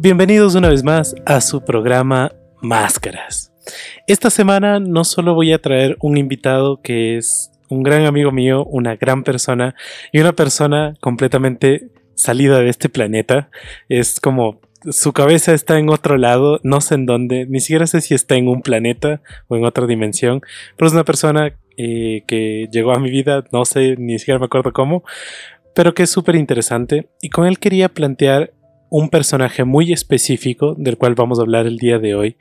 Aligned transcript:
Bienvenidos 0.00 0.54
una 0.54 0.68
vez 0.68 0.84
más 0.84 1.16
a 1.26 1.40
su 1.40 1.64
programa 1.64 2.30
Máscaras. 2.62 3.52
Esta 4.06 4.30
semana 4.30 4.78
no 4.78 5.02
solo 5.02 5.34
voy 5.34 5.52
a 5.52 5.60
traer 5.60 5.96
un 6.00 6.16
invitado 6.16 6.80
que 6.80 7.16
es 7.16 7.50
un 7.68 7.82
gran 7.82 8.06
amigo 8.06 8.30
mío, 8.30 8.64
una 8.66 8.94
gran 8.94 9.24
persona 9.24 9.74
y 10.12 10.20
una 10.20 10.34
persona 10.34 10.94
completamente 11.00 11.88
salida 12.14 12.60
de 12.60 12.68
este 12.68 12.88
planeta. 12.88 13.50
Es 13.88 14.20
como 14.20 14.60
su 14.88 15.12
cabeza 15.12 15.52
está 15.52 15.80
en 15.80 15.88
otro 15.88 16.16
lado, 16.16 16.60
no 16.62 16.80
sé 16.80 16.94
en 16.94 17.04
dónde, 17.04 17.46
ni 17.46 17.58
siquiera 17.58 17.88
sé 17.88 18.00
si 18.00 18.14
está 18.14 18.36
en 18.36 18.46
un 18.46 18.62
planeta 18.62 19.20
o 19.48 19.56
en 19.56 19.64
otra 19.64 19.88
dimensión, 19.88 20.42
pero 20.76 20.86
es 20.86 20.94
una 20.94 21.04
persona 21.04 21.56
eh, 21.76 22.22
que 22.28 22.68
llegó 22.70 22.92
a 22.92 23.00
mi 23.00 23.10
vida, 23.10 23.42
no 23.50 23.64
sé, 23.64 23.96
ni 23.98 24.20
siquiera 24.20 24.38
me 24.38 24.46
acuerdo 24.46 24.72
cómo, 24.72 25.02
pero 25.74 25.92
que 25.92 26.04
es 26.04 26.10
súper 26.10 26.36
interesante 26.36 27.08
y 27.20 27.30
con 27.30 27.48
él 27.48 27.58
quería 27.58 27.88
plantear 27.88 28.52
un 28.90 29.08
personaje 29.10 29.64
muy 29.64 29.92
específico 29.92 30.74
del 30.78 30.96
cual 30.96 31.14
vamos 31.14 31.38
a 31.38 31.42
hablar 31.42 31.66
el 31.66 31.78
día 31.78 31.98
de 31.98 32.14
hoy, 32.14 32.36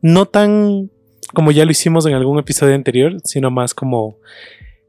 no 0.00 0.26
tan 0.26 0.90
como 1.32 1.50
ya 1.50 1.64
lo 1.64 1.70
hicimos 1.70 2.06
en 2.06 2.14
algún 2.14 2.38
episodio 2.38 2.74
anterior, 2.74 3.16
sino 3.24 3.50
más 3.50 3.74
como 3.74 4.18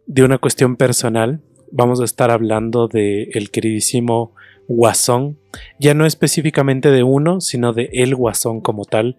de 0.06 0.24
una 0.24 0.38
cuestión 0.38 0.76
personal. 0.76 1.42
Vamos 1.72 2.02
a 2.02 2.06
estar 2.06 2.32
hablando 2.32 2.88
de 2.88 3.30
queridísimo 3.52 4.36
Guasón, 4.68 5.38
ya 5.80 5.94
no 5.94 6.06
específicamente 6.06 6.92
de 6.92 7.04
uno, 7.04 7.42
sino 7.42 7.74
de 7.74 7.90
el 7.94 8.16
Guasón 8.16 8.62
como 8.62 8.86
tal, 8.86 9.18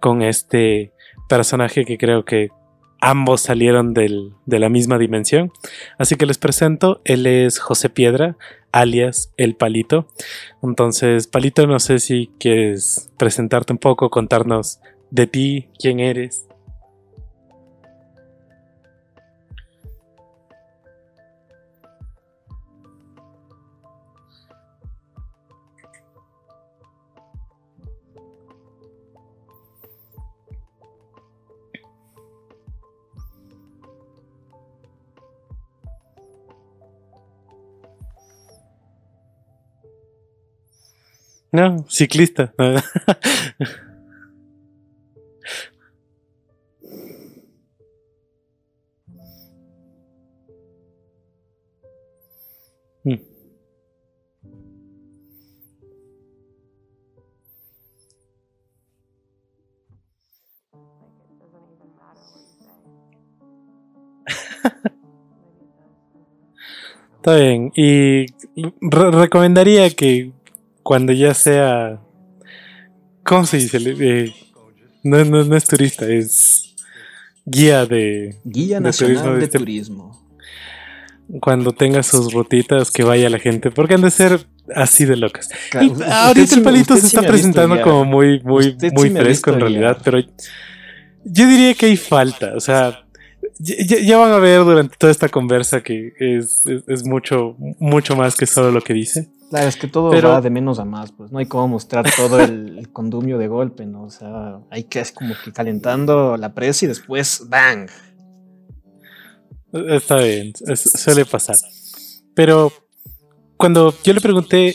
con 0.00 0.22
este 0.22 0.92
personaje 1.28 1.84
que 1.84 1.98
creo 1.98 2.24
que 2.24 2.48
ambos 3.02 3.40
salieron 3.40 3.92
de 3.92 4.58
la 4.58 4.68
misma 4.68 4.96
dimensión. 4.96 5.52
Así 5.98 6.14
que 6.14 6.24
les 6.24 6.38
presento, 6.38 7.02
él 7.04 7.26
es 7.26 7.58
José 7.58 7.90
Piedra, 7.90 8.36
alias 8.70 9.32
El 9.36 9.56
Palito. 9.56 10.06
Entonces, 10.62 11.26
Palito, 11.26 11.66
no 11.66 11.80
sé 11.80 11.98
si 11.98 12.30
quieres 12.38 13.10
presentarte 13.18 13.72
un 13.72 13.78
poco, 13.78 14.08
contarnos 14.08 14.78
de 15.10 15.26
ti, 15.26 15.68
quién 15.78 15.98
eres. 15.98 16.46
No, 41.52 41.84
ciclista. 41.88 42.52
Mm. 53.04 53.18
Está 67.16 67.36
bien. 67.36 67.72
Y 67.74 68.26
recomendaría 68.80 69.90
que 69.90 70.32
cuando 70.82 71.12
ya 71.12 71.34
sea. 71.34 72.00
¿Cómo 73.24 73.46
se 73.46 73.58
dice? 73.58 73.78
Eh, 73.78 74.34
no, 75.04 75.24
no, 75.24 75.56
es 75.56 75.64
turista, 75.64 76.06
es 76.06 76.74
guía 77.44 77.86
de. 77.86 78.36
Guía 78.44 78.80
nacional 78.80 79.38
de, 79.38 79.44
este 79.44 79.58
turismo. 79.58 80.20
Cuando 81.40 81.72
tenga 81.72 82.02
sus 82.02 82.32
rutitas, 82.32 82.90
que 82.90 83.04
vaya 83.04 83.30
la 83.30 83.38
gente, 83.38 83.70
porque 83.70 83.94
han 83.94 84.02
de 84.02 84.10
ser 84.10 84.46
así 84.74 85.04
de 85.04 85.16
locas. 85.16 85.48
ahorita 85.72 86.54
el 86.56 86.62
palito 86.62 86.96
se 86.96 87.06
está 87.06 87.22
presentando 87.22 87.80
como 87.80 88.04
muy, 88.04 88.40
muy, 88.40 88.76
muy 88.92 89.10
fresco 89.10 89.50
en 89.50 89.60
realidad, 89.60 89.98
pero 90.04 90.20
yo 91.24 91.46
diría 91.46 91.74
que 91.74 91.86
hay 91.86 91.96
falta, 91.96 92.54
o 92.56 92.60
sea. 92.60 92.98
Ya, 93.58 94.16
van 94.16 94.32
a 94.32 94.38
ver 94.38 94.64
durante 94.64 94.96
toda 94.96 95.12
esta 95.12 95.28
conversa 95.28 95.82
que 95.82 96.14
es, 96.18 96.64
es 96.66 97.04
mucho, 97.04 97.56
mucho 97.78 98.16
más 98.16 98.34
que 98.34 98.46
solo 98.46 98.72
lo 98.72 98.80
que 98.80 98.92
dice. 98.92 99.28
Claro, 99.52 99.68
es 99.68 99.76
que 99.76 99.86
todo 99.86 100.10
va 100.10 100.40
de 100.40 100.48
menos 100.48 100.78
a 100.78 100.86
más, 100.86 101.12
pues 101.12 101.30
no 101.30 101.38
hay 101.38 101.44
como 101.44 101.68
mostrar 101.68 102.06
todo 102.16 102.40
el, 102.40 102.88
condumio 102.90 103.36
de 103.36 103.48
golpe, 103.48 103.84
¿no? 103.84 104.04
O 104.04 104.08
sea, 104.10 104.60
hay 104.70 104.84
que 104.84 105.00
es 105.00 105.12
como 105.12 105.34
que 105.44 105.52
calentando 105.52 106.38
la 106.38 106.54
presa 106.54 106.86
y 106.86 106.88
después 106.88 107.50
¡bang! 107.50 107.90
Está 109.90 110.16
bien, 110.22 110.54
suele 110.74 111.26
pasar. 111.26 111.56
Pero 112.34 112.72
cuando 113.58 113.94
yo 114.02 114.14
le 114.14 114.22
pregunté 114.22 114.74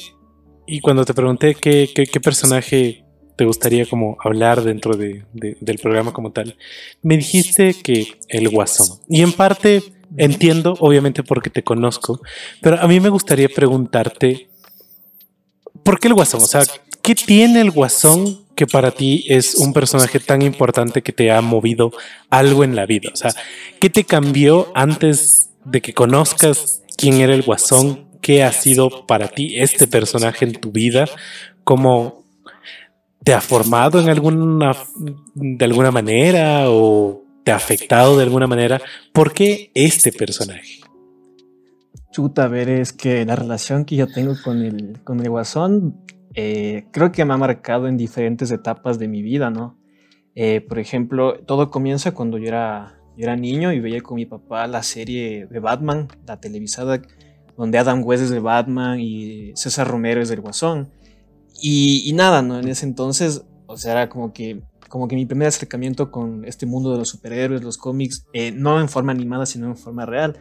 y 0.68 0.80
cuando 0.80 1.06
te 1.06 1.16
pregunté 1.16 1.56
qué, 1.56 1.90
qué, 1.96 2.20
personaje 2.20 3.04
te 3.36 3.46
gustaría 3.46 3.88
como 3.88 4.16
hablar 4.24 4.62
dentro 4.62 4.96
de, 4.96 5.26
del 5.34 5.80
programa 5.80 6.14
como 6.14 6.32
tal, 6.34 6.56
me 7.02 7.18
dijiste 7.18 7.74
que 7.74 8.20
el 8.30 8.48
guasón. 8.50 9.00
Y 9.10 9.24
en 9.24 9.32
parte 9.32 9.82
entiendo, 10.18 10.76
obviamente 10.82 11.24
porque 11.24 11.50
te 11.50 11.64
conozco, 11.64 12.22
pero 12.62 12.80
a 12.80 12.88
mí 12.88 13.00
me 13.00 13.10
gustaría 13.10 13.50
preguntarte 13.50 14.50
¿Por 15.88 16.02
qué 16.02 16.10
el 16.10 16.16
Guasón? 16.16 16.42
O 16.42 16.48
sea, 16.48 16.64
¿qué 17.02 17.16
tiene 17.16 17.62
el 17.62 17.72
Guasón 17.72 18.42
que 18.56 18.68
para 18.68 18.92
ti 18.92 19.24
es 19.30 19.56
un 19.56 19.72
personaje 19.72 20.20
tan 20.20 20.42
importante 20.42 21.02
que 21.02 21.14
te 21.14 21.32
ha 21.32 21.40
movido 21.40 21.94
algo 22.30 22.66
en 22.66 22.76
la 22.76 22.86
vida? 22.86 23.10
O 23.14 23.16
sea, 23.16 23.34
¿qué 23.80 23.90
te 23.90 24.04
cambió 24.04 24.70
antes 24.76 25.52
de 25.64 25.80
que 25.80 25.94
conozcas 25.94 26.82
quién 26.98 27.22
era 27.22 27.34
el 27.34 27.42
Guasón? 27.42 28.06
¿Qué 28.20 28.44
ha 28.44 28.52
sido 28.52 29.08
para 29.08 29.30
ti 29.30 29.62
este 29.62 29.88
personaje 29.88 30.44
en 30.44 30.60
tu 30.60 30.74
vida? 30.74 31.08
¿Cómo 31.64 32.26
te 33.24 33.34
ha 33.34 33.40
formado 33.40 34.02
en 34.02 34.10
alguna, 34.10 34.76
de 35.36 35.64
alguna 35.64 35.92
manera 35.92 36.70
o 36.70 37.24
te 37.46 37.54
ha 37.54 37.56
afectado 37.56 38.18
de 38.18 38.24
alguna 38.24 38.48
manera? 38.48 38.82
¿Por 39.14 39.32
qué 39.32 39.72
este 39.74 40.12
personaje? 40.12 40.82
Chuta, 42.18 42.46
a 42.46 42.48
ver, 42.48 42.68
es 42.68 42.94
que 42.94 43.24
la 43.26 43.36
relación 43.36 43.86
que 43.86 43.96
yo 43.96 44.08
tengo 44.08 44.34
con 44.44 44.64
el, 44.64 45.04
con 45.04 45.20
el 45.20 45.30
Guasón 45.30 46.04
eh, 46.34 46.88
creo 46.90 47.12
que 47.12 47.24
me 47.26 47.36
ha 47.36 47.38
marcado 47.38 47.88
en 47.88 47.96
diferentes 47.96 48.50
etapas 48.50 48.98
de 48.98 49.08
mi 49.08 49.22
vida, 49.22 49.52
¿no? 49.52 49.78
Eh, 50.34 50.62
por 50.62 50.80
ejemplo, 50.80 51.38
todo 51.46 51.70
comienza 51.70 52.16
cuando 52.16 52.40
yo 52.40 52.48
era, 52.48 53.00
era 53.18 53.36
niño 53.36 53.72
y 53.72 53.80
veía 53.80 54.02
con 54.02 54.16
mi 54.16 54.26
papá 54.26 54.66
la 54.66 54.82
serie 54.82 55.46
de 55.46 55.60
Batman, 55.60 56.08
la 56.26 56.40
televisada, 56.40 57.04
donde 57.56 57.78
Adam 57.78 58.02
West 58.04 58.24
es 58.24 58.30
de 58.32 58.40
Batman 58.40 59.00
y 59.00 59.52
César 59.56 59.88
Romero 59.88 60.20
es 60.20 60.30
del 60.30 60.42
Guasón. 60.42 60.90
Y, 61.62 62.12
nada, 62.16 62.42
¿no? 62.42 62.58
En 62.58 62.68
ese 62.68 62.88
entonces, 62.88 63.44
o 63.68 63.78
sea, 63.78 63.92
era 63.92 64.10
como 64.10 64.34
que, 64.34 64.64
como 64.90 65.08
que 65.08 65.16
mi 65.16 65.28
primer 65.28 65.50
acercamiento 65.50 66.10
con 66.10 66.46
este 66.46 66.66
mundo 66.66 66.92
de 66.92 66.98
los 66.98 67.10
superhéroes, 67.10 67.62
los 67.62 67.78
cómics, 67.78 68.26
eh, 68.34 68.52
no 68.52 68.82
en 68.82 68.90
forma 68.90 69.12
animada, 69.12 69.46
sino 69.46 69.68
en 69.68 69.78
forma 69.78 70.08
real. 70.08 70.36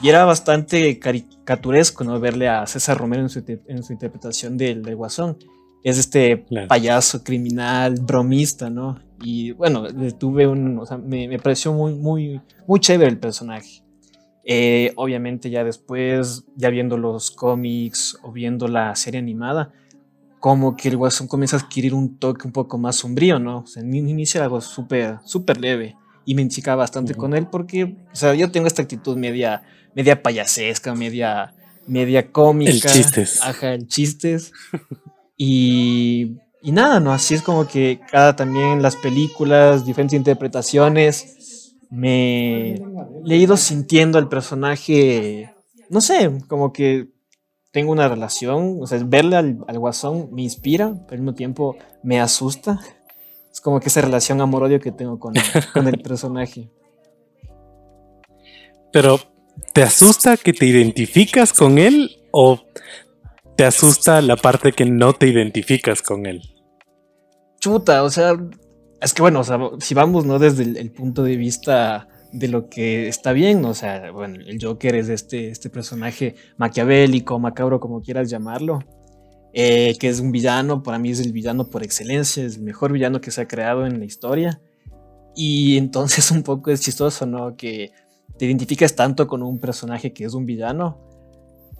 Y 0.00 0.08
era 0.08 0.24
bastante 0.24 0.98
caricaturesco, 0.98 2.04
¿no? 2.04 2.20
Verle 2.20 2.48
a 2.48 2.66
César 2.66 2.96
Romero 2.98 3.22
en 3.22 3.28
su, 3.28 3.42
en 3.66 3.82
su 3.82 3.92
interpretación 3.92 4.56
del, 4.56 4.82
del, 4.82 4.94
Guasón. 4.94 5.38
Es 5.82 5.98
este 5.98 6.44
payaso 6.68 7.24
criminal, 7.24 7.94
bromista, 8.00 8.70
¿no? 8.70 9.00
Y 9.22 9.52
bueno, 9.52 9.84
tuve 10.18 10.46
un. 10.46 10.78
O 10.78 10.86
sea, 10.86 10.98
me, 10.98 11.26
me, 11.26 11.38
pareció 11.38 11.72
muy, 11.72 11.94
muy, 11.94 12.40
muy 12.66 12.80
chévere 12.80 13.10
el 13.10 13.18
personaje. 13.18 13.82
Eh, 14.44 14.92
obviamente, 14.96 15.50
ya 15.50 15.64
después, 15.64 16.44
ya 16.56 16.70
viendo 16.70 16.96
los 16.96 17.30
cómics 17.30 18.18
o 18.22 18.32
viendo 18.32 18.68
la 18.68 18.94
serie 18.94 19.18
animada, 19.18 19.72
como 20.38 20.76
que 20.76 20.88
el 20.88 20.96
Guasón 20.96 21.26
comienza 21.26 21.56
a 21.56 21.60
adquirir 21.60 21.92
un 21.92 22.18
toque 22.18 22.46
un 22.46 22.52
poco 22.52 22.78
más 22.78 22.96
sombrío, 22.96 23.38
¿no? 23.38 23.60
O 23.60 23.66
sea, 23.66 23.82
en 23.82 23.94
inicio 23.94 24.42
algo 24.42 24.60
súper, 24.60 25.18
súper 25.24 25.60
leve. 25.60 25.96
Y 26.28 26.34
me 26.34 26.42
enchicaba 26.42 26.82
bastante 26.82 27.14
con 27.14 27.32
él 27.32 27.46
porque, 27.46 27.96
o 28.12 28.16
sea, 28.16 28.34
yo 28.34 28.50
tengo 28.50 28.66
esta 28.66 28.82
actitud 28.82 29.16
media 29.16 29.62
media 29.98 30.22
payasesca, 30.22 30.94
media, 30.94 31.54
media 31.86 32.30
cómica. 32.30 32.70
El 32.70 32.80
chistes. 32.80 33.40
Ajá, 33.42 33.74
el 33.74 33.88
chistes. 33.88 34.52
y, 35.36 36.36
y 36.62 36.72
nada, 36.72 37.00
¿no? 37.00 37.12
Así 37.12 37.34
es 37.34 37.42
como 37.42 37.66
que 37.66 38.00
cada 38.10 38.36
también 38.36 38.80
las 38.80 38.94
películas, 38.94 39.84
diferentes 39.84 40.16
interpretaciones, 40.16 41.74
me 41.90 42.74
he 42.74 43.36
ido 43.36 43.56
sintiendo 43.56 44.18
al 44.18 44.28
personaje, 44.28 45.52
no 45.88 46.00
sé, 46.00 46.30
como 46.46 46.72
que 46.72 47.08
tengo 47.72 47.90
una 47.90 48.08
relación, 48.08 48.78
o 48.80 48.86
sea, 48.86 49.00
verle 49.04 49.36
al, 49.36 49.58
al 49.66 49.78
guasón 49.78 50.28
me 50.32 50.42
inspira, 50.42 50.94
pero 51.06 51.14
al 51.14 51.22
mismo 51.22 51.34
tiempo 51.34 51.76
me 52.04 52.20
asusta. 52.20 52.78
Es 53.58 53.62
como 53.62 53.80
que 53.80 53.88
esa 53.88 54.02
relación 54.02 54.40
amor-odio 54.40 54.78
que 54.78 54.92
tengo 54.92 55.18
con, 55.18 55.34
con 55.74 55.88
el 55.88 55.98
personaje. 55.98 56.70
Pero 58.92 59.18
¿te 59.72 59.82
asusta 59.82 60.36
que 60.36 60.52
te 60.52 60.64
identificas 60.64 61.52
con 61.52 61.78
él 61.78 62.20
o 62.30 62.60
te 63.56 63.64
asusta 63.64 64.22
la 64.22 64.36
parte 64.36 64.70
que 64.70 64.84
no 64.84 65.12
te 65.12 65.26
identificas 65.26 66.02
con 66.02 66.26
él? 66.26 66.40
Chuta, 67.58 68.04
o 68.04 68.10
sea, 68.10 68.34
es 69.02 69.12
que 69.12 69.22
bueno, 69.22 69.40
o 69.40 69.44
sea, 69.44 69.58
si 69.80 69.92
vamos, 69.92 70.24
¿no? 70.24 70.38
Desde 70.38 70.62
el, 70.62 70.92
punto 70.92 71.24
de 71.24 71.36
vista 71.36 72.06
de 72.30 72.46
lo 72.46 72.68
que 72.68 73.08
está 73.08 73.32
bien, 73.32 73.64
o 73.64 73.74
sea, 73.74 74.12
bueno, 74.12 74.36
el 74.46 74.64
Joker 74.64 74.94
es 74.94 75.08
este, 75.08 75.50
este 75.50 75.68
personaje 75.68 76.36
maquiavélico, 76.58 77.40
macabro, 77.40 77.80
como 77.80 78.02
quieras 78.02 78.30
llamarlo, 78.30 78.84
eh, 79.52 79.96
que 79.98 80.08
es 80.08 80.20
un 80.20 80.30
villano, 80.30 80.82
para 80.82 80.98
mí 80.98 81.10
es 81.10 81.20
el 81.20 81.32
villano 81.32 81.68
por 81.68 81.82
excelencia, 81.82 82.44
es 82.44 82.56
el 82.56 82.62
mejor 82.62 82.92
villano 82.92 83.20
que 83.20 83.30
se 83.30 83.40
ha 83.40 83.48
creado 83.48 83.86
en 83.86 83.98
la 83.98 84.04
historia. 84.04 84.60
Y 85.34 85.76
entonces 85.78 86.30
un 86.32 86.42
poco 86.42 86.70
es 86.70 86.80
chistoso, 86.80 87.26
¿no? 87.26 87.56
Que 87.56 87.92
te 88.38 88.46
identificas 88.46 88.94
tanto 88.94 89.26
con 89.26 89.42
un 89.42 89.58
personaje 89.58 90.12
que 90.12 90.24
es 90.24 90.34
un 90.34 90.46
villano. 90.46 90.98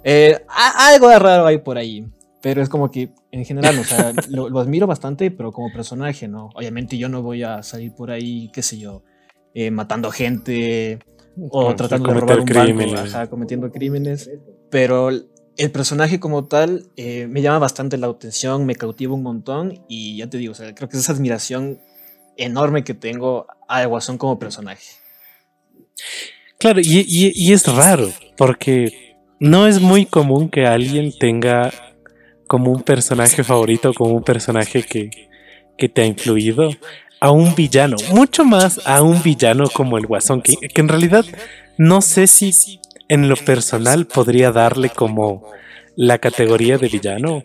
Eh, 0.04 0.40
algo 0.76 1.08
de 1.08 1.18
raro 1.18 1.46
hay 1.46 1.58
por 1.58 1.76
ahí. 1.78 2.06
Pero 2.40 2.62
es 2.62 2.68
como 2.68 2.90
que 2.90 3.10
en 3.32 3.44
general, 3.44 3.78
o 3.78 3.84
sea, 3.84 4.12
lo, 4.30 4.58
admiro 4.60 4.86
bastante, 4.86 5.30
pero 5.30 5.52
como 5.52 5.72
personaje, 5.72 6.28
¿no? 6.28 6.50
Obviamente 6.54 6.96
yo 6.96 7.08
no 7.08 7.22
voy 7.22 7.42
a 7.42 7.62
salir 7.62 7.92
por 7.94 8.10
ahí, 8.10 8.48
qué 8.52 8.62
sé 8.62 8.78
yo, 8.78 9.02
eh, 9.54 9.70
matando 9.70 10.10
gente 10.10 11.00
o 11.50 11.74
tratando 11.74 12.12
de 12.12 12.20
robar 12.20 12.40
un 12.40 12.46
crímenes. 12.46 13.12
banco, 13.12 13.30
cometiendo 13.30 13.70
crímenes. 13.70 14.30
Pero 14.70 15.10
el 15.58 15.72
personaje 15.72 16.20
como 16.20 16.44
tal 16.44 16.86
eh, 16.96 17.26
me 17.26 17.42
llama 17.42 17.58
bastante 17.58 17.98
la 17.98 18.06
atención, 18.06 18.64
me 18.64 18.76
cautiva 18.76 19.14
un 19.14 19.24
montón 19.24 19.84
y 19.88 20.16
ya 20.16 20.30
te 20.30 20.38
digo, 20.38 20.52
o 20.52 20.54
sea, 20.54 20.72
creo 20.72 20.88
que 20.88 20.96
es 20.96 21.02
esa 21.02 21.12
admiración 21.12 21.80
enorme 22.36 22.84
que 22.84 22.94
tengo 22.94 23.46
a 23.66 23.84
Guasón 23.84 24.18
como 24.18 24.38
personaje. 24.38 24.84
Claro, 26.60 26.80
y, 26.82 27.52
es 27.52 27.66
raro, 27.66 28.08
porque 28.36 29.16
no 29.40 29.66
es 29.66 29.80
muy 29.80 30.06
común 30.06 30.48
que 30.48 30.64
alguien 30.64 31.12
tenga 31.18 31.72
como 32.46 32.70
un 32.70 32.82
personaje 32.82 33.42
favorito, 33.42 33.92
como 33.92 34.14
un 34.14 34.22
personaje 34.22 34.84
que, 34.84 35.10
que 35.76 35.88
te 35.88 36.02
ha 36.02 36.06
influido, 36.06 36.70
a 37.20 37.32
un 37.32 37.56
villano, 37.56 37.96
mucho 38.12 38.44
más 38.44 38.80
a 38.86 39.02
un 39.02 39.20
villano 39.24 39.68
como 39.70 39.98
el 39.98 40.06
Guasón, 40.06 40.40
que, 40.40 40.54
que 40.68 40.80
en 40.80 40.88
realidad 40.88 41.24
no 41.76 42.00
sé 42.00 42.28
si 42.28 42.80
en 43.08 43.28
lo 43.28 43.36
personal 43.36 44.06
podría 44.06 44.52
darle 44.52 44.90
como 44.90 45.50
la 45.96 46.18
categoría 46.18 46.78
de 46.78 46.88
villano, 46.88 47.42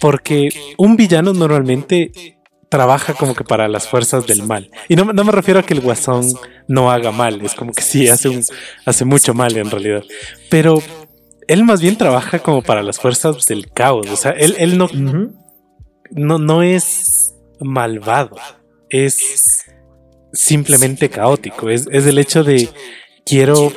porque 0.00 0.48
un 0.78 0.96
villano 0.96 1.34
normalmente 1.34 2.38
trabaja 2.70 3.12
como 3.14 3.34
que 3.34 3.44
para 3.44 3.68
las 3.68 3.88
fuerzas 3.88 4.26
del 4.26 4.44
mal. 4.44 4.70
Y 4.88 4.96
no, 4.96 5.04
me 5.04 5.32
refiero 5.32 5.60
a 5.60 5.64
que 5.64 5.74
el 5.74 5.80
guasón 5.80 6.24
no 6.68 6.90
haga 6.90 7.10
mal, 7.10 7.42
es 7.44 7.54
como 7.54 7.72
que 7.72 7.82
sí, 7.82 8.08
hace, 8.08 8.28
un, 8.30 8.42
hace 8.86 9.04
mucho 9.04 9.34
mal 9.34 9.54
en 9.56 9.70
realidad. 9.70 10.04
Pero 10.48 10.80
él 11.46 11.64
más 11.64 11.82
bien 11.82 11.96
trabaja 11.96 12.38
como 12.38 12.62
para 12.62 12.82
las 12.82 12.98
fuerzas 12.98 13.44
del 13.46 13.70
caos, 13.70 14.08
o 14.08 14.16
sea, 14.16 14.30
él, 14.30 14.54
él 14.58 14.78
no, 14.78 14.88
no, 16.12 16.38
no 16.38 16.62
es 16.62 17.34
malvado, 17.60 18.36
es 18.88 19.66
simplemente 20.32 21.10
caótico, 21.10 21.68
es, 21.68 21.86
es 21.90 22.06
el 22.06 22.18
hecho 22.18 22.44
de 22.44 22.68
quiero 23.26 23.72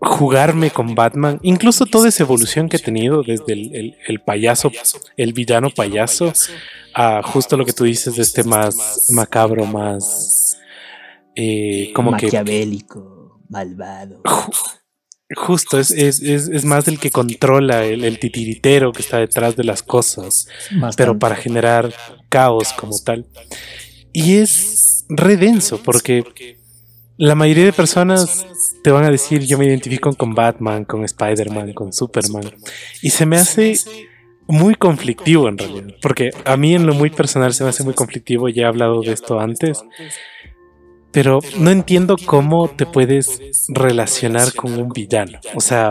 jugarme 0.00 0.70
con 0.70 0.94
Batman, 0.94 1.38
incluso 1.42 1.86
toda 1.86 2.08
esa 2.08 2.22
evolución 2.22 2.68
que 2.68 2.76
he 2.76 2.80
tenido 2.80 3.22
desde 3.22 3.52
el, 3.52 4.20
payaso, 4.24 4.70
el 5.16 5.32
villano 5.32 5.70
payaso, 5.70 6.32
a 6.94 7.22
justo 7.22 7.56
lo 7.56 7.64
que 7.64 7.72
tú 7.72 7.84
dices 7.84 8.16
de 8.16 8.22
este 8.22 8.44
más 8.44 9.08
macabro, 9.10 9.66
más 9.66 10.58
eh, 11.34 11.92
como 11.94 12.12
maquiavélico, 12.12 13.40
malvado. 13.48 14.22
Justo, 15.36 15.78
es, 15.78 15.90
es, 15.90 16.64
más 16.64 16.88
el 16.88 16.98
que 16.98 17.10
controla 17.10 17.84
el, 17.84 18.18
titiritero 18.18 18.92
que 18.92 19.02
está 19.02 19.18
detrás 19.18 19.56
de 19.56 19.64
las 19.64 19.82
cosas, 19.82 20.48
pero 20.96 21.18
para 21.18 21.36
generar 21.36 21.92
caos 22.30 22.72
como 22.72 22.98
tal. 22.98 23.26
Y 24.12 24.36
es 24.36 25.04
redenso 25.10 25.82
porque 25.82 26.57
la 27.18 27.34
mayoría 27.34 27.64
de 27.64 27.72
personas 27.72 28.46
te 28.82 28.92
van 28.92 29.04
a 29.04 29.10
decir 29.10 29.44
yo 29.44 29.58
me 29.58 29.66
identifico 29.66 30.12
con 30.14 30.34
Batman, 30.34 30.84
con 30.84 31.04
Spider-Man, 31.04 31.72
con 31.74 31.92
Superman. 31.92 32.44
Y 33.02 33.10
se 33.10 33.26
me 33.26 33.36
hace 33.36 33.74
muy 34.46 34.76
conflictivo 34.76 35.48
en 35.48 35.58
realidad. 35.58 35.94
Porque 36.00 36.30
a 36.44 36.56
mí 36.56 36.74
en 36.74 36.86
lo 36.86 36.94
muy 36.94 37.10
personal 37.10 37.52
se 37.52 37.64
me 37.64 37.70
hace 37.70 37.82
muy 37.82 37.94
conflictivo, 37.94 38.48
ya 38.48 38.62
he 38.62 38.66
hablado 38.66 39.02
de 39.02 39.12
esto 39.12 39.40
antes. 39.40 39.84
Pero 41.10 41.40
no 41.58 41.70
entiendo 41.70 42.16
cómo 42.24 42.68
te 42.68 42.86
puedes 42.86 43.40
relacionar 43.68 44.54
con 44.54 44.78
un 44.78 44.90
villano. 44.90 45.40
O 45.56 45.60
sea, 45.60 45.90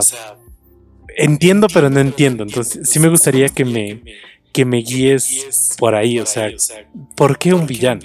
entiendo 1.18 1.68
pero 1.74 1.90
no 1.90 2.00
entiendo. 2.00 2.44
Entonces 2.44 2.90
sí 2.90 3.00
me 3.00 3.10
gustaría 3.10 3.50
que 3.50 3.66
me, 3.66 4.02
que 4.54 4.64
me 4.64 4.78
guíes 4.78 5.76
por 5.78 5.94
ahí. 5.94 6.20
O 6.22 6.26
sea, 6.26 6.50
¿por 7.18 7.38
qué 7.38 7.54
un 7.54 7.68
villano? 7.68 8.02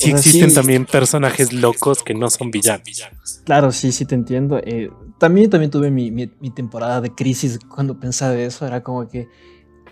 Sí 0.00 0.10
existen 0.10 0.52
también 0.54 0.86
personajes 0.86 1.52
locos 1.52 2.02
que 2.02 2.14
no 2.14 2.30
son 2.30 2.50
villanos. 2.50 3.42
Claro, 3.44 3.72
sí, 3.72 3.92
sí 3.92 4.04
te 4.04 4.14
entiendo. 4.14 4.58
Eh, 4.58 4.90
también, 5.18 5.50
también 5.50 5.70
tuve 5.70 5.90
mi, 5.90 6.10
mi, 6.10 6.26
temporada 6.50 7.00
de 7.00 7.14
crisis 7.14 7.58
cuando 7.58 7.98
pensaba 7.98 8.34
eso. 8.34 8.66
Era 8.66 8.82
como 8.82 9.08
que, 9.08 9.28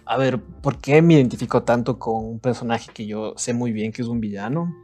a 0.05 0.16
ver, 0.16 0.43
¿por 0.43 0.78
qué 0.78 1.02
me 1.02 1.14
identifico 1.14 1.62
tanto 1.62 1.99
con 1.99 2.25
un 2.25 2.40
personaje 2.40 2.90
que 2.93 3.06
yo 3.06 3.34
sé 3.37 3.52
muy 3.52 3.72
bien 3.72 3.93
que 3.93 4.02
es 4.02 4.08
un 4.08 4.20
villano? 4.20 4.75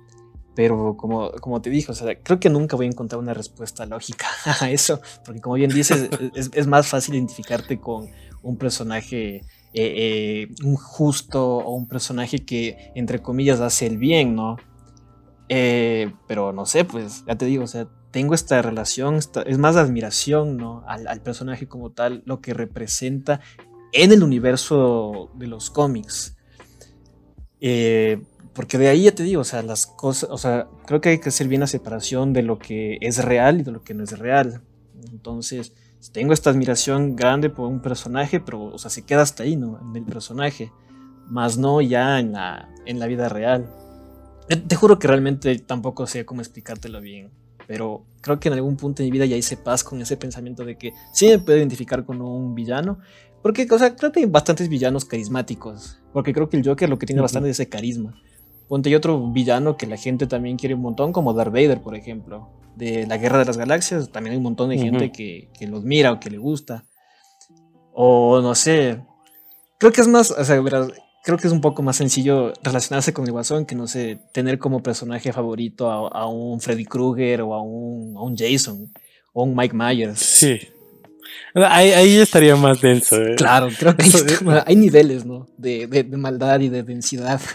Pero 0.54 0.96
como, 0.96 1.32
como 1.32 1.60
te 1.60 1.70
dije, 1.70 1.90
o 1.90 1.94
sea, 1.94 2.14
creo 2.22 2.38
que 2.38 2.48
nunca 2.48 2.76
voy 2.76 2.86
a 2.86 2.90
encontrar 2.90 3.20
una 3.20 3.34
respuesta 3.34 3.86
lógica 3.86 4.26
a 4.60 4.70
eso, 4.70 5.00
porque 5.24 5.40
como 5.40 5.56
bien 5.56 5.70
dices, 5.70 6.08
es, 6.34 6.50
es, 6.52 6.66
más 6.66 6.86
fácil 6.86 7.16
identificarte 7.16 7.80
con 7.80 8.08
un 8.42 8.56
personaje 8.56 9.42
eh, 9.76 10.46
eh, 10.52 10.54
un 10.62 10.76
justo 10.76 11.56
o 11.56 11.74
un 11.74 11.88
personaje 11.88 12.44
que, 12.44 12.92
entre 12.94 13.20
comillas, 13.20 13.60
hace 13.60 13.86
el 13.86 13.98
bien, 13.98 14.36
¿no? 14.36 14.56
Eh, 15.48 16.12
pero 16.26 16.52
no 16.52 16.66
sé, 16.66 16.84
pues 16.84 17.24
ya 17.26 17.36
te 17.36 17.46
digo, 17.46 17.64
o 17.64 17.66
sea, 17.66 17.88
tengo 18.10 18.34
esta 18.34 18.62
relación, 18.62 19.16
es 19.16 19.58
más 19.58 19.76
admiración, 19.76 20.56
¿no? 20.56 20.84
Al, 20.86 21.20
personaje 21.22 21.66
como 21.66 21.90
tal, 21.90 22.22
lo 22.26 22.40
que 22.40 22.54
representa 22.54 23.40
en 23.92 24.12
el 24.12 24.22
universo 24.22 25.30
de 25.34 25.48
los 25.48 25.70
cómics. 25.70 26.36
Eh, 27.60 28.22
porque 28.54 28.78
de 28.78 28.88
ahí 28.88 29.04
ya 29.04 29.14
te 29.14 29.24
digo, 29.24 29.40
o 29.40 29.44
sea, 29.44 29.62
las 29.62 29.86
cosas, 29.86 30.30
o 30.30 30.38
sea, 30.38 30.68
creo 30.86 31.00
que 31.00 31.08
hay 31.08 31.18
que 31.18 31.30
hacer 31.30 31.48
bien 31.48 31.60
la 31.60 31.66
separación 31.66 32.32
de 32.32 32.42
lo 32.42 32.58
que 32.58 32.98
es 33.00 33.24
real 33.24 33.60
y 33.60 33.62
de 33.64 33.72
lo 33.72 33.82
que 33.82 33.94
no 33.94 34.04
es 34.04 34.16
real. 34.18 34.62
Entonces, 35.10 35.72
tengo 36.12 36.32
esta 36.32 36.50
admiración 36.50 37.16
grande 37.16 37.50
por 37.50 37.66
un 37.66 37.80
personaje, 37.80 38.38
pero, 38.38 38.64
o 38.64 38.78
sea, 38.78 38.90
se 38.90 39.04
queda 39.04 39.22
hasta 39.22 39.42
ahí, 39.42 39.56
¿no? 39.56 39.80
En 39.80 39.96
el 39.96 40.04
personaje, 40.04 40.70
más 41.26 41.58
no 41.58 41.80
ya 41.80 42.20
en 42.20 42.32
la, 42.32 42.68
en 42.86 43.00
la 43.00 43.06
vida 43.06 43.28
real. 43.28 43.68
Eh, 44.48 44.56
te 44.56 44.76
juro 44.76 44.98
que 44.98 45.08
realmente 45.08 45.58
tampoco 45.60 46.06
sé 46.06 46.24
cómo 46.24 46.40
explicártelo 46.40 47.00
bien, 47.00 47.30
pero 47.66 48.04
creo 48.20 48.38
que 48.38 48.48
en 48.48 48.54
algún 48.54 48.76
punto 48.76 49.02
de 49.02 49.06
mi 49.06 49.12
vida 49.12 49.24
ya 49.24 49.36
hice 49.36 49.56
paz 49.56 49.82
con 49.82 50.00
ese 50.02 50.16
pensamiento 50.16 50.64
de 50.64 50.76
que 50.76 50.92
sí 51.12 51.28
me 51.28 51.38
puedo 51.38 51.58
identificar 51.58 52.04
con 52.04 52.20
un 52.20 52.54
villano, 52.54 52.98
porque, 53.42 53.66
o 53.70 53.78
sea, 53.78 53.94
creo 53.96 54.12
que 54.12 54.20
hay 54.20 54.26
bastantes 54.26 54.68
villanos 54.68 55.04
carismáticos, 55.04 56.00
porque 56.12 56.32
creo 56.32 56.48
que 56.48 56.56
el 56.56 56.66
Joker 56.66 56.88
lo 56.88 56.98
que 56.98 57.06
tiene 57.06 57.22
bastante 57.22 57.50
es 57.50 57.60
ese 57.60 57.68
carisma. 57.68 58.20
Ponte 58.68 58.88
hay 58.88 58.94
otro 58.94 59.30
villano 59.30 59.76
que 59.76 59.86
la 59.86 59.96
gente 59.96 60.26
también 60.26 60.56
quiere 60.56 60.74
un 60.74 60.80
montón, 60.80 61.12
como 61.12 61.34
Darth 61.34 61.52
Vader, 61.52 61.82
por 61.82 61.94
ejemplo, 61.94 62.48
de 62.76 63.06
la 63.06 63.18
Guerra 63.18 63.38
de 63.38 63.44
las 63.44 63.58
Galaxias, 63.58 64.10
también 64.10 64.32
hay 64.32 64.38
un 64.38 64.44
montón 64.44 64.70
de 64.70 64.78
gente 64.78 65.12
que, 65.12 65.50
que 65.58 65.66
los 65.66 65.84
mira 65.84 66.12
o 66.12 66.20
que 66.20 66.30
le 66.30 66.38
gusta. 66.38 66.84
O 67.92 68.40
no 68.40 68.54
sé, 68.54 69.04
creo 69.78 69.92
que 69.92 70.00
es 70.00 70.08
más, 70.08 70.30
o 70.30 70.44
sea, 70.44 70.60
verás, 70.60 70.88
creo 71.24 71.38
que 71.38 71.46
es 71.46 71.52
un 71.52 71.62
poco 71.62 71.82
más 71.82 71.96
sencillo 71.96 72.52
relacionarse 72.62 73.14
con 73.14 73.24
el 73.24 73.32
Guasón 73.32 73.64
que, 73.64 73.74
no 73.74 73.86
sé, 73.86 74.18
tener 74.32 74.58
como 74.58 74.82
personaje 74.82 75.32
favorito 75.32 75.90
a, 75.90 76.28
un 76.28 76.60
Freddy 76.60 76.84
Krueger 76.84 77.40
o 77.40 77.54
a 77.54 77.62
un, 77.62 78.36
Jason 78.36 78.92
o 79.32 79.44
un 79.44 79.56
Mike 79.56 79.74
Myers. 79.74 80.18
Sí. 80.18 80.60
Ahí, 81.54 82.18
estaría 82.18 82.54
más 82.56 82.80
denso. 82.80 83.16
¿eh? 83.16 83.36
Claro, 83.36 83.68
creo 83.76 83.96
que 83.96 84.04
hay, 84.66 84.76
niveles, 84.76 85.24
¿no? 85.24 85.48
De, 85.56 86.04
maldad 86.12 86.60
y 86.60 86.68
de 86.68 86.84
densidad. 86.84 87.40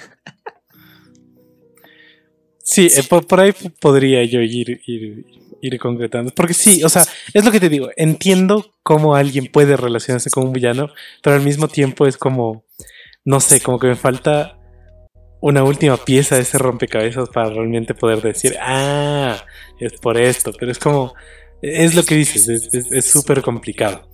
Sí, 2.71 2.85
eh, 2.85 3.01
por, 3.01 3.39
ahí 3.39 3.51
podría 3.79 4.23
yo 4.25 4.41
ir, 4.41 4.79
ir, 4.85 5.25
ir 5.59 5.79
concretando. 5.79 6.31
Porque 6.35 6.53
sí, 6.53 6.83
o 6.83 6.89
sea, 6.89 7.01
es 7.33 7.43
lo 7.43 7.51
que 7.51 7.59
te 7.59 7.67
digo. 7.67 7.89
Entiendo 7.97 8.71
cómo 8.83 9.15
alguien 9.15 9.47
puede 9.47 9.75
relacionarse 9.75 10.29
con 10.29 10.43
un 10.43 10.53
villano, 10.53 10.91
pero 11.23 11.35
al 11.35 11.41
mismo 11.41 11.67
tiempo 11.67 12.05
es 12.05 12.15
como 12.15 12.63
no 13.25 13.39
sé, 13.39 13.61
como 13.61 13.79
que 13.79 13.87
me 13.87 13.95
falta 13.95 14.57
una 15.41 15.63
última 15.63 15.97
pieza 15.97 16.35
de 16.35 16.41
ese 16.41 16.57
rompecabezas 16.57 17.29
para 17.29 17.49
realmente 17.49 17.93
poder 17.93 18.21
decir, 18.21 18.55
ah, 18.61 19.37
es 19.79 19.93
por 19.93 20.17
esto, 20.17 20.51
pero 20.57 20.71
es 20.71 20.79
como, 20.79 21.13
es 21.61 21.95
lo 21.95 22.03
que 22.03 22.15
dices, 22.15 22.47
es 22.73 23.05
súper 23.05 23.41
complicado. 23.41 24.07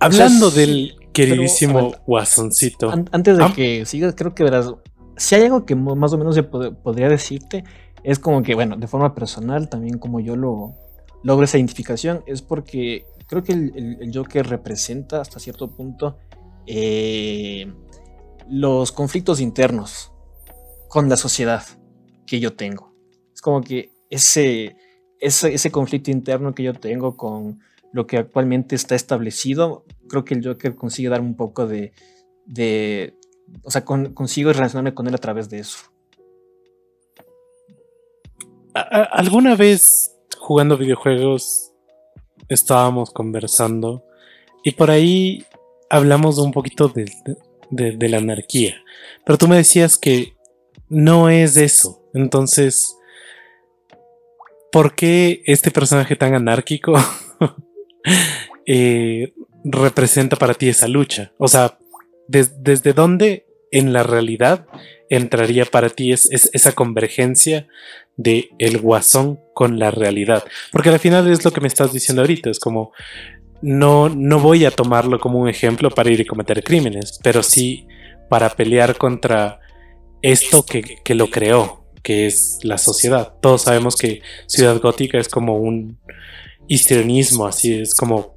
Hablando 0.00 0.50
del 0.50 0.96
queridísimo 1.12 1.94
Guasoncito. 2.06 2.90
antes 2.90 3.38
de 3.38 3.44
ah. 3.44 3.52
que 3.54 3.86
sigas, 3.86 4.14
creo 4.16 4.34
que 4.34 4.44
verás, 4.44 4.72
si 5.16 5.34
hay 5.34 5.44
algo 5.44 5.64
que 5.64 5.74
más 5.74 6.12
o 6.12 6.18
menos 6.18 6.34
se 6.34 6.42
podría 6.42 7.08
decirte, 7.08 7.64
es 8.02 8.18
como 8.18 8.42
que, 8.42 8.54
bueno, 8.54 8.76
de 8.76 8.86
forma 8.86 9.14
personal, 9.14 9.68
también 9.68 9.98
como 9.98 10.20
yo 10.20 10.36
lo, 10.36 10.74
logro 11.22 11.44
esa 11.44 11.58
identificación 11.58 12.22
es 12.26 12.42
porque 12.42 13.04
creo 13.26 13.42
que 13.42 13.52
el, 13.52 14.10
Joker 14.14 14.46
representa 14.46 15.20
hasta 15.20 15.40
cierto 15.40 15.70
punto 15.70 16.18
eh, 16.66 17.72
los 18.48 18.92
conflictos 18.92 19.40
internos 19.40 20.12
con 20.88 21.08
la 21.08 21.16
sociedad 21.16 21.62
que 22.26 22.40
yo 22.40 22.54
tengo. 22.54 22.92
Es 23.34 23.40
como 23.40 23.60
que 23.60 23.90
ese, 24.10 24.76
ese, 25.20 25.70
conflicto 25.70 26.10
interno 26.10 26.54
que 26.54 26.62
yo 26.62 26.74
tengo 26.74 27.16
con 27.16 27.60
lo 27.92 28.06
que 28.06 28.18
actualmente 28.18 28.74
está 28.74 28.94
establecido, 28.94 29.84
creo 30.08 30.24
que 30.24 30.34
el 30.34 30.46
Joker 30.46 30.74
consigue 30.74 31.08
dar 31.08 31.20
un 31.20 31.36
poco 31.36 31.66
de, 31.66 31.92
de 32.44 33.14
o 33.62 33.70
sea, 33.70 33.84
consigo 33.84 34.52
relacionarme 34.52 34.94
con 34.94 35.06
él 35.06 35.14
a 35.14 35.18
través 35.18 35.48
de 35.48 35.60
eso. 35.60 35.78
¿Alguna 38.74 39.56
vez 39.56 40.14
jugando 40.38 40.76
videojuegos 40.76 41.72
estábamos 42.48 43.10
conversando 43.10 44.04
y 44.62 44.72
por 44.72 44.90
ahí 44.90 45.44
hablamos 45.88 46.38
un 46.38 46.52
poquito 46.52 46.88
de, 46.88 47.04
de, 47.24 47.36
la 47.70 48.18
anarquía. 48.18 48.82
Pero 49.24 49.38
tú 49.38 49.48
me 49.48 49.56
decías 49.56 49.96
que 49.98 50.34
no 50.88 51.28
es 51.30 51.56
eso. 51.56 52.02
Entonces, 52.14 52.96
¿por 54.72 54.94
qué 54.94 55.42
este 55.46 55.70
personaje 55.70 56.16
tan 56.16 56.34
anárquico 56.34 56.94
eh, 58.66 59.32
representa 59.64 60.36
para 60.36 60.54
ti 60.54 60.68
esa 60.68 60.88
lucha? 60.88 61.32
O 61.38 61.48
sea, 61.48 61.78
¿desde 62.28 62.92
dónde 62.92 63.46
en 63.70 63.92
la 63.92 64.02
realidad 64.02 64.66
entraría 65.08 65.64
para 65.64 65.90
ti 65.90 66.12
esa 66.12 66.72
convergencia 66.72 67.68
de 68.16 68.50
el 68.58 68.78
guasón 68.78 69.38
con 69.54 69.78
la 69.78 69.90
realidad. 69.90 70.44
Porque 70.72 70.88
al 70.88 70.98
final 70.98 71.30
es 71.30 71.44
lo 71.44 71.52
que 71.52 71.60
me 71.60 71.68
estás 71.68 71.92
diciendo 71.92 72.22
ahorita, 72.22 72.50
es 72.50 72.58
como 72.58 72.92
no, 73.62 74.08
no 74.08 74.40
voy 74.40 74.64
a 74.64 74.70
tomarlo 74.70 75.18
como 75.18 75.38
un 75.38 75.48
ejemplo 75.48 75.90
para 75.90 76.10
ir 76.10 76.20
y 76.20 76.26
cometer 76.26 76.62
crímenes, 76.62 77.18
pero 77.22 77.42
sí 77.42 77.86
para 78.28 78.50
pelear 78.50 78.96
contra 78.96 79.60
esto 80.22 80.64
que, 80.64 80.98
que 81.04 81.14
lo 81.14 81.30
creó, 81.30 81.84
que 82.02 82.26
es 82.26 82.58
la 82.62 82.78
sociedad. 82.78 83.34
Todos 83.40 83.62
sabemos 83.62 83.96
que 83.96 84.22
Ciudad 84.46 84.80
Gótica 84.80 85.18
es 85.18 85.28
como 85.28 85.56
un 85.56 85.98
histrionismo, 86.68 87.46
así 87.46 87.80
es 87.80 87.94
como 87.94 88.36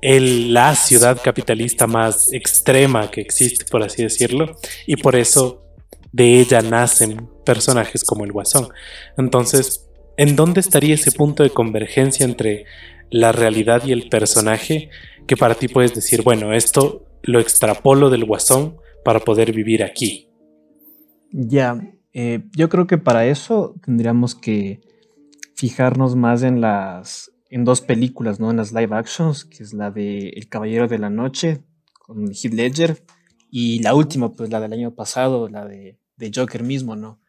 el, 0.00 0.54
la 0.54 0.74
ciudad 0.74 1.20
capitalista 1.22 1.86
más 1.86 2.32
extrema 2.32 3.10
que 3.10 3.20
existe, 3.20 3.64
por 3.64 3.82
así 3.82 4.02
decirlo, 4.02 4.56
y 4.86 4.96
por 4.96 5.16
eso 5.16 5.64
de 6.12 6.40
ella 6.40 6.62
nacen 6.62 7.28
personajes 7.44 8.04
como 8.04 8.24
el 8.24 8.32
Guasón. 8.32 8.68
Entonces, 9.16 9.86
¿en 10.16 10.36
dónde 10.36 10.60
estaría 10.60 10.94
ese 10.94 11.12
punto 11.12 11.42
de 11.42 11.50
convergencia 11.50 12.24
entre 12.24 12.64
la 13.10 13.32
realidad 13.32 13.84
y 13.84 13.92
el 13.92 14.08
personaje 14.08 14.90
que 15.26 15.36
para 15.36 15.54
ti 15.54 15.68
puedes 15.68 15.94
decir, 15.94 16.22
bueno, 16.22 16.52
esto 16.52 17.06
lo 17.22 17.40
extrapolo 17.40 18.10
del 18.10 18.24
Guasón 18.24 18.76
para 19.04 19.20
poder 19.20 19.52
vivir 19.52 19.82
aquí? 19.82 20.28
Ya, 21.30 21.80
eh, 22.12 22.40
yo 22.56 22.68
creo 22.68 22.86
que 22.86 22.98
para 22.98 23.26
eso 23.26 23.74
tendríamos 23.84 24.34
que 24.34 24.80
fijarnos 25.54 26.16
más 26.16 26.42
en 26.42 26.60
las 26.60 27.32
en 27.50 27.64
dos 27.64 27.80
películas, 27.80 28.40
¿no? 28.40 28.50
En 28.50 28.58
las 28.58 28.72
live 28.72 28.94
actions, 28.94 29.44
que 29.44 29.62
es 29.62 29.72
la 29.72 29.90
de 29.90 30.28
El 30.30 30.48
Caballero 30.48 30.86
de 30.86 30.98
la 30.98 31.10
Noche 31.10 31.64
con 31.92 32.30
Heath 32.30 32.52
Ledger 32.52 33.02
y 33.50 33.80
la 33.80 33.94
última, 33.94 34.34
pues 34.34 34.50
la 34.50 34.60
del 34.60 34.72
año 34.72 34.94
pasado, 34.94 35.48
la 35.48 35.66
de, 35.66 35.98
Joker 36.34 36.62
mismo, 36.62 36.96
¿no? 36.96 37.20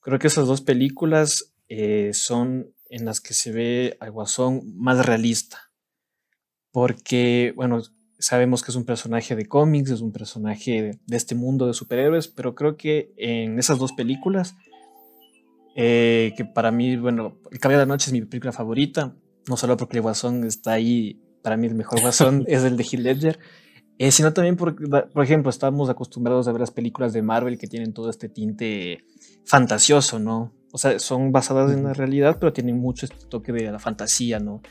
Creo 0.00 0.18
que 0.18 0.26
esas 0.26 0.46
dos 0.46 0.62
películas 0.62 1.52
eh, 1.68 2.10
son 2.14 2.72
en 2.90 3.04
las 3.04 3.20
que 3.20 3.34
se 3.34 3.52
ve 3.52 3.96
al 4.00 4.10
Guasón 4.10 4.62
más 4.76 5.06
realista. 5.06 5.70
Porque, 6.72 7.52
bueno, 7.56 7.80
sabemos 8.18 8.62
que 8.62 8.70
es 8.70 8.76
un 8.76 8.84
personaje 8.84 9.34
de 9.34 9.46
cómics, 9.46 9.90
es 9.90 10.00
un 10.00 10.12
personaje 10.12 10.98
de, 11.06 11.16
este 11.16 11.34
mundo 11.34 11.66
de 11.66 11.72
superhéroes, 11.72 12.28
pero 12.28 12.54
creo 12.54 12.76
que 12.76 13.14
en 13.16 13.58
esas 13.58 13.78
dos 13.78 13.92
películas, 13.92 14.54
eh, 15.76 16.34
que 16.36 16.44
para 16.44 16.70
mí, 16.70 16.96
bueno, 16.96 17.38
El 17.50 17.58
Caballero 17.58 17.80
de 17.80 17.86
la 17.86 17.94
Noche 17.94 18.08
es 18.08 18.12
mi 18.12 18.22
película 18.22 18.52
favorita, 18.52 19.16
no 19.48 19.56
solo 19.56 19.76
porque 19.76 19.96
el 19.96 20.02
Guasón 20.02 20.44
está 20.44 20.72
ahí, 20.72 21.22
para 21.42 21.56
mí 21.56 21.66
el 21.66 21.74
mejor 21.74 22.00
Guasón 22.00 22.44
es 22.48 22.64
el 22.64 22.76
de 22.76 22.84
Heath 22.84 23.00
Ledger, 23.00 23.38
eh, 23.98 24.10
sino 24.10 24.32
también 24.32 24.56
porque, 24.56 24.86
por 24.86 25.24
ejemplo, 25.24 25.50
estamos 25.50 25.88
acostumbrados 25.90 26.48
a 26.48 26.52
ver 26.52 26.60
las 26.60 26.70
películas 26.70 27.12
de 27.12 27.22
Marvel 27.22 27.58
que 27.58 27.66
tienen 27.66 27.92
todo 27.92 28.10
este 28.10 28.28
tinte 28.28 29.04
fantasioso, 29.44 30.18
¿no? 30.18 30.54
O 30.72 30.78
sea, 30.78 30.98
son 30.98 31.32
basadas 31.32 31.72
en 31.72 31.84
la 31.84 31.92
realidad, 31.92 32.38
pero 32.38 32.52
tienen 32.52 32.78
mucho 32.78 33.06
este 33.06 33.26
toque 33.26 33.52
de 33.52 33.70
la 33.70 33.78
fantasía, 33.78 34.38
¿no? 34.38 34.62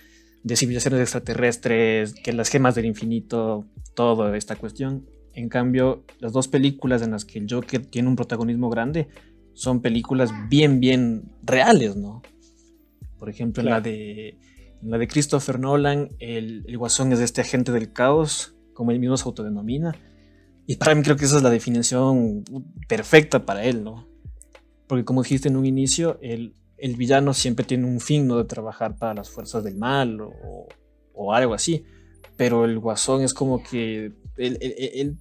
De 0.43 0.55
civilizaciones 0.55 1.01
extraterrestres, 1.01 2.13
que 2.13 2.31
las 2.31 2.49
gemas 2.49 2.75
del 2.75 2.85
infinito, 2.85 3.65
toda 3.95 4.35
esta 4.37 4.55
cuestión. 4.55 5.05
En 5.33 5.49
cambio, 5.49 6.05
las 6.19 6.31
dos 6.31 6.47
películas 6.47 7.01
en 7.01 7.11
las 7.11 7.25
que 7.25 7.39
el 7.39 7.47
Joker 7.49 7.85
tiene 7.85 8.07
un 8.07 8.15
protagonismo 8.15 8.69
grande 8.69 9.09
son 9.53 9.81
películas 9.81 10.31
bien, 10.49 10.79
bien 10.79 11.31
reales, 11.43 11.95
¿no? 11.97 12.21
Por 13.17 13.29
ejemplo, 13.29 13.61
en, 13.61 13.69
la 13.69 13.81
de, 13.81 14.37
la 14.81 14.97
de 14.97 15.07
Christopher 15.07 15.59
Nolan, 15.59 16.11
el, 16.19 16.63
el 16.65 16.77
guasón 16.77 17.11
es 17.11 17.19
este 17.19 17.41
agente 17.41 17.73
del 17.73 17.91
caos 17.91 18.55
como 18.79 18.91
él 18.91 18.99
mismo 18.99 19.17
se 19.17 19.25
autodenomina. 19.25 19.93
Y 20.65 20.77
para 20.77 20.95
mí 20.95 21.03
creo 21.03 21.17
que 21.17 21.25
esa 21.25 21.35
es 21.35 21.43
la 21.43 21.49
definición 21.49 22.45
perfecta 22.87 23.45
para 23.45 23.65
él, 23.65 23.83
¿no? 23.83 24.08
Porque 24.89 25.05
como 25.05 25.21
dijiste 25.21 25.49
en 25.49 25.55
un 25.55 25.67
inicio, 25.67 26.17
el, 26.19 26.55
el 26.75 26.95
villano 26.95 27.35
siempre 27.35 27.63
tiene 27.63 27.85
un 27.85 27.99
fin, 27.99 28.27
¿no? 28.27 28.37
De 28.39 28.45
trabajar 28.45 28.97
para 28.97 29.13
las 29.13 29.29
fuerzas 29.29 29.63
del 29.63 29.75
mal 29.75 30.19
o, 30.19 30.67
o 31.13 31.33
algo 31.35 31.53
así. 31.53 31.85
Pero 32.35 32.65
el 32.65 32.79
guasón 32.79 33.21
es 33.21 33.35
como 33.35 33.61
que 33.61 34.13
él, 34.37 34.57
él, 34.59 35.15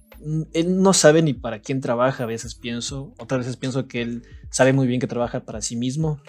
él, 0.53 0.81
no 0.81 0.93
sabe 0.93 1.21
ni 1.21 1.33
para 1.35 1.59
quién 1.59 1.81
trabaja, 1.81 2.23
a 2.23 2.25
veces 2.25 2.55
pienso. 2.55 3.13
Otras 3.19 3.41
veces 3.41 3.57
pienso 3.57 3.87
que 3.87 4.01
él 4.01 4.23
sabe 4.49 4.73
muy 4.73 4.87
bien 4.87 4.99
que 4.99 5.05
trabaja 5.05 5.41
para 5.41 5.61
sí 5.61 5.75
mismo. 5.75 6.19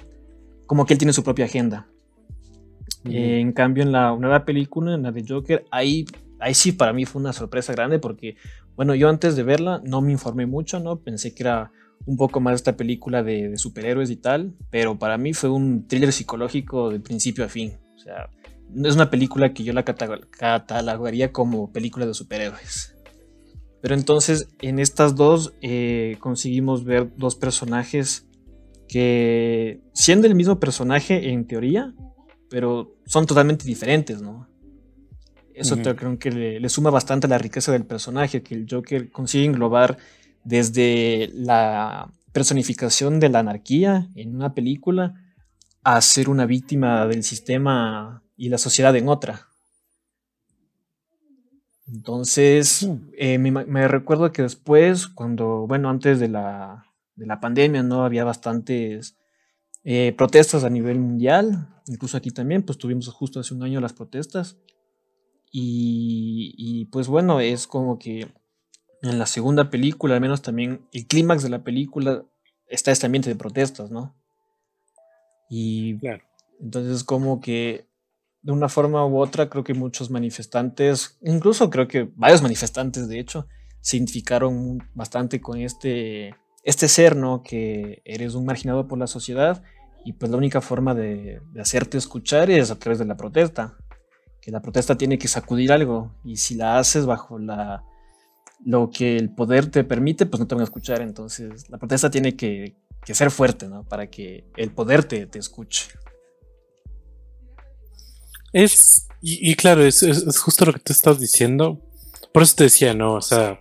Como 0.67 0.85
que 0.85 0.93
él 0.93 0.99
tiene 0.99 1.15
su 1.15 1.25
propia 1.25 1.47
agenda. 1.47 1.89
en 3.05 3.53
cambio, 3.53 3.85
en 3.85 3.93
la 3.93 4.15
nueva 4.17 4.45
película, 4.45 4.93
en 4.95 5.05
la 5.05 5.13
de 5.13 5.25
Joker, 5.27 5.65
ahí 5.71 6.05
ahí 6.41 6.55
sí 6.55 6.73
para 6.73 6.93
mí 6.93 7.07
fue 7.07 7.21
una 7.21 7.33
sorpresa 7.33 7.73
grande 7.73 7.99
porque, 7.99 8.37
bueno, 8.75 8.95
yo 8.95 9.09
antes 9.09 9.37
de 9.37 9.45
verla 9.45 9.81
no 9.85 10.01
me 10.01 10.13
informé 10.13 10.47
mucho, 10.47 10.81
¿no? 10.81 10.97
Pensé 10.97 11.35
que 11.35 11.45
era 11.45 11.71
un 12.07 12.17
poco 12.17 12.41
más 12.41 12.57
esta 12.57 12.77
película 12.77 13.23
de, 13.23 13.57
superhéroes 13.57 14.11
y 14.11 14.17
tal, 14.17 14.55
pero 14.71 14.99
para 14.99 15.19
mí 15.19 15.33
fue 15.33 15.51
un 15.51 15.87
thriller 15.87 16.13
psicológico 16.13 16.91
de 16.91 17.01
principio 17.01 17.45
a 17.45 17.49
fin. 17.49 17.75
O 17.97 17.99
sea, 17.99 18.31
no 18.71 18.89
es 18.89 18.95
una 18.95 19.11
película 19.11 19.53
que 19.53 19.65
yo 19.65 19.73
la 19.73 19.85
catalogaría 19.85 21.33
como 21.33 21.73
película 21.73 22.07
de 22.07 22.15
superhéroes. 22.15 22.97
Pero 23.83 23.95
entonces 23.95 24.49
en 24.61 24.79
estas 24.79 25.15
dos 25.15 25.55
eh, 25.63 26.17
conseguimos 26.21 26.85
ver 26.85 27.13
dos 27.17 27.35
personajes 27.35 28.27
que, 28.89 29.81
siendo 29.93 30.27
el 30.27 30.35
mismo 30.35 30.59
personaje 30.61 31.31
en 31.31 31.47
teoría, 31.47 31.95
pero 32.51 32.97
son 33.07 33.27
totalmente 33.27 33.65
diferentes, 33.65 34.21
¿no? 34.21 34.49
Eso 35.55 35.77
creo 35.77 36.19
que 36.19 36.31
le, 36.31 36.69
suma 36.69 36.91
bastante 36.91 37.27
a 37.27 37.31
la 37.31 37.39
riqueza 37.39 37.71
del 37.71 37.85
personaje, 37.85 38.43
que 38.43 38.55
el 38.55 38.67
Joker 38.69 39.11
consigue 39.11 39.45
englobar 39.45 39.99
desde 40.45 41.31
la 41.35 42.11
personificación 42.33 43.21
de 43.21 43.29
la 43.29 43.41
anarquía 43.41 44.09
en 44.15 44.35
una 44.35 44.55
película 44.55 45.15
a 45.83 46.01
ser 46.01 46.29
una 46.29 46.47
víctima 46.47 47.07
del 47.07 47.23
sistema 47.23 48.23
y 48.37 48.49
la 48.49 48.59
sociedad 48.59 48.95
en 48.97 49.09
otra. 49.09 49.49
Entonces, 51.93 52.89
eh, 53.19 53.39
me, 53.39 53.89
recuerdo 53.89 54.31
que 54.31 54.43
después, 54.43 55.09
cuando, 55.09 55.67
bueno, 55.67 55.91
antes 55.91 56.21
de 56.21 56.29
la, 56.29 56.87
de 57.17 57.27
la 57.27 57.41
pandemia, 57.41 57.83
¿no? 57.83 58.05
Había 58.05 58.23
bastantes 58.23 59.17
eh, 59.83 60.15
protestas 60.17 60.63
a 60.63 60.71
nivel 60.71 61.01
mundial, 61.01 61.69
incluso 61.87 62.17
aquí 62.17 62.31
también, 62.31 62.63
pues 62.63 62.79
tuvimos 62.79 63.09
justo 63.09 63.41
hace 63.41 63.55
un 63.55 63.65
año 63.65 63.81
las 63.81 63.93
protestas. 63.93 64.57
Y, 65.53 66.85
pues 66.93 67.09
bueno, 67.09 67.41
es 67.41 67.67
como 67.67 67.99
que 67.99 68.29
en 69.03 69.19
la 69.19 69.27
segunda 69.27 69.71
película, 69.71 70.15
al 70.15 70.21
menos 70.21 70.43
también 70.43 70.87
el 70.93 71.07
clímax 71.07 71.43
de 71.43 71.49
la 71.49 71.65
película 71.65 72.25
está 72.67 72.91
este 72.91 73.07
ambiente 73.07 73.31
de 73.31 73.37
protestas, 73.37 73.91
¿no? 73.91 74.15
Y 75.49 75.99
claro. 75.99 76.23
entonces 76.61 77.03
como 77.03 77.41
que 77.41 77.87
de 78.43 78.53
una 78.53 78.69
forma 78.69 79.05
u 79.05 79.19
otra 79.19 79.51
creo 79.51 79.65
que 79.65 79.75
muchos 79.75 80.11
manifestantes, 80.11 81.19
incluso 81.23 81.71
creo 81.71 81.89
que 81.89 82.11
varios 82.15 82.43
manifestantes 82.43 83.09
de 83.09 83.19
hecho, 83.19 83.47
se 83.81 83.97
identificaron 83.97 84.79
bastante 84.95 85.41
con 85.41 85.59
este, 85.59 86.35
este 86.63 86.89
ser, 86.89 87.17
¿no? 87.17 87.43
Que 87.43 88.03
eres 88.05 88.35
un 88.35 88.45
marginado 88.45 88.87
por 88.87 88.99
la 88.99 89.07
sociedad 89.07 89.63
y 90.05 90.13
pues 90.13 90.31
la 90.31 90.37
única 90.37 90.61
forma 90.61 90.95
de, 90.95 91.41
de 91.53 91.61
hacerte 91.61 91.99
escuchar 91.99 92.51
es 92.51 92.71
a 92.71 92.79
través 92.79 92.99
de 92.99 93.07
la 93.07 93.17
protesta 93.17 93.77
que 94.41 94.51
la 94.51 94.63
protesta 94.63 94.97
tiene 94.97 95.19
que 95.19 95.29
sacudir 95.29 95.73
algo 95.73 96.15
y 96.25 96.37
si 96.37 96.55
la 96.55 96.79
haces 96.79 97.07
bajo 97.07 97.39
la, 97.39 97.85
lo 98.65 98.91
que 98.91 99.17
el 99.17 99.31
poder 99.31 99.71
te 99.71 99.85
permite, 99.85 100.27
pues 100.27 100.41
no 100.41 100.47
te 100.47 100.55
van 100.55 100.63
a 100.63 100.65
escuchar. 100.65 101.01
Entonces 101.01 101.69
la 101.71 101.79
protesta 101.79 102.11
tiene 102.11 102.37
que, 102.37 102.77
ser 103.05 103.31
fuerte, 103.31 103.67
¿no? 103.67 103.85
Para 103.85 104.09
que 104.09 104.45
el 104.57 104.71
poder 104.71 105.05
te, 105.05 105.27
te 105.27 105.39
escuche. 105.39 105.89
Es, 108.53 109.07
y, 109.23 109.55
claro, 109.55 109.85
es, 109.85 110.03
es, 110.03 110.39
justo 110.39 110.65
lo 110.65 110.73
que 110.73 110.81
tú 110.81 110.93
estás 110.93 111.19
diciendo. 111.19 111.81
Por 112.33 112.43
eso 112.43 112.57
te 112.57 112.65
decía, 112.65 112.95
¿no? 112.95 113.15
O 113.15 113.23
sea, 113.23 113.61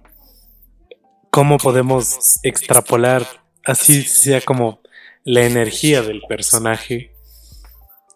¿cómo 1.30 1.58
podemos 1.58 2.40
extrapolar 2.44 3.26
así 3.66 4.04
sea 4.04 4.42
como 4.42 4.82
la 5.24 5.46
energía 5.46 6.02
del 6.02 6.22
personaje? 6.28 7.12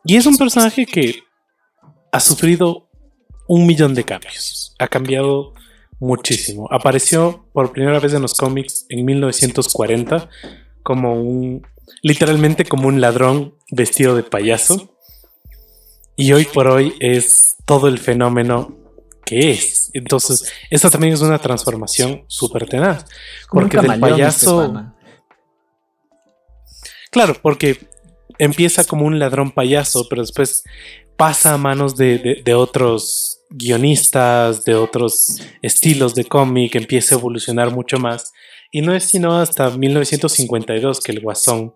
Y 0.06 0.18
es 0.18 0.26
un 0.26 0.38
personaje 0.38 0.86
que 0.86 1.24
ha 2.12 2.20
sufrido 2.20 2.90
un 3.48 3.66
millón 3.66 3.94
de 3.94 4.04
cambios. 4.04 4.76
Ha 4.80 4.88
cambiado 4.88 5.54
muchísimo. 6.00 6.68
Apareció 6.72 7.46
por 7.54 7.72
primera 7.72 8.00
vez 8.00 8.14
en 8.14 8.22
los 8.22 8.34
cómics 8.34 8.86
en 8.90 9.06
1940 9.06 10.30
como 10.84 11.14
un, 11.14 11.66
literalmente 12.02 12.66
como 12.66 12.88
un 12.88 13.02
ladrón 13.02 13.56
vestido 13.72 14.16
de 14.16 14.24
payaso. 14.24 14.96
Y 16.16 16.34
hoy 16.34 16.46
por 16.46 16.68
hoy 16.68 16.94
es 17.00 17.56
todo 17.66 17.88
el 17.88 17.98
fenómeno 17.98 18.78
que 19.26 19.52
es. 19.52 19.90
Entonces, 19.94 20.52
esta 20.70 20.90
también 20.90 21.14
es 21.14 21.22
una 21.22 21.40
transformación 21.40 22.24
súper 22.28 22.68
tenaz. 22.68 23.06
Porque 23.50 23.78
del 23.78 24.00
payaso... 24.00 24.94
Claro, 27.10 27.36
porque 27.42 27.88
empieza 28.40 28.84
como 28.86 29.06
un 29.06 29.20
ladrón 29.20 29.52
payaso, 29.52 30.08
pero 30.10 30.24
después 30.24 30.64
pasa 31.16 31.54
a 31.54 31.58
manos 31.58 31.96
de, 31.96 32.44
otros 32.56 33.43
guionistas, 33.54 34.66
de 34.66 34.76
otros 34.76 35.42
estilos 35.62 36.16
de 36.16 36.26
cómic, 36.26 36.76
empieza 36.76 37.16
a 37.16 37.20
evolucionar 37.20 37.72
mucho 37.72 37.98
más. 37.98 38.34
Y 38.72 38.82
no 38.82 38.96
es 38.96 39.04
sino 39.06 39.40
hasta 39.40 39.70
1952 39.70 41.00
que 41.00 41.12
el 41.12 41.22
Guasón 41.22 41.76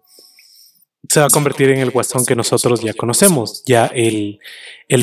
se 1.10 1.20
va 1.20 1.28
a 1.28 1.30
convertir 1.30 1.70
en 1.70 1.80
el 1.80 1.92
Guasón 1.92 2.26
que 2.26 2.36
nosotros 2.36 2.82
ya 2.82 2.94
conocemos, 2.94 3.64
ya 3.66 3.86
el, 3.86 4.40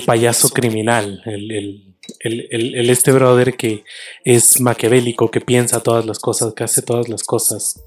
payaso 0.04 0.50
criminal, 0.50 1.22
el, 1.24 1.94
el, 2.20 2.90
este 2.90 3.12
brother 3.12 3.56
que 3.56 3.84
es 4.24 4.60
maquiavélico, 4.60 5.30
que 5.30 5.40
piensa 5.40 5.82
todas 5.82 6.04
las 6.04 6.18
cosas, 6.18 6.52
que 6.54 6.64
hace 6.64 6.82
todas 6.82 7.08
las 7.08 7.22
cosas. 7.22 7.80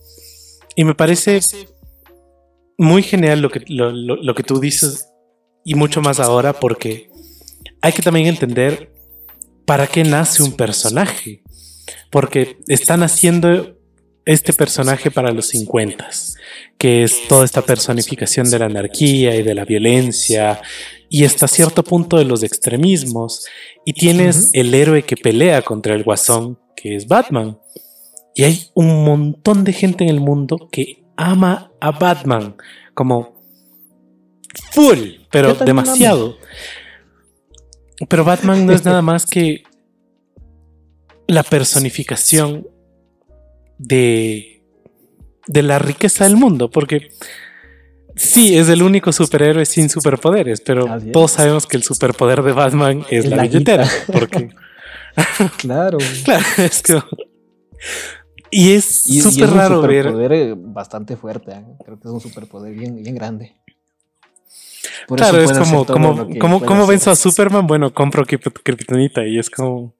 Y 0.75 0.84
me 0.84 0.96
parece 0.96 1.39
muy 2.77 3.03
genial 3.03 3.41
lo 3.41 3.50
que, 3.50 3.63
lo, 3.67 4.36
que 4.36 4.44
tú 4.44 4.60
dices 4.60 5.10
y 5.65 5.75
mucho 5.75 6.01
más 6.01 6.20
ahora 6.20 6.53
porque 6.53 7.10
hay 7.81 7.91
que 7.93 8.01
también 8.01 8.27
entender 8.27 8.91
para 9.65 9.88
qué 9.88 10.03
nace 10.03 10.43
un 10.43 10.53
personaje. 10.53 11.43
Porque 12.10 12.57
están 12.67 13.03
haciendo 13.03 13.77
este 14.25 14.51
personaje 14.51 15.10
para 15.10 15.31
los 15.31 15.48
50, 15.48 16.10
que 16.77 17.03
es 17.03 17.27
toda 17.29 17.46
esta 17.46 17.62
personificación 17.62 18.50
de 18.50 18.60
la 18.60 18.65
anarquía 18.65 19.36
y 19.36 19.41
de 19.41 19.55
la 19.55 19.63
violencia 19.63 20.62
y 21.10 21.24
hasta 21.24 21.48
cierto 21.48 21.84
punto 21.84 22.17
de 22.17 22.25
los 22.25 22.43
extremismos. 22.43 23.46
Y 23.86 23.93
tienes 23.93 24.50
el 24.53 24.74
héroe 24.74 25.03
que 25.03 25.15
pelea 25.15 25.62
contra 25.62 25.96
el 25.96 26.03
guasón, 26.03 26.60
que 26.75 26.96
es 26.96 27.07
Batman. 27.07 27.57
Y 28.36 28.43
hay 28.43 28.67
un 28.74 29.05
montón 29.05 29.63
de 29.63 29.74
gente 29.74 30.03
en 30.03 30.10
el 30.10 30.19
mundo 30.19 30.67
que 30.72 31.03
ama 31.15 31.72
a 31.79 31.91
Batman 31.91 32.55
como 32.93 33.34
full, 34.72 35.00
pero 35.31 35.55
demasiado. 35.55 36.38
Pero 38.08 38.24
Batman 38.24 38.66
no 38.66 38.74
es 38.74 38.86
nada 38.86 39.01
más 39.01 39.25
que 39.27 39.63
la 41.27 41.44
personificación 41.44 42.68
de, 43.77 44.64
de 45.48 45.64
la 45.64 45.79
riqueza 45.79 46.24
del 46.24 46.38
mundo, 46.38 46.70
porque 46.70 47.10
sí, 48.16 48.57
es 48.57 48.70
el 48.70 48.81
único 48.81 49.12
superhéroe 49.12 49.66
sin 49.66 49.90
superpoderes, 49.90 50.62
pero 50.62 50.86
todos 51.12 51.31
sabemos 51.31 51.66
que 51.68 51.77
el 51.77 51.83
superpoder 51.83 52.42
de 52.44 52.53
Batman 52.53 53.05
es, 53.10 53.25
la, 53.25 53.42
billetera, 53.44 53.88
porque... 54.12 54.50
claro. 55.57 55.98
claro, 56.24 56.46
es 56.57 56.81
que 56.81 57.01
y 58.50 58.72
es 58.72 59.03
súper 59.03 59.50
raro 59.50 59.81
ver. 59.81 60.05
superpoder 60.05 60.55
bastante 60.55 61.18
fuerte. 61.18 61.51
¿eh? 61.51 61.66
Creo 61.83 62.00
que 62.00 62.07
es 62.07 62.14
un 62.14 62.22
superpoder 62.22 62.74
bien, 62.74 63.01
bien 63.01 63.16
grande. 63.16 63.53
Claro, 65.07 65.40
es 65.40 65.51
como, 65.51 65.86
como, 65.86 66.29
como, 66.40 66.62
¿cómo 66.62 66.88
venzo 66.88 67.12
a 67.12 67.16
Superman? 67.16 67.68
Bueno, 67.68 67.94
compro 67.94 68.25
Kryptonita 68.25 69.25
y 69.25 69.40
es 69.40 69.50
como. 69.50 69.96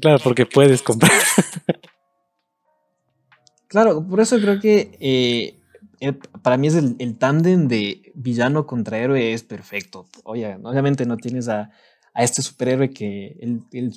Claro, 0.00 0.18
porque 0.22 0.46
puedes 0.46 0.82
comprar. 0.82 1.12
claro, 3.68 4.06
por 4.06 4.20
eso 4.20 4.38
creo 4.40 4.58
que 4.58 4.96
eh, 5.00 6.14
para 6.42 6.56
mí 6.56 6.66
es 6.66 6.74
el, 6.74 6.96
el 6.98 7.16
tándem 7.16 7.68
de 7.68 8.12
villano 8.14 8.66
contra 8.66 8.98
héroe 8.98 9.32
es 9.32 9.42
perfecto. 9.42 10.06
Oye, 10.24 10.56
obviamente 10.62 11.06
no 11.06 11.16
tienes 11.16 11.48
a 11.48 11.70
a 12.14 12.22
este 12.22 12.42
superhéroe 12.42 12.90
que 12.90 13.36
él, 13.40 13.92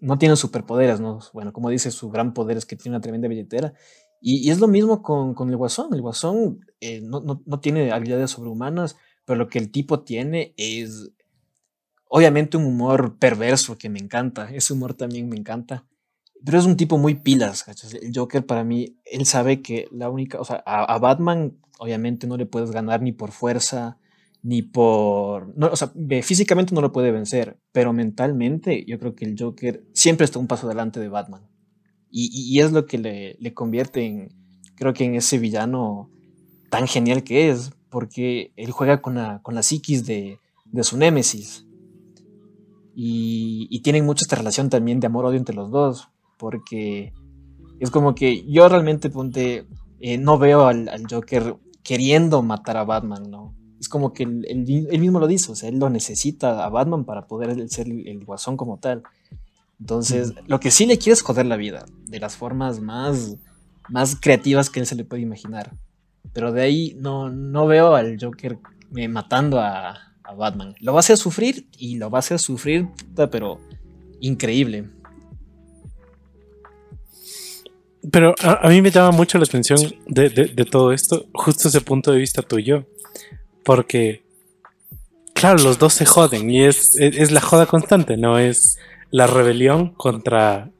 no 0.00 0.18
tiene 0.18 0.34
superpoderes, 0.34 1.00
¿no? 1.00 1.20
Bueno, 1.32 1.52
como 1.52 1.70
dice, 1.70 1.92
su 1.92 2.10
gran 2.10 2.34
poder 2.34 2.56
es 2.56 2.66
que 2.66 2.76
tiene 2.76 2.96
una 2.96 3.02
tremenda 3.02 3.28
billetera. 3.28 3.74
Y, 4.20 4.50
es 4.50 4.58
lo 4.58 4.66
mismo 4.66 5.02
con, 5.02 5.34
con, 5.34 5.50
el 5.50 5.56
Guasón. 5.56 5.94
El 5.94 6.02
Guasón 6.02 6.66
eh, 6.80 7.00
no, 7.00 7.20
no, 7.20 7.42
no, 7.46 7.60
tiene 7.60 7.92
habilidades 7.92 8.32
sobrehumanas, 8.32 8.96
pero 9.24 9.38
lo 9.38 9.48
que 9.48 9.58
el 9.58 9.70
tipo 9.70 10.00
tiene 10.00 10.54
es, 10.56 11.10
obviamente, 12.08 12.56
un 12.56 12.66
humor 12.66 13.18
perverso 13.18 13.78
que 13.78 13.88
me 13.88 13.98
encanta. 13.98 14.50
Ese 14.52 14.72
humor 14.72 14.94
también 14.94 15.28
me 15.28 15.36
encanta. 15.36 15.86
Pero 16.44 16.58
es 16.58 16.66
un 16.66 16.76
tipo 16.76 16.98
muy 16.98 17.14
pilas, 17.14 17.64
El 18.00 18.12
Joker 18.14 18.44
para 18.44 18.64
mí, 18.64 18.98
él 19.06 19.24
sabe 19.24 19.62
que 19.62 19.88
la 19.90 20.10
única, 20.10 20.38
o 20.38 20.44
sea, 20.44 20.56
a 20.66 20.98
Batman 20.98 21.56
obviamente 21.78 22.26
no 22.26 22.36
le 22.36 22.46
puedes 22.46 22.70
ganar 22.70 23.00
ni 23.00 23.12
por 23.12 23.32
fuerza, 23.32 23.98
ni 24.44 24.60
por... 24.60 25.56
No, 25.56 25.68
o 25.68 25.76
sea, 25.76 25.90
físicamente 26.22 26.74
no 26.74 26.82
lo 26.82 26.92
puede 26.92 27.10
vencer, 27.10 27.58
pero 27.72 27.94
mentalmente 27.94 28.84
yo 28.86 28.98
creo 28.98 29.14
que 29.14 29.24
el 29.24 29.36
Joker 29.38 29.82
siempre 29.94 30.26
está 30.26 30.38
un 30.38 30.46
paso 30.46 30.66
adelante 30.66 31.00
de 31.00 31.08
Batman. 31.08 31.48
Y, 32.16 32.60
es 32.60 32.70
lo 32.70 32.86
que 32.86 32.98
le, 32.98 33.54
convierte 33.54 34.06
en, 34.06 34.28
creo 34.76 34.94
que 34.94 35.04
en 35.04 35.16
ese 35.16 35.36
villano 35.36 36.12
tan 36.70 36.86
genial 36.86 37.24
que 37.24 37.50
es, 37.50 37.72
porque 37.94 38.52
él 38.56 38.72
juega 38.72 39.00
con 39.00 39.14
la, 39.14 39.40
con 39.42 39.54
la 39.54 39.62
psiquis 39.62 40.04
de, 40.04 40.40
su 40.82 40.96
némesis. 40.96 41.64
Y, 42.92 43.80
tienen 43.84 44.04
mucha 44.04 44.22
esta 44.24 44.34
relación 44.34 44.68
también 44.68 44.98
de 44.98 45.06
amor-odio 45.06 45.38
entre 45.38 45.54
los 45.54 45.70
dos, 45.70 46.08
porque 46.36 47.12
es 47.78 47.92
como 47.92 48.16
que 48.16 48.44
yo 48.50 48.68
realmente, 48.68 49.10
ponte, 49.10 49.68
eh, 50.00 50.18
no 50.18 50.38
veo 50.38 50.66
al, 50.66 50.88
al 50.88 51.06
Joker 51.08 51.54
queriendo 51.84 52.42
matar 52.42 52.78
a 52.78 52.82
Batman, 52.82 53.30
¿no? 53.30 53.54
es 53.78 53.88
como 53.88 54.12
que 54.12 54.24
él, 54.24 54.64
mismo 54.98 55.20
lo 55.20 55.28
dice, 55.28 55.52
o 55.52 55.54
sea, 55.54 55.68
él 55.68 55.78
lo 55.78 55.88
necesita 55.88 56.64
a 56.64 56.68
Batman 56.68 57.04
para 57.04 57.28
poder 57.28 57.68
ser 57.68 57.86
el, 57.86 58.24
guasón 58.24 58.56
como 58.56 58.78
tal. 58.78 59.04
Entonces, 59.78 60.32
lo 60.48 60.58
que 60.58 60.72
sí 60.72 60.86
le 60.86 60.98
quiere 60.98 61.12
es 61.12 61.22
joder 61.22 61.46
la 61.46 61.56
vida, 61.56 61.84
de 62.06 62.18
las 62.18 62.34
formas 62.34 62.80
más, 62.80 63.36
más 63.88 64.16
creativas 64.20 64.68
que 64.68 64.80
él 64.80 64.86
se 64.86 64.96
le 64.96 65.04
puede 65.04 65.22
imaginar. 65.22 65.76
Pero 66.32 66.52
de 66.52 66.62
ahí 66.62 66.96
no, 66.98 67.30
no 67.30 67.66
veo 67.66 67.94
al 67.94 68.16
Joker 68.20 68.58
eh, 68.96 69.08
matando 69.08 69.60
a, 69.60 70.00
Batman. 70.36 70.74
Lo 70.80 70.94
va 70.94 71.00
a 71.00 71.02
sufrir 71.02 71.68
y 71.78 71.96
lo 71.96 72.10
va 72.10 72.18
a 72.18 72.22
sufrir, 72.22 72.88
pero 73.30 73.60
increíble. 74.20 74.88
Pero 78.10 78.34
a, 78.42 78.68
mí 78.68 78.82
me 78.82 78.90
llama 78.90 79.12
mucho 79.12 79.38
la 79.38 79.44
atención 79.44 79.78
de, 80.06 80.30
de, 80.30 80.64
todo 80.64 80.92
esto, 80.92 81.26
justo 81.34 81.68
ese 81.68 81.82
punto 81.82 82.10
de 82.10 82.18
vista 82.18 82.42
tuyo, 82.42 82.86
porque, 83.64 84.24
claro, 85.34 85.62
los 85.62 85.78
dos 85.78 85.92
se 85.92 86.06
joden 86.06 86.50
y 86.50 86.64
es, 86.64 86.96
es, 86.98 87.30
la 87.30 87.40
joda 87.40 87.66
constante, 87.66 88.16
¿no? 88.16 88.38
Es 88.38 88.78
la 89.10 89.26
rebelión 89.26 89.90
contra 89.94 90.70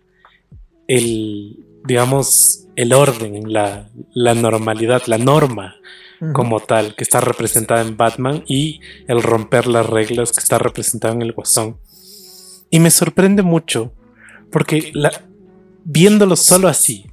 el, 0.88 1.64
digamos, 1.84 2.66
el 2.76 2.92
orden, 2.92 3.52
la, 3.52 3.88
la 4.12 4.34
normalidad, 4.34 5.02
la 5.06 5.18
norma 5.18 5.76
como 6.32 6.60
tal, 6.60 6.94
que 6.94 7.04
está 7.04 7.20
representada 7.20 7.82
en 7.82 7.98
Batman, 7.98 8.44
y 8.46 8.80
el 9.08 9.22
romper 9.22 9.66
las 9.66 9.86
reglas 9.86 10.32
que 10.32 10.40
está 10.40 10.58
representado 10.58 11.12
en 11.12 11.22
el 11.22 11.32
Guasón. 11.32 11.76
Y 12.70 12.80
me 12.80 12.90
sorprende 12.90 13.42
mucho, 13.42 13.92
porque 14.50 14.90
la, 14.94 15.12
viéndolo 15.84 16.36
solo 16.36 16.68
así, 16.68 17.06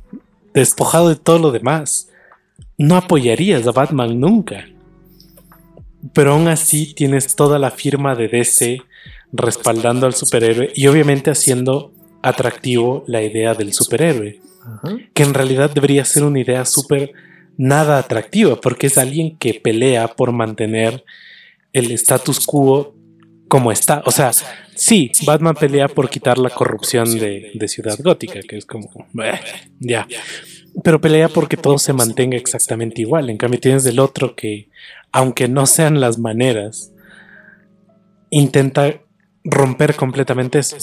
despojado 0.54 1.10
de 1.10 1.16
todo 1.16 1.40
lo 1.40 1.52
demás, 1.52 2.10
no 2.78 2.96
apoyarías 2.96 3.68
a 3.68 3.72
Batman 3.72 4.20
nunca. 4.20 4.66
Pero 6.14 6.34
aún 6.34 6.48
así 6.48 6.94
tienes 6.94 7.36
toda 7.36 7.60
la 7.60 7.72
firma 7.72 8.16
de 8.16 8.28
DC 8.28 8.82
respaldando 9.34 10.08
al 10.08 10.16
superhéroe 10.16 10.72
y 10.74 10.88
obviamente 10.88 11.32
haciendo 11.32 11.94
atractivo 12.22 13.04
la 13.08 13.22
idea 13.22 13.54
del 13.54 13.74
superhéroe, 13.74 14.42
que 15.14 15.24
en 15.24 15.34
realidad 15.34 15.72
debería 15.72 16.06
ser 16.06 16.24
una 16.24 16.40
idea 16.40 16.66
súper 16.66 17.14
nada 17.58 18.00
atractiva, 18.00 18.60
porque 18.60 18.88
es 18.88 18.98
alguien 18.98 19.38
que 19.38 19.54
pelea 19.54 20.08
por 20.08 20.32
mantener 20.32 21.04
el 21.74 21.92
status 21.92 22.46
quo 22.46 22.96
como 23.48 23.72
está. 23.72 24.02
O 24.06 24.12
sea, 24.12 24.32
sí, 24.76 25.12
Batman 25.26 25.56
pelea 25.56 25.88
por 25.88 26.10
quitar 26.10 26.38
la 26.38 26.50
corrupción 26.50 27.20
de, 27.20 27.68
Ciudad 27.68 27.98
Gótica, 28.02 28.40
que 28.42 28.58
es 28.58 28.66
como, 28.66 28.90
ya. 29.80 30.08
Pero 30.84 31.02
pelea 31.02 31.28
porque 31.28 31.58
todo 31.58 31.78
se 31.78 31.94
mantenga 31.94 32.38
exactamente 32.38 33.02
igual. 33.02 33.30
En 33.30 33.38
cambio, 33.38 33.60
tienes 33.60 33.84
del 33.84 34.00
otro 34.00 34.36
que 34.36 34.70
aunque 35.12 35.50
no 35.50 35.66
sean 35.66 36.00
las 36.00 36.18
maneras, 36.18 36.94
intenta 38.30 39.02
romper 39.44 39.96
completamente 39.96 40.60
eso. 40.60 40.78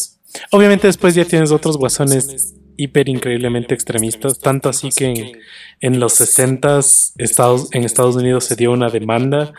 Obviamente 0.51 0.87
después 0.87 1.14
ya 1.14 1.25
tienes 1.25 1.51
otros 1.51 1.79
guasones 1.79 2.55
hiper 2.79 3.09
increíblemente 3.09 3.75
extremistas, 3.75 4.38
tanto 4.38 4.71
así 4.71 4.88
que 4.88 5.33
en, 5.81 6.01
los 6.01 6.14
60 6.14 6.81
Estados, 7.19 7.69
en 7.73 7.85
Estados 7.85 8.17
Unidos 8.17 8.45
se 8.45 8.57
dio 8.57 8.73
una 8.73 8.88
demanda 8.88 9.53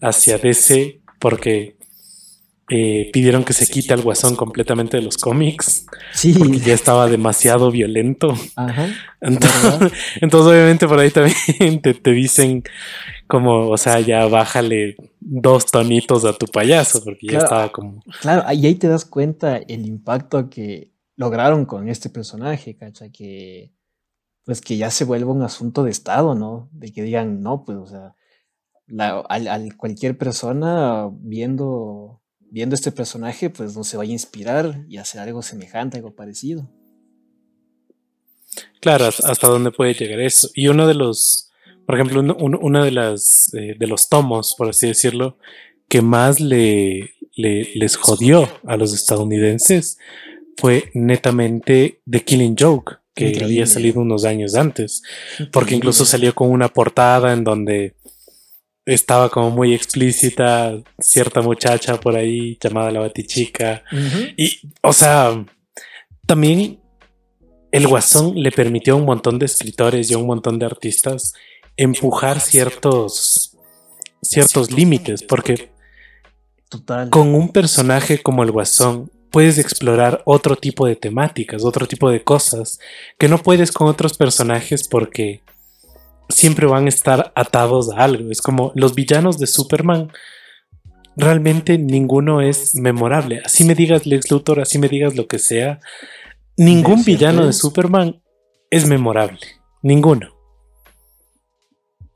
hacia 0.00 0.38
DC 0.38 1.00
porque 1.18 1.76
eh, 2.70 3.10
pidieron 3.12 3.42
que 3.42 3.52
se 3.52 3.66
quite 3.66 3.92
al 3.92 4.02
guasón 4.02 4.36
completamente 4.36 4.96
de 4.96 5.02
los 5.02 5.18
cómics. 5.18 5.86
Sí. 6.12 6.32
Porque 6.38 6.60
ya 6.60 6.72
estaba 6.72 7.08
demasiado 7.08 7.72
violento. 7.72 8.32
Ajá. 8.54 8.88
Entonces, 9.20 10.22
obviamente, 10.32 10.86
por 10.86 11.00
ahí 11.00 11.10
también 11.10 11.80
te, 11.82 11.94
te, 11.94 12.12
dicen 12.12 12.62
como, 13.26 13.68
o 13.68 13.76
sea, 13.76 13.98
ya 13.98 14.26
bájale 14.26 14.94
dos 15.18 15.66
tonitos 15.66 16.24
a 16.24 16.32
tu 16.32 16.46
payaso, 16.46 17.02
porque 17.02 17.26
ya 17.26 17.38
estaba 17.38 17.72
como. 17.72 18.04
Claro, 18.20 18.44
y 18.52 18.64
ahí 18.64 18.76
te 18.76 18.86
das 18.86 19.04
cuenta 19.04 19.56
el 19.56 19.84
impacto 19.86 20.48
que 20.48 20.92
lograron 21.20 21.66
con 21.66 21.90
este 21.90 22.08
personaje, 22.08 22.76
¿cacha? 22.76 23.10
Que. 23.10 23.74
Pues 24.46 24.62
que 24.62 24.78
ya 24.78 24.90
se 24.90 25.04
vuelva 25.04 25.34
un 25.34 25.42
asunto 25.42 25.84
de 25.84 25.90
Estado, 25.90 26.34
¿no? 26.34 26.70
De 26.72 26.90
que 26.94 27.02
digan, 27.02 27.42
no, 27.42 27.62
pues, 27.62 27.76
o 27.76 27.86
sea, 27.86 28.14
al, 29.28 29.76
cualquier 29.76 30.16
persona 30.16 31.10
viendo 31.12 32.22
viendo 32.40 32.74
este 32.74 32.90
personaje, 32.90 33.50
pues 33.50 33.76
no 33.76 33.84
se 33.84 33.98
vaya 33.98 34.10
a 34.10 34.14
inspirar 34.14 34.86
y 34.88 34.96
hacer 34.96 35.20
algo 35.20 35.42
semejante, 35.42 35.98
algo 35.98 36.16
parecido. 36.16 36.70
Claro, 38.80 39.04
hasta 39.04 39.46
dónde 39.46 39.72
puede 39.72 39.92
llegar 39.92 40.20
eso. 40.20 40.48
Y 40.54 40.68
uno 40.68 40.86
de 40.86 40.94
los, 40.94 41.52
por 41.84 41.96
ejemplo, 41.96 42.22
uno, 42.22 42.82
de 42.82 42.92
las 42.92 43.52
eh, 43.52 43.76
de 43.78 43.86
los 43.86 44.08
tomos, 44.08 44.54
por 44.56 44.70
así 44.70 44.86
decirlo, 44.86 45.36
que 45.86 46.00
más 46.00 46.40
le, 46.40 47.10
les 47.36 47.96
jodió 47.96 48.48
a 48.64 48.78
los 48.78 48.94
estadounidenses 48.94 49.98
fue 50.60 50.90
netamente 50.92 52.00
The 52.08 52.22
Killing 52.22 52.54
Joke, 52.58 52.98
que 53.14 53.40
había 53.42 53.66
salido 53.66 54.00
unos 54.00 54.24
años 54.24 54.54
antes, 54.54 55.02
porque 55.52 55.74
incluso 55.74 56.04
salió 56.04 56.34
con 56.34 56.50
una 56.50 56.68
portada 56.68 57.32
en 57.32 57.44
donde 57.44 57.94
estaba 58.84 59.30
como 59.30 59.50
muy 59.50 59.74
explícita 59.74 60.78
cierta 60.98 61.40
muchacha 61.40 61.98
por 61.98 62.16
ahí 62.16 62.58
llamada 62.60 62.90
la 62.90 63.00
Batichica. 63.00 63.82
Y, 64.36 64.60
o 64.82 64.92
sea, 64.92 65.44
también 66.26 66.80
el 67.72 67.86
Guasón 67.86 68.34
le 68.34 68.52
permitió 68.52 68.94
a 68.94 68.96
un 68.96 69.06
montón 69.06 69.38
de 69.38 69.46
escritores 69.46 70.10
y 70.10 70.14
a 70.14 70.18
un 70.18 70.26
montón 70.26 70.58
de 70.58 70.66
artistas 70.66 71.32
empujar 71.76 72.40
ciertos, 72.40 73.56
ciertos 74.20 74.70
límites, 74.70 75.22
porque 75.22 75.70
con 77.10 77.34
un 77.34 77.50
personaje 77.50 78.22
como 78.22 78.42
el 78.42 78.50
Guasón 78.50 79.10
puedes 79.30 79.58
explorar 79.58 80.22
otro 80.24 80.56
tipo 80.56 80.86
de 80.86 80.96
temáticas, 80.96 81.64
otro 81.64 81.86
tipo 81.86 82.10
de 82.10 82.22
cosas 82.22 82.78
que 83.18 83.28
no 83.28 83.38
puedes 83.38 83.72
con 83.72 83.88
otros 83.88 84.16
personajes 84.16 84.86
porque 84.88 85.40
siempre 86.28 86.66
van 86.66 86.86
a 86.86 86.88
estar 86.88 87.32
atados 87.34 87.90
a 87.90 87.98
algo. 87.98 88.30
Es 88.30 88.40
como 88.40 88.72
los 88.74 88.94
villanos 88.94 89.38
de 89.38 89.46
Superman. 89.46 90.10
Realmente 91.16 91.78
ninguno 91.78 92.40
es 92.40 92.74
memorable. 92.74 93.42
Así 93.44 93.64
me 93.64 93.74
digas 93.74 94.06
Lex 94.06 94.30
Luthor, 94.30 94.60
así 94.60 94.78
me 94.78 94.88
digas 94.88 95.16
lo 95.16 95.26
que 95.26 95.38
sea. 95.38 95.80
Ningún 96.56 97.04
villano 97.04 97.46
de 97.46 97.52
Superman 97.52 98.22
es 98.70 98.86
memorable. 98.86 99.40
Ninguno. 99.82 100.39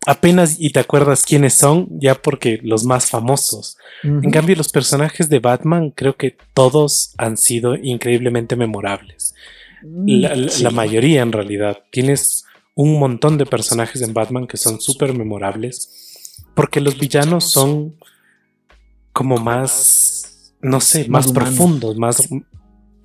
Apenas 0.07 0.57
y 0.59 0.71
te 0.71 0.81
acuerdas 0.81 1.25
quiénes 1.25 1.55
son, 1.55 1.89
ya 1.99 2.15
porque 2.15 2.61
los 2.63 2.85
más 2.85 3.09
famosos. 3.09 3.79
En 4.03 4.31
cambio, 4.31 4.55
los 4.55 4.69
personajes 4.69 5.31
de 5.31 5.39
Batman 5.39 5.91
creo 5.91 6.17
que 6.17 6.37
todos 6.53 7.15
han 7.17 7.39
sido 7.39 7.75
increíblemente 7.75 8.55
memorables. 8.55 9.35
La, 9.83 10.35
la 10.35 10.71
mayoría 10.71 11.23
en 11.23 11.33
realidad. 11.33 11.79
Tienes 11.91 12.45
un 12.75 12.99
montón 12.99 13.39
de 13.39 13.47
personajes 13.47 14.03
en 14.03 14.13
Batman 14.13 14.47
que 14.47 14.57
son 14.57 14.81
súper 14.81 15.15
memorables, 15.15 16.43
porque 16.55 16.81
los 16.81 16.99
villanos 16.99 17.51
son 17.51 17.95
como 19.13 19.39
más, 19.39 20.55
no 20.61 20.81
sé, 20.81 21.09
más, 21.09 21.33
profundos, 21.33 21.97
más... 21.97 22.29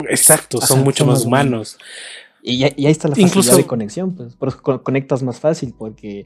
Exacto, 0.10 0.60
son 0.60 0.84
mucho 0.84 1.06
más 1.06 1.24
humanos. 1.24 1.78
Y, 2.42 2.64
ahí 2.64 2.74
está 2.88 3.10
la 3.10 3.16
facilidad 3.16 3.58
de 3.58 3.68
conexión, 3.68 4.16
pues, 4.16 4.56
conectas 4.56 5.22
más 5.22 5.40
fácil 5.40 5.76
porque 5.78 6.26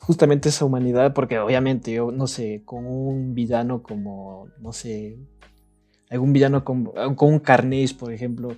justamente 0.00 0.48
esa 0.48 0.64
humanidad, 0.64 1.14
porque 1.14 1.38
obviamente 1.38 1.92
yo, 1.92 2.10
no 2.10 2.26
sé, 2.26 2.62
con 2.64 2.86
un 2.86 3.34
villano 3.34 3.82
como, 3.82 4.48
no 4.60 4.72
sé, 4.72 5.18
algún 6.10 6.32
villano 6.32 6.64
con, 6.64 6.84
con 7.16 7.32
un 7.32 7.38
Carnage, 7.38 7.94
por 7.98 8.12
ejemplo, 8.12 8.56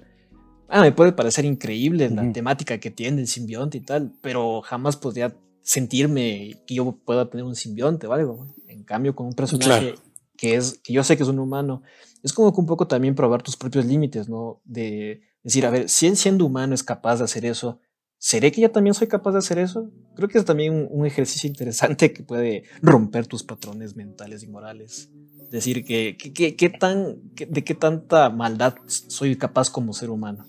Ah, 0.68 0.80
me 0.80 0.92
puede 0.92 1.12
parecer 1.12 1.44
increíble 1.44 2.10
la 2.10 2.32
temática 2.32 2.78
que 2.78 2.90
tiene 2.90 3.20
el 3.20 3.28
simbionte 3.28 3.78
y 3.78 3.82
tal, 3.82 4.12
pero 4.20 4.62
jamás 4.62 4.96
podría 4.96 5.36
sentirme 5.62 6.56
que 6.66 6.74
yo 6.74 6.92
pueda 7.04 7.30
tener 7.30 7.44
un 7.44 7.54
simbionte 7.54 8.06
o 8.06 8.12
algo. 8.12 8.46
En 8.66 8.82
cambio, 8.82 9.14
con 9.14 9.26
un 9.26 9.34
personaje 9.34 9.94
que 10.36 10.56
es, 10.56 10.80
que 10.82 10.92
yo 10.92 11.04
sé 11.04 11.16
que 11.16 11.22
es 11.22 11.28
un 11.28 11.38
humano, 11.38 11.82
es 12.22 12.32
como 12.32 12.52
que 12.52 12.60
un 12.60 12.66
poco 12.66 12.88
también 12.88 13.14
probar 13.14 13.42
tus 13.42 13.56
propios 13.56 13.84
límites, 13.84 14.28
¿no? 14.28 14.60
De 14.64 15.22
decir, 15.44 15.64
a 15.66 15.70
ver, 15.70 15.88
si 15.88 16.08
él 16.08 16.16
siendo 16.16 16.44
humano 16.44 16.74
es 16.74 16.82
capaz 16.82 17.18
de 17.18 17.24
hacer 17.24 17.44
eso, 17.44 17.78
¿seré 18.18 18.52
que 18.52 18.60
yo 18.60 18.70
también 18.70 18.94
soy 18.94 19.08
capaz 19.08 19.32
de 19.32 19.38
hacer 19.38 19.58
eso? 19.58 19.90
Creo 20.14 20.28
que 20.28 20.38
es 20.38 20.44
también 20.44 20.88
un, 20.90 21.06
ejercicio 21.06 21.48
interesante 21.48 22.12
que 22.12 22.22
puede 22.22 22.64
romper 22.82 23.26
tus 23.26 23.42
patrones 23.42 23.96
mentales 23.96 24.42
y 24.42 24.48
morales. 24.48 25.10
Decir 25.50 25.84
que, 25.84 26.16
que, 26.16 26.70
tan, 26.70 27.18
de 27.34 27.64
qué 27.64 27.74
tanta 27.74 28.30
maldad 28.30 28.74
soy 28.86 29.36
capaz 29.36 29.70
como 29.70 29.92
ser 29.92 30.10
humano. 30.10 30.44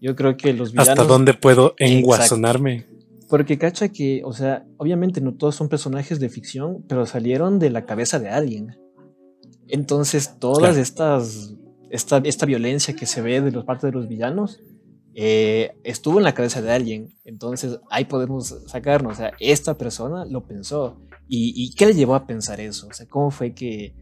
Yo 0.00 0.14
creo 0.14 0.36
que 0.36 0.52
los 0.52 0.72
villanos. 0.72 0.90
¿Hasta 0.90 1.04
dónde 1.04 1.34
puedo 1.34 1.74
enguasonarme? 1.78 2.86
Porque 3.28 3.58
cacha 3.58 3.88
que, 3.88 4.22
o 4.24 4.32
sea, 4.32 4.64
obviamente 4.76 5.20
no 5.20 5.34
todos 5.34 5.56
son 5.56 5.68
personajes 5.68 6.20
de 6.20 6.28
ficción, 6.28 6.84
pero 6.88 7.06
salieron 7.06 7.58
de 7.58 7.70
la 7.70 7.84
cabeza 7.84 8.18
de 8.18 8.28
alguien. 8.28 8.76
Entonces, 9.68 10.38
todas 10.38 10.76
estas. 10.76 11.54
Esta, 11.90 12.18
esta 12.18 12.46
violencia 12.46 12.94
que 12.94 13.04
se 13.04 13.20
ve 13.20 13.40
de 13.40 13.50
los 13.50 13.64
parte 13.64 13.88
de 13.88 13.92
los 13.92 14.06
villanos 14.06 14.60
eh, 15.14 15.72
estuvo 15.84 16.18
en 16.18 16.24
la 16.24 16.34
cabeza 16.34 16.62
de 16.62 16.72
alguien. 16.72 17.18
Entonces, 17.24 17.78
ahí 17.90 18.04
podemos 18.04 18.56
sacarnos. 18.66 19.14
O 19.14 19.16
sea, 19.16 19.32
esta 19.40 19.76
persona 19.76 20.24
lo 20.24 20.46
pensó. 20.46 21.00
¿Y, 21.28 21.74
qué 21.76 21.86
le 21.86 21.94
llevó 21.94 22.16
a 22.16 22.26
pensar 22.26 22.60
eso? 22.60 22.88
O 22.88 22.92
sea, 22.92 23.06
¿cómo 23.06 23.30
fue 23.30 23.54
que, 23.54 23.94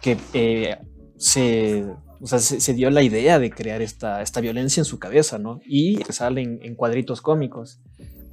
que 0.00 0.16
eh, 0.34 0.76
se 1.16 1.84
o 2.24 2.26
sea, 2.26 2.38
se, 2.38 2.72
dio 2.72 2.88
la 2.90 3.02
idea 3.02 3.38
de 3.38 3.50
crear 3.50 3.82
esta, 3.82 4.22
esta 4.22 4.40
violencia 4.40 4.80
en 4.80 4.86
su 4.86 4.98
cabeza, 4.98 5.38
¿no? 5.38 5.60
Y 5.66 5.98
salen 6.08 6.58
en 6.62 6.74
cuadritos 6.74 7.20
cómicos. 7.20 7.82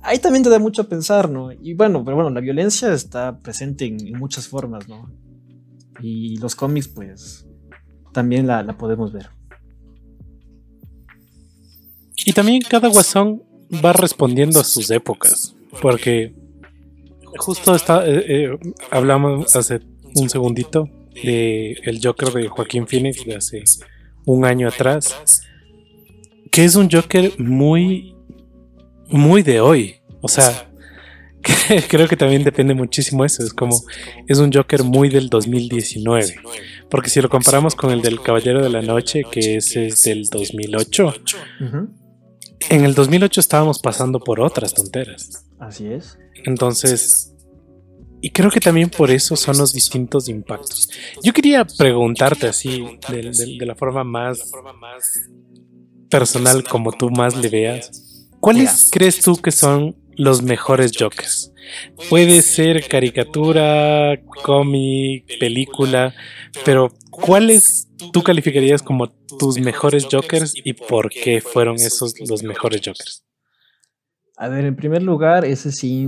Ahí 0.02 0.18
también 0.20 0.44
te 0.44 0.50
da 0.50 0.60
mucho 0.60 0.84
a 0.84 0.88
pensar, 0.88 1.30
¿no? 1.30 1.52
Y 1.52 1.74
bueno, 1.74 2.02
pero 2.06 2.16
bueno, 2.16 2.30
la 2.30 2.40
violencia 2.40 2.94
está 2.94 3.40
presente 3.40 3.86
en, 3.86 4.18
muchas 4.18 4.48
formas, 4.48 4.88
¿no? 4.88 5.12
Y 6.00 6.38
los 6.38 6.56
cómics, 6.56 6.88
pues, 6.88 7.46
también 8.14 8.48
la, 8.48 8.66
podemos 8.78 9.12
ver. 9.12 9.30
Y 12.26 12.34
también 12.34 12.62
cada 12.62 12.88
guasón 12.88 13.44
va 13.84 13.94
respondiendo 13.94 14.60
a 14.60 14.64
sus 14.64 14.90
épocas, 14.92 15.56
porque 15.82 16.34
justo 17.38 17.76
está, 17.76 18.06
eh, 18.06 18.26
eh, 18.28 18.60
hablamos 18.92 19.56
hace 19.56 19.80
un 20.16 20.30
segundito 20.30 20.90
de 21.24 21.72
El 21.84 22.00
Joker 22.04 22.32
de 22.32 22.48
Joaquín 22.48 22.88
Phoenix 22.88 23.26
de 23.26 23.36
hace 23.36 23.64
un 24.26 24.46
año 24.46 24.68
atrás, 24.68 25.42
que 26.52 26.66
es 26.66 26.76
un 26.76 26.90
Joker 26.92 27.34
muy, 27.40 28.16
muy 29.08 29.42
de 29.42 29.62
hoy. 29.62 29.96
O 30.22 30.28
sea, 30.28 30.70
creo 31.88 32.08
que 32.08 32.18
también 32.18 32.44
depende 32.44 32.74
muchísimo 32.74 33.26
eso. 33.26 33.44
Es 33.44 33.54
como, 33.54 33.82
es 34.28 34.38
un 34.38 34.52
Joker 34.52 34.84
muy 34.84 35.10
del 35.10 35.30
2019. 35.30 36.36
Porque 36.90 37.10
si 37.10 37.22
lo 37.22 37.30
comparamos 37.30 37.76
con 37.76 37.92
el 37.92 38.02
del 38.02 38.22
Caballero 38.22 38.62
de 38.62 38.70
la 38.70 38.82
Noche, 38.82 39.24
que 39.32 39.56
ese 39.58 39.88
es 39.88 40.04
del 40.04 40.26
2008, 40.30 41.14
en 42.69 42.86
el 42.86 42.93
2008 42.93 43.39
estábamos 43.39 43.80
pasando 43.80 44.19
por 44.19 44.39
otras 44.39 44.74
tonteras. 44.74 45.45
Así 45.60 45.88
es. 45.88 46.17
Entonces, 46.45 47.34
y 48.21 48.30
creo 48.30 48.52
que 48.52 48.60
también 48.60 48.89
por 48.89 49.10
eso 49.10 49.36
son 49.36 49.58
los 49.58 49.74
distintos 49.74 50.30
impactos. 50.30 50.89
Yo 51.24 51.34
quería 51.34 51.65
preguntarte 51.65 52.47
así, 52.47 52.86
de, 53.10 53.65
la 53.65 53.76
forma 53.76 54.04
más 54.04 54.39
personal 56.10 56.63
como 56.63 56.91
tú 56.91 57.10
más 57.10 57.36
le 57.36 57.50
veas, 57.50 58.28
¿cuáles 58.39 58.89
crees 58.91 59.21
tú 59.21 59.38
que 59.38 59.52
son 59.52 59.95
los 60.15 60.41
mejores 60.41 60.91
Jokers? 60.97 61.54
Puede 62.10 62.41
ser 62.41 62.88
caricatura, 62.88 64.19
cómic, 64.43 65.26
película, 65.39 66.13
pero 66.65 66.91
¿cuáles 67.10 67.89
tú 68.12 68.24
calificarías 68.24 68.82
como 68.82 69.10
tus 69.39 69.60
mejores 69.60 70.08
Jokers 70.12 70.54
y 70.56 70.74
por 70.74 71.10
qué 71.10 71.41
fueron 71.41 71.76
esos 71.76 72.13
los 72.28 72.43
mejores 72.43 72.82
Jokers? 72.84 73.26
A 74.38 74.50
ver, 74.50 74.65
en 74.65 74.76
primer 74.76 75.04
lugar, 75.04 75.45
ese 75.45 75.71
sí 75.71 76.08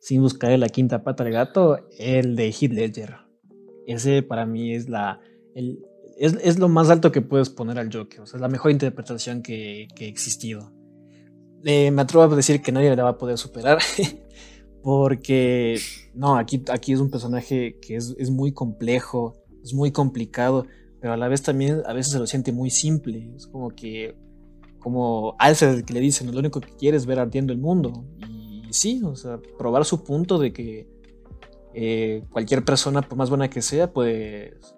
sin 0.00 0.22
buscar 0.22 0.56
la 0.58 0.68
quinta 0.68 1.02
pata 1.02 1.24
al 1.24 1.32
gato, 1.32 1.78
el 1.98 2.36
de 2.36 2.48
Heath 2.52 2.72
Ledger. 2.72 3.16
Ese 3.86 4.22
para 4.22 4.46
mí 4.46 4.72
es 4.72 4.88
la, 4.88 5.20
es, 6.16 6.58
lo 6.58 6.68
más 6.68 6.90
alto 6.90 7.12
que 7.12 7.22
puedes 7.22 7.50
poner 7.50 7.78
al 7.78 7.92
Joker. 7.92 8.20
O 8.20 8.26
sea, 8.26 8.38
es 8.38 8.40
la 8.40 8.48
mejor 8.48 8.70
interpretación 8.70 9.42
que, 9.42 9.88
que 9.96 10.04
ha 10.04 10.08
existido. 10.08 10.72
Eh, 11.64 11.90
me 11.90 12.02
atrevo 12.02 12.24
a 12.24 12.28
decir 12.36 12.62
que 12.62 12.72
nadie 12.72 12.94
la 12.94 13.04
va 13.04 13.10
a 13.10 13.18
poder 13.18 13.38
superar. 13.38 13.78
porque, 14.82 15.78
no, 16.14 16.36
aquí, 16.36 16.62
aquí 16.70 16.92
es 16.92 17.00
un 17.00 17.10
personaje 17.10 17.78
que 17.80 17.96
es, 17.96 18.30
muy 18.30 18.52
complejo, 18.52 19.34
es 19.64 19.74
muy 19.74 19.90
complicado, 19.90 20.66
pero 21.00 21.12
a 21.12 21.16
la 21.16 21.28
vez 21.28 21.42
también 21.42 21.82
a 21.86 21.92
veces 21.92 22.12
se 22.12 22.18
lo 22.18 22.26
siente 22.26 22.52
muy 22.52 22.70
simple. 22.70 23.32
Es 23.34 23.46
como 23.46 23.70
que, 23.70 24.16
como 24.78 25.34
Alfred 25.38 25.84
que 25.84 25.92
le 25.92 26.00
dicen, 26.00 26.30
lo 26.30 26.38
único 26.38 26.60
que 26.60 26.76
quiere 26.76 26.96
es 26.96 27.06
ver 27.06 27.18
ardiendo 27.18 27.52
el 27.52 27.58
mundo. 27.58 28.04
Y 28.28 28.62
sí, 28.70 29.02
o 29.04 29.16
sea, 29.16 29.40
probar 29.58 29.84
su 29.84 30.04
punto 30.04 30.38
de 30.38 30.52
que 30.52 30.86
eh, 31.74 32.22
cualquier 32.30 32.64
persona, 32.64 33.02
por 33.02 33.18
más 33.18 33.28
buena 33.28 33.50
que 33.50 33.62
sea, 33.62 33.92
pues 33.92 34.75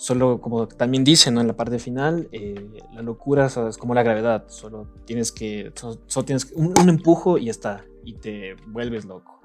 solo 0.00 0.40
como 0.40 0.66
también 0.66 1.04
dicen 1.04 1.36
en 1.36 1.46
la 1.46 1.54
parte 1.54 1.78
final, 1.78 2.26
eh, 2.32 2.70
la 2.94 3.02
locura 3.02 3.46
es 3.46 3.76
como 3.76 3.92
la 3.92 4.02
gravedad, 4.02 4.46
solo 4.48 4.88
tienes 5.04 5.30
que, 5.30 5.72
solo, 5.74 6.24
tienes 6.24 6.50
un, 6.54 6.68
un, 6.68 6.88
empujo 6.88 7.36
y 7.36 7.44
ya 7.44 7.50
está, 7.50 7.84
y 8.02 8.14
te 8.14 8.54
vuelves 8.66 9.04
loco. 9.04 9.42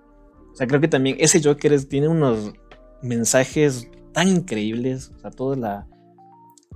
O 0.54 0.56
sea, 0.56 0.66
creo 0.66 0.80
que 0.80 0.88
también 0.88 1.18
ese 1.20 1.44
Joker 1.44 1.84
tiene 1.84 2.08
unos 2.08 2.54
mensajes 3.02 3.90
tan 4.14 4.30
increíbles, 4.30 5.12
o 5.18 5.20
sea, 5.20 5.32
todos 5.32 5.58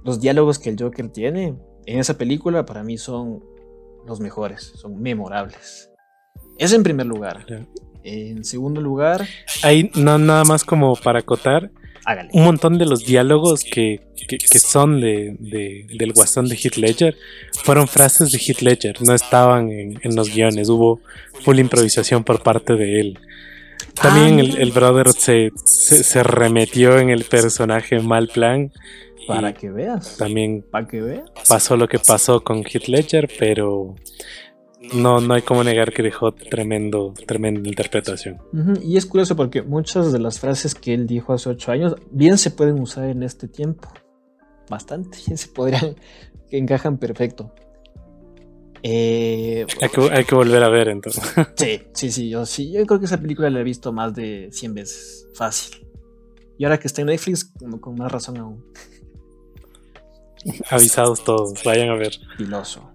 los 0.03 0.19
diálogos 0.19 0.59
que 0.59 0.71
el 0.71 0.75
Joker 0.77 1.07
tiene 1.07 1.57
en 1.85 1.99
esa 1.99 2.17
película 2.17 2.65
para 2.65 2.83
mí 2.83 2.97
son 2.97 3.41
los 4.05 4.19
mejores, 4.19 4.73
son 4.75 5.01
memorables. 5.01 5.89
Es 6.57 6.73
en 6.73 6.83
primer 6.83 7.05
lugar. 7.05 7.45
En 8.03 8.43
segundo 8.43 8.81
lugar... 8.81 9.25
Ahí 9.63 9.89
no, 9.95 10.17
nada 10.17 10.43
más 10.43 10.65
como 10.65 10.97
para 10.97 11.19
acotar, 11.19 11.71
un 12.31 12.43
montón 12.43 12.77
de 12.77 12.85
los 12.85 13.05
diálogos 13.05 13.63
que, 13.63 14.01
son 14.47 14.99
de, 15.01 15.35
del 15.39 16.13
guasón 16.13 16.47
de 16.47 16.55
Heath 16.55 16.77
Ledger 16.77 17.15
fueron 17.63 17.87
frases 17.87 18.31
de 18.31 18.37
Heath 18.37 18.61
Ledger, 18.61 19.01
no 19.01 19.13
estaban 19.13 19.69
en, 19.71 20.15
los 20.15 20.33
guiones, 20.33 20.69
hubo 20.69 21.01
full 21.43 21.59
improvisación 21.59 22.23
por 22.23 22.41
parte 22.41 22.73
de 22.75 22.99
él. 23.01 23.19
También 23.93 24.39
ah, 24.39 24.55
el, 24.59 24.71
brother 24.71 25.11
se, 25.11 25.51
se, 25.65 26.23
remetió 26.23 26.99
en 26.99 27.09
el 27.09 27.23
personaje 27.23 27.99
mal 27.99 28.27
plan. 28.27 28.71
Para 29.27 29.53
que 29.53 29.69
veas. 29.69 30.17
También 30.17 30.63
para 30.69 30.87
que 30.87 31.01
veas. 31.01 31.29
pasó 31.47 31.75
lo 31.75 31.87
que 31.87 31.99
pasó 31.99 32.41
con 32.41 32.63
Heath 32.63 32.87
Ledger, 32.87 33.29
pero 33.37 33.95
no, 34.93 35.19
no 35.19 35.33
hay 35.33 35.41
como 35.41 35.63
negar 35.63 35.91
que 35.91 36.01
dejó 36.01 36.31
tremendo, 36.31 37.13
tremenda 37.27 37.67
interpretación. 37.67 38.37
Y 38.81 38.97
es 38.97 39.05
curioso 39.05 39.35
porque 39.35 39.61
muchas 39.61 40.11
de 40.13 40.19
las 40.19 40.39
frases 40.39 40.73
que 40.73 40.93
él 40.93 41.05
dijo 41.05 41.33
hace 41.33 41.49
ocho 41.49 41.71
años 41.71 41.95
bien 42.11 42.37
se 42.37 42.51
pueden 42.51 42.79
usar 42.79 43.09
en 43.09 43.23
este 43.23 43.47
tiempo. 43.47 43.89
Bastante, 44.69 45.17
se 45.37 45.47
podrían, 45.49 45.95
que 46.49 46.57
encajan 46.57 46.97
perfecto. 46.97 47.53
Eh, 48.81 49.65
hay, 49.81 50.23
que, 50.23 50.35
volver 50.35 50.63
a 50.63 50.69
ver 50.69 50.87
entonces. 50.87 51.23
Sí, 51.57 51.81
sí, 51.93 52.11
sí 52.11 52.29
yo, 52.29 52.45
sí. 52.45 52.71
yo 52.71 52.85
creo 52.85 52.99
que 52.99 53.07
esa 53.07 53.19
película 53.19 53.49
la 53.49 53.59
he 53.59 53.63
visto 53.63 53.91
más 53.91 54.15
de 54.15 54.49
100 54.53 54.73
veces. 54.73 55.27
Fácil. 55.33 55.85
Y 56.57 56.63
ahora 56.63 56.79
que 56.79 56.87
está 56.87 57.01
en 57.01 57.07
Netflix, 57.07 57.53
con 57.81 57.95
más 57.95 58.11
razón 58.11 58.37
aún. 58.37 58.65
Avisados 60.69 61.23
todos, 61.25 61.61
vayan 61.65 61.89
a 61.89 61.95
ver. 61.95 62.13
Piloso. 62.37 62.93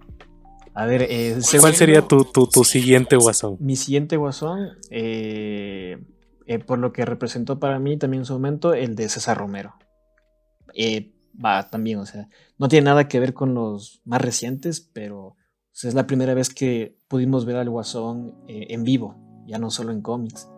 A 0.74 0.86
ver, 0.86 1.06
eh, 1.08 1.38
¿cuál 1.60 1.74
sería 1.74 2.02
tu, 2.02 2.24
siguiente 2.64 3.16
guasón? 3.16 3.56
Mi 3.60 3.76
siguiente 3.76 4.16
guasón, 4.16 4.70
eh, 4.90 5.98
eh, 6.46 6.58
por 6.58 6.78
lo 6.78 6.92
que 6.92 7.04
representó 7.04 7.60
para 7.60 7.78
mí 7.78 7.96
también 7.96 8.22
en 8.22 8.26
su 8.26 8.32
momento, 8.32 8.74
el 8.74 8.96
de 8.96 9.08
César 9.08 9.38
Romero. 9.38 9.74
va 11.42 11.70
también, 11.70 11.98
o 11.98 12.06
sea, 12.06 12.28
no 12.58 12.68
tiene 12.68 12.86
nada 12.86 13.06
que 13.06 13.20
ver 13.20 13.34
con 13.34 13.54
los 13.54 14.02
más 14.04 14.20
recientes, 14.20 14.80
pero 14.80 15.36
es 15.72 15.94
la 15.94 16.06
primera 16.08 16.34
vez 16.34 16.52
que 16.52 16.96
pudimos 17.08 17.44
ver 17.44 17.56
al 17.56 17.70
guasón 17.70 18.34
en 18.48 18.82
vivo, 18.82 19.16
ya 19.46 19.58
no 19.58 19.70
solo 19.70 19.92
en 19.92 20.02
cómics. 20.02 20.48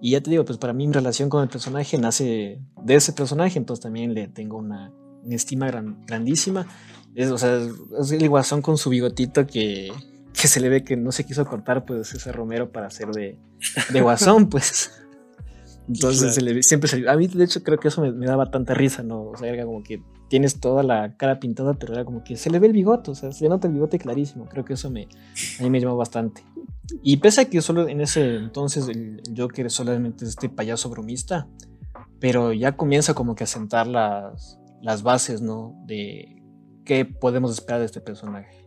Y 0.00 0.10
ya 0.10 0.20
te 0.20 0.30
digo, 0.30 0.44
pues 0.44 0.58
para 0.58 0.74
mí 0.74 0.86
mi 0.86 0.92
relación 0.92 1.30
con 1.30 1.42
el 1.42 1.48
personaje 1.48 1.96
nace 1.96 2.60
de 2.82 2.94
ese 2.94 3.14
personaje, 3.14 3.58
entonces 3.58 3.82
también 3.82 4.12
le 4.12 4.28
tengo 4.28 4.58
una, 4.58 4.92
estima 5.30 5.70
grandísima. 6.06 6.66
Es, 7.14 7.30
o 7.30 7.38
sea, 7.38 7.60
es 8.00 8.12
el 8.12 8.28
guasón 8.28 8.62
con 8.62 8.76
su 8.76 8.90
bigotito 8.90 9.46
que, 9.46 9.92
que 10.32 10.48
se 10.48 10.60
le 10.60 10.68
ve 10.68 10.84
que 10.84 10.96
no 10.96 11.12
se 11.12 11.24
quiso 11.24 11.44
cortar, 11.46 11.84
pues 11.84 12.12
ese 12.14 12.32
Romero 12.32 12.70
para 12.70 12.88
hacer 12.88 13.08
de, 13.08 13.38
de 13.92 14.00
guasón, 14.00 14.48
pues. 14.50 14.90
Entonces 15.86 16.34
siempre 16.66 16.88
se 16.88 17.08
A 17.08 17.16
mí, 17.16 17.26
de 17.26 17.44
hecho, 17.44 17.62
creo 17.62 17.78
que 17.78 17.88
eso 17.88 18.00
me, 18.00 18.26
daba 18.26 18.50
tanta 18.50 18.72
risa, 18.74 19.02
¿no? 19.02 19.24
O 19.24 19.36
sea, 19.36 19.52
era 19.52 19.64
como 19.64 19.82
que 19.82 20.02
tienes 20.28 20.58
toda 20.58 20.82
la 20.82 21.14
cara 21.16 21.38
pintada, 21.38 21.74
pero 21.74 21.92
era 21.92 22.04
como 22.04 22.24
que 22.24 22.36
se 22.36 22.50
le 22.50 22.58
ve 22.58 22.68
el 22.68 22.72
bigote, 22.72 23.10
o 23.10 23.14
sea, 23.14 23.32
se 23.32 23.48
nota 23.48 23.68
el 23.68 23.74
bigote 23.74 23.98
clarísimo. 23.98 24.46
Creo 24.46 24.64
que 24.64 24.74
eso 24.74 24.90
me, 24.90 25.08
a 25.60 25.62
mí 25.62 25.70
me 25.70 25.80
llamó 25.80 25.96
bastante. 25.96 26.42
Y 27.02 27.18
pese 27.18 27.42
a 27.42 27.44
que 27.50 27.60
solo 27.60 27.86
en 27.88 28.00
ese 28.00 28.36
entonces 28.36 28.88
el 28.88 29.22
Joker 29.36 29.66
es 29.66 29.74
solamente 29.74 30.24
este 30.24 30.48
payaso 30.48 30.88
bromista, 30.88 31.48
pero 32.18 32.52
ya 32.52 32.76
comienza 32.76 33.12
como 33.14 33.34
que 33.34 33.44
a 33.44 33.46
sentar 33.46 33.86
las, 33.86 34.58
las 34.80 35.02
bases, 35.02 35.42
¿no? 35.42 35.74
De 35.86 36.42
qué 36.84 37.04
podemos 37.04 37.52
esperar 37.52 37.80
de 37.80 37.86
este 37.86 38.00
personaje. 38.00 38.64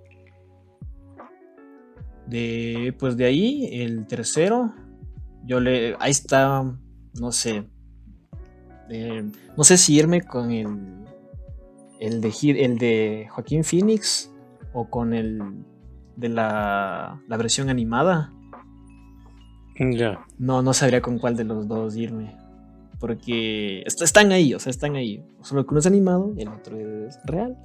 De, 2.27 2.93
pues 2.99 3.15
de 3.15 3.25
ahí, 3.25 3.69
el 3.71 4.06
tercero, 4.06 4.73
yo 5.45 5.60
le, 5.60 5.95
ahí 5.99 6.12
está, 6.12 6.63
no 7.19 7.32
sé, 7.32 7.69
eh, 8.89 9.23
no 9.56 9.63
sé 9.63 9.77
si 9.77 9.95
irme 9.95 10.21
con 10.21 10.51
el, 10.51 10.67
el 11.99 12.19
de, 12.19 12.34
el 12.58 12.77
de 12.77 13.27
Joaquín 13.30 13.63
Phoenix 13.63 14.30
o 14.73 14.89
con 14.89 15.13
el 15.13 15.39
de 16.17 16.30
la, 16.30 17.21
la 17.27 17.38
versión 17.38 17.69
animada. 17.69 18.34
Ya. 19.80 20.25
No, 20.38 20.62
no 20.62 20.73
sabría 20.73 21.01
con 21.01 21.19
cuál 21.19 21.38
de 21.38 21.43
los 21.43 21.67
dos 21.67 21.95
irme. 21.95 22.36
Porque 22.99 23.84
están 23.84 24.32
ahí, 24.32 24.56
o 24.56 24.60
sea, 24.60 24.71
están 24.71 24.95
ahí. 24.95 25.23
Solo 25.43 25.65
que 25.65 25.69
uno 25.69 25.80
es 25.80 25.86
animado 25.86 26.34
y 26.36 26.41
el 26.41 26.47
otro 26.47 26.77
es 26.77 27.19
real 27.25 27.56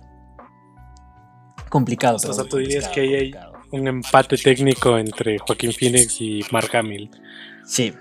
complicado. 1.73 2.17
O 2.17 2.19
sea, 2.19 2.45
tú 2.45 2.59
dirías 2.59 2.87
que 2.89 3.01
ahí 3.01 3.15
hay 3.15 3.35
un 3.71 3.89
empate 3.89 4.37
técnico 4.37 4.99
entre 4.99 5.39
Joaquín 5.39 5.73
Phoenix 5.73 6.21
y 6.21 6.43
Mark 6.53 6.69
Hamill. 6.77 7.11
Sí, 7.65 7.95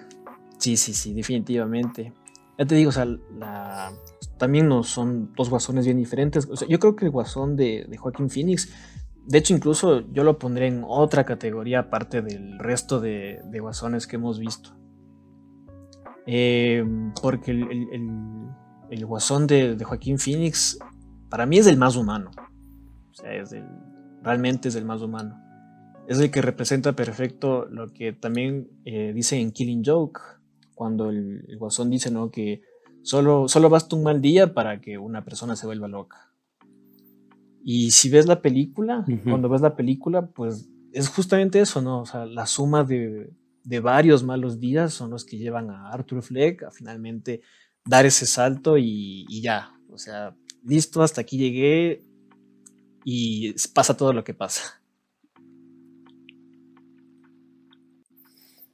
sí, 0.58 0.76
sí, 0.76 0.94
sí, 0.94 1.14
definitivamente. 1.14 2.12
Ya 2.60 2.66
te 2.66 2.76
digo, 2.76 2.90
o 2.90 2.92
sea, 2.92 3.08
también 4.38 4.68
no 4.68 4.84
son 4.84 5.34
dos 5.36 5.50
guasones 5.50 5.86
bien 5.86 5.98
diferentes. 5.98 6.50
O 6.52 6.58
sea, 6.58 6.68
yo 6.68 6.80
creo 6.80 6.98
que 6.98 7.06
el 7.06 7.12
guasón 7.12 7.56
de, 7.56 7.88
Joaquín 7.98 8.30
Phoenix, 8.30 8.74
de 9.26 9.38
hecho, 9.38 9.54
incluso 9.54 10.02
yo 10.12 10.26
lo 10.26 10.38
pondré 10.38 10.68
en 10.68 10.84
otra 10.86 11.24
categoría 11.24 11.80
aparte 11.80 12.22
del 12.22 12.60
resto 12.60 13.00
de, 13.00 13.40
guasones 13.62 14.06
que 14.06 14.18
hemos 14.18 14.38
visto. 14.38 14.76
Eh, 16.28 16.86
porque 17.22 17.52
el, 17.52 19.06
guasón 19.06 19.48
de, 19.48 19.78
de 19.78 19.86
Joaquín 19.86 20.20
Phoenix 20.20 20.78
para 21.30 21.46
mí 21.46 21.58
es 21.58 21.68
el 21.68 21.78
más 21.78 21.96
humano. 21.96 22.32
O 23.12 23.13
sea, 23.13 23.34
es 23.34 23.52
el, 23.52 23.65
realmente 24.24 24.69
es 24.69 24.76
el 24.76 24.86
más 24.86 25.02
humano. 25.02 25.39
Es 26.08 26.19
el 26.19 26.32
que 26.32 26.41
representa 26.41 26.93
perfecto 26.93 27.65
lo 27.65 27.93
que 27.93 28.13
también 28.13 28.69
eh, 28.86 29.12
dice 29.13 29.39
en 29.39 29.52
Killing 29.52 29.84
Joke, 29.86 30.19
cuando 30.74 31.10
el, 31.10 31.45
guasón 31.58 31.89
dice 31.89 32.10
¿no? 32.10 32.32
que 32.32 32.62
solo, 33.04 33.47
solo 33.47 33.69
basta 33.69 33.95
un 33.95 34.04
mal 34.04 34.21
día 34.21 34.54
para 34.54 34.82
que 34.82 34.97
una 34.97 35.24
persona 35.24 35.56
se 35.56 35.65
vuelva 35.65 35.88
loca. 35.88 36.32
Y 37.63 37.91
si 37.91 38.10
ves 38.10 38.26
la 38.26 38.41
película, 38.41 39.06
cuando 39.24 39.47
ves 39.47 39.62
la 39.62 39.76
película, 39.76 40.26
pues 40.26 40.67
es 40.91 41.10
justamente 41.10 41.60
eso, 41.60 41.82
¿no? 41.82 42.02
O 42.02 42.06
sea, 42.06 42.26
la 42.26 42.47
suma 42.47 42.84
de, 42.84 43.32
de 43.63 43.80
varios 43.80 44.24
malos 44.24 44.60
días 44.60 44.93
son 44.93 45.12
los 45.12 45.26
que 45.26 45.38
llevan 45.38 45.69
a 45.69 45.89
Arthur 45.89 46.24
Fleck 46.24 46.63
a 46.63 46.71
finalmente 46.71 47.41
dar 47.86 48.06
ese 48.06 48.26
salto 48.26 48.78
y, 48.78 49.26
y, 49.30 49.41
ya. 49.41 49.71
O 49.91 49.97
sea, 49.97 50.36
listo, 50.63 51.04
hasta 51.04 51.21
aquí 51.21 51.38
llegué, 51.38 52.02
y 53.04 53.54
pasa 53.74 53.96
todo 53.98 54.14
lo 54.14 54.24
que 54.24 54.34
pasa. 54.34 54.82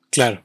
Claro. 0.10 0.42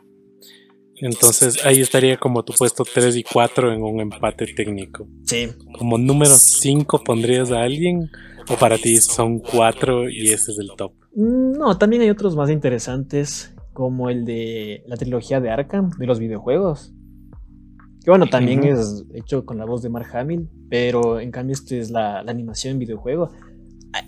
Entonces 0.97 1.65
ahí 1.65 1.81
estaría 1.81 2.17
como 2.17 2.45
tu 2.45 2.53
puesto 2.53 2.85
3 2.85 3.17
y 3.17 3.25
4 3.25 3.73
en 3.73 3.83
un 3.83 4.01
empate 4.01 4.47
técnico. 4.55 5.09
Sí. 5.25 5.49
Como 5.77 5.99
número 5.99 6.33
5 6.33 7.03
pondrías 7.03 7.51
a 7.51 7.63
alguien 7.63 8.09
o 8.49 8.57
para 8.57 8.79
ti 8.79 8.97
son 8.99 9.41
4 9.41 10.11
y 10.11 10.31
ese 10.31 10.53
es 10.53 10.59
el 10.59 10.71
top. 10.77 10.93
No, 11.15 11.77
también 11.77 12.03
hay 12.03 12.11
otros 12.11 12.37
más 12.37 12.51
interesantes 12.51 13.55
como 13.73 14.11
el 14.11 14.25
de 14.25 14.85
la 14.87 14.97
trilogía 14.97 15.41
de 15.41 15.51
Arkham 15.51 15.91
de 15.99 16.07
los 16.07 16.21
videojuegos. 16.21 16.93
Que 18.05 18.11
bueno, 18.11 18.27
también 18.27 18.63
es 18.65 19.05
hecho 19.15 19.45
con 19.45 19.59
la 19.59 19.65
voz 19.65 19.83
de 19.83 19.89
Mark 19.89 20.09
Hamill, 20.15 20.49
pero 20.69 21.19
en 21.21 21.31
cambio 21.31 21.55
este 21.55 21.79
es 21.79 21.91
la 21.91 22.21
animación 22.21 22.73
en 22.73 22.79
videojuego 22.81 23.33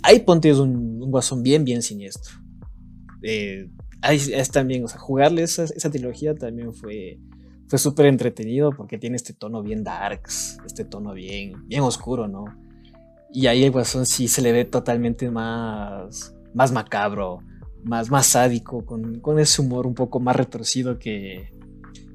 ahí 0.03 0.21
Ponte 0.21 0.51
es 0.51 0.59
un, 0.59 0.99
guasón 1.11 1.43
bien, 1.43 1.65
bien 1.65 1.83
siniestro. 1.83 2.35
Eh, 3.23 3.71
ahí 4.03 4.21
es 4.33 4.51
también, 4.51 4.85
o 4.85 4.89
sea, 4.89 4.99
jugarle 4.99 5.43
esa, 5.43 5.65
esa 5.65 5.91
trilogía 5.91 6.35
también 6.35 6.75
fue, 6.75 7.19
fue 7.69 7.79
súper 7.79 8.07
entretenido 8.07 8.71
porque 8.71 8.99
tiene 8.99 9.17
este 9.17 9.33
tono 9.33 9.63
bien 9.63 9.83
darks, 9.83 10.59
este 10.67 10.85
tono 10.85 11.15
bien, 11.15 11.67
bien 11.67 11.83
oscuro, 11.83 12.29
¿no? 12.29 12.45
Y 13.33 13.47
ahí 13.47 13.65
el 13.65 13.73
Guasón 13.73 14.07
sí 14.07 14.29
se 14.29 14.43
le 14.43 14.53
ve 14.53 14.65
totalmente 14.65 15.31
más, 15.31 16.35
más 16.55 16.71
macabro, 16.71 17.41
más, 17.83 18.11
más 18.11 18.27
sádico, 18.27 18.85
con, 18.85 19.21
con 19.21 19.39
ese 19.39 19.61
humor 19.61 19.87
un 19.87 19.95
poco 19.95 20.21
más 20.21 20.37
retorcido 20.37 20.99
que... 20.99 21.51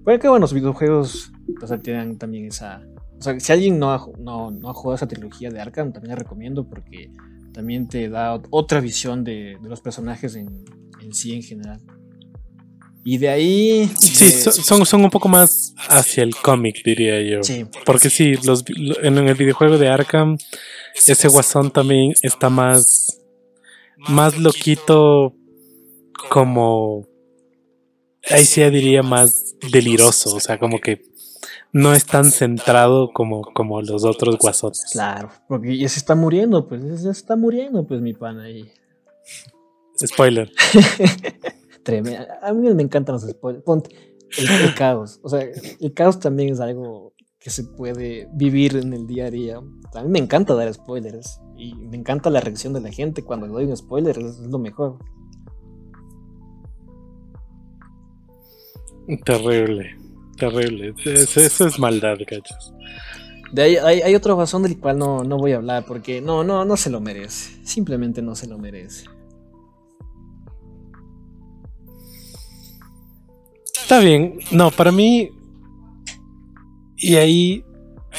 Puede 0.03 0.19
que 0.19 0.29
bueno, 0.29 0.43
los 0.43 0.53
videojuegos 0.53 1.33
o 1.61 1.67
sea, 1.67 1.77
tienen 1.77 2.17
también 2.17 2.45
esa... 2.45 2.81
O 3.19 3.21
sea, 3.21 3.37
si 3.39 3.51
alguien 3.51 3.79
no 3.79 3.91
ha, 3.91 4.07
no, 4.17 4.49
no 4.49 4.69
ha 4.69 4.73
jugado 4.73 4.95
esa 4.95 5.07
trilogía 5.07 5.49
de 5.49 5.59
Arkham, 5.59 5.91
también 5.91 6.11
la 6.11 6.15
recomiendo 6.15 6.65
porque 6.67 7.11
también 7.53 7.87
te 7.87 8.09
da 8.09 8.41
otra 8.49 8.79
visión 8.79 9.23
de, 9.23 9.57
de 9.61 9.69
los 9.69 9.81
personajes 9.81 10.35
en, 10.35 10.65
en, 11.01 11.13
sí 11.13 11.33
en 11.33 11.43
general. 11.43 11.81
Y 13.03 13.17
de 13.17 13.29
ahí... 13.29 13.91
Sí, 13.99 14.25
eh, 14.25 14.31
son, 14.31 14.85
son 14.85 15.03
un 15.03 15.09
poco 15.09 15.29
más 15.29 15.73
hacia 15.87 16.23
el 16.23 16.35
cómic, 16.35 16.83
diría 16.83 17.21
yo. 17.21 17.43
Sí. 17.43 17.65
Porque 17.85 18.09
sí, 18.09 18.35
los, 18.43 18.63
en 19.01 19.17
el 19.17 19.35
videojuego 19.35 19.77
de 19.77 19.87
Arkham, 19.87 20.37
ese 20.93 21.27
guasón 21.27 21.71
también 21.71 22.13
está 22.21 22.49
más... 22.49 23.15
Más 24.07 24.37
loquito 24.37 25.35
como... 26.29 27.05
Ahí 28.29 28.45
sí 28.45 28.61
diría 28.69 29.01
más 29.01 29.55
deliroso, 29.71 30.35
o 30.35 30.39
sea, 30.39 30.59
como 30.59 30.79
que 30.79 31.01
no 31.71 31.93
es 31.93 32.05
tan 32.05 32.25
centrado 32.25 33.11
como, 33.13 33.41
como 33.53 33.81
los 33.81 34.03
otros 34.03 34.37
guasones. 34.37 34.85
Claro, 34.91 35.29
porque 35.47 35.77
ya 35.77 35.89
se 35.89 35.99
está 35.99 36.15
muriendo, 36.15 36.67
pues 36.67 36.81
ya 36.83 36.97
se 36.97 37.11
está 37.11 37.35
muriendo, 37.35 37.85
pues 37.85 38.01
mi 38.01 38.13
pan 38.13 38.39
ahí. 38.39 38.71
Spoiler. 40.05 40.51
A 42.41 42.53
mí 42.53 42.73
me 42.73 42.83
encantan 42.83 43.13
los 43.13 43.27
spoilers. 43.27 43.63
Ponte 43.63 43.89
el, 44.37 44.75
caos. 44.75 45.19
O 45.23 45.29
sea, 45.29 45.41
el 45.79 45.93
caos 45.93 46.19
también 46.19 46.53
es 46.53 46.59
algo 46.59 47.13
que 47.39 47.49
se 47.49 47.63
puede 47.63 48.29
vivir 48.33 48.75
en 48.75 48.93
el 48.93 49.07
día 49.07 49.25
a 49.25 49.31
día. 49.31 49.57
A 49.57 50.03
mí 50.03 50.09
me 50.09 50.19
encanta 50.19 50.53
dar 50.55 50.71
spoilers 50.73 51.41
y 51.57 51.73
me 51.73 51.97
encanta 51.97 52.29
la 52.29 52.41
reacción 52.41 52.73
de 52.73 52.81
la 52.81 52.91
gente 52.91 53.23
cuando 53.23 53.47
doy 53.47 53.65
un 53.65 53.75
spoiler, 53.75 54.17
es 54.19 54.39
lo 54.39 54.59
mejor. 54.59 54.99
Terrible. 59.25 59.97
Terrible. 60.39 60.93
Eso, 61.05 61.67
es 61.67 61.79
maldad, 61.79 62.17
cachas. 62.25 62.73
De 63.51 63.63
ahí, 63.63 63.75
hay, 64.01 64.15
otro 64.15 64.37
razón 64.37 64.63
del 64.63 64.79
cual 64.79 64.97
no, 64.97 65.23
no 65.23 65.37
voy 65.37 65.53
a 65.53 65.57
hablar 65.57 65.83
porque 65.85 66.21
no, 66.21 66.43
no, 66.43 66.65
no 66.65 66.77
se 66.77 66.89
lo 66.89 67.01
merece. 67.01 67.65
Simplemente 67.65 68.21
no 68.21 68.35
se 68.35 68.47
lo 68.47 68.57
merece. 68.57 69.05
Está 73.81 73.99
bien. 73.99 74.39
No, 74.51 74.71
para 74.71 74.91
mí. 74.91 75.31
Y 76.95 77.15
ahí. 77.15 77.63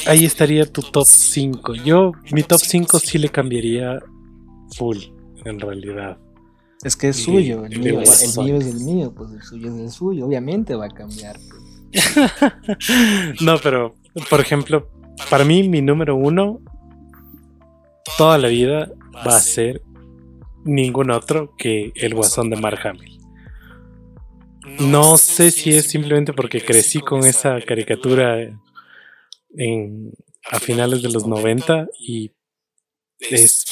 Ahí 0.05 0.25
estaría 0.25 0.65
tu 0.65 0.81
top 0.81 1.05
5. 1.05 1.75
Yo, 1.75 2.11
mi 2.31 2.43
top 2.43 2.59
5 2.59 2.99
sí 2.99 3.17
le 3.17 3.29
cambiaría 3.29 3.99
full, 4.75 4.97
en 5.45 5.59
realidad. 5.59 6.17
Es 6.83 6.95
que 6.95 7.09
es 7.09 7.17
suyo, 7.17 7.65
el 7.65 7.79
mío, 7.79 8.01
el 8.01 8.43
mío, 8.43 8.57
es 8.57 8.65
el 8.65 8.79
mío, 8.79 9.13
pues 9.15 9.29
el 9.31 9.41
suyo 9.43 9.67
es 9.71 9.79
el 9.79 9.91
suyo, 9.91 10.25
obviamente 10.25 10.73
va 10.73 10.85
a 10.85 10.89
cambiar. 10.89 11.35
Pues. 11.35 11.60
no, 13.41 13.57
pero, 13.59 13.95
por 14.29 14.39
ejemplo, 14.39 14.89
para 15.29 15.43
mí 15.43 15.67
mi 15.67 15.81
número 15.81 16.15
uno 16.15 16.61
toda 18.17 18.37
la 18.37 18.47
vida 18.47 18.91
va 19.25 19.35
a 19.35 19.41
ser 19.41 19.81
ningún 20.63 21.11
otro 21.11 21.55
que 21.57 21.91
el 21.95 22.13
guasón 22.13 22.49
de 22.49 22.57
Mark 22.57 22.79
Hamill. 22.85 23.19
No 24.79 25.17
sé 25.17 25.51
si 25.51 25.71
es 25.71 25.87
simplemente 25.87 26.33
porque 26.33 26.61
crecí 26.61 26.99
con 26.99 27.25
esa 27.25 27.59
caricatura 27.61 28.39
en, 29.57 30.13
a 30.49 30.59
finales 30.59 31.01
de 31.01 31.09
los 31.09 31.27
90 31.27 31.87
y 31.99 32.31
es, 33.19 33.65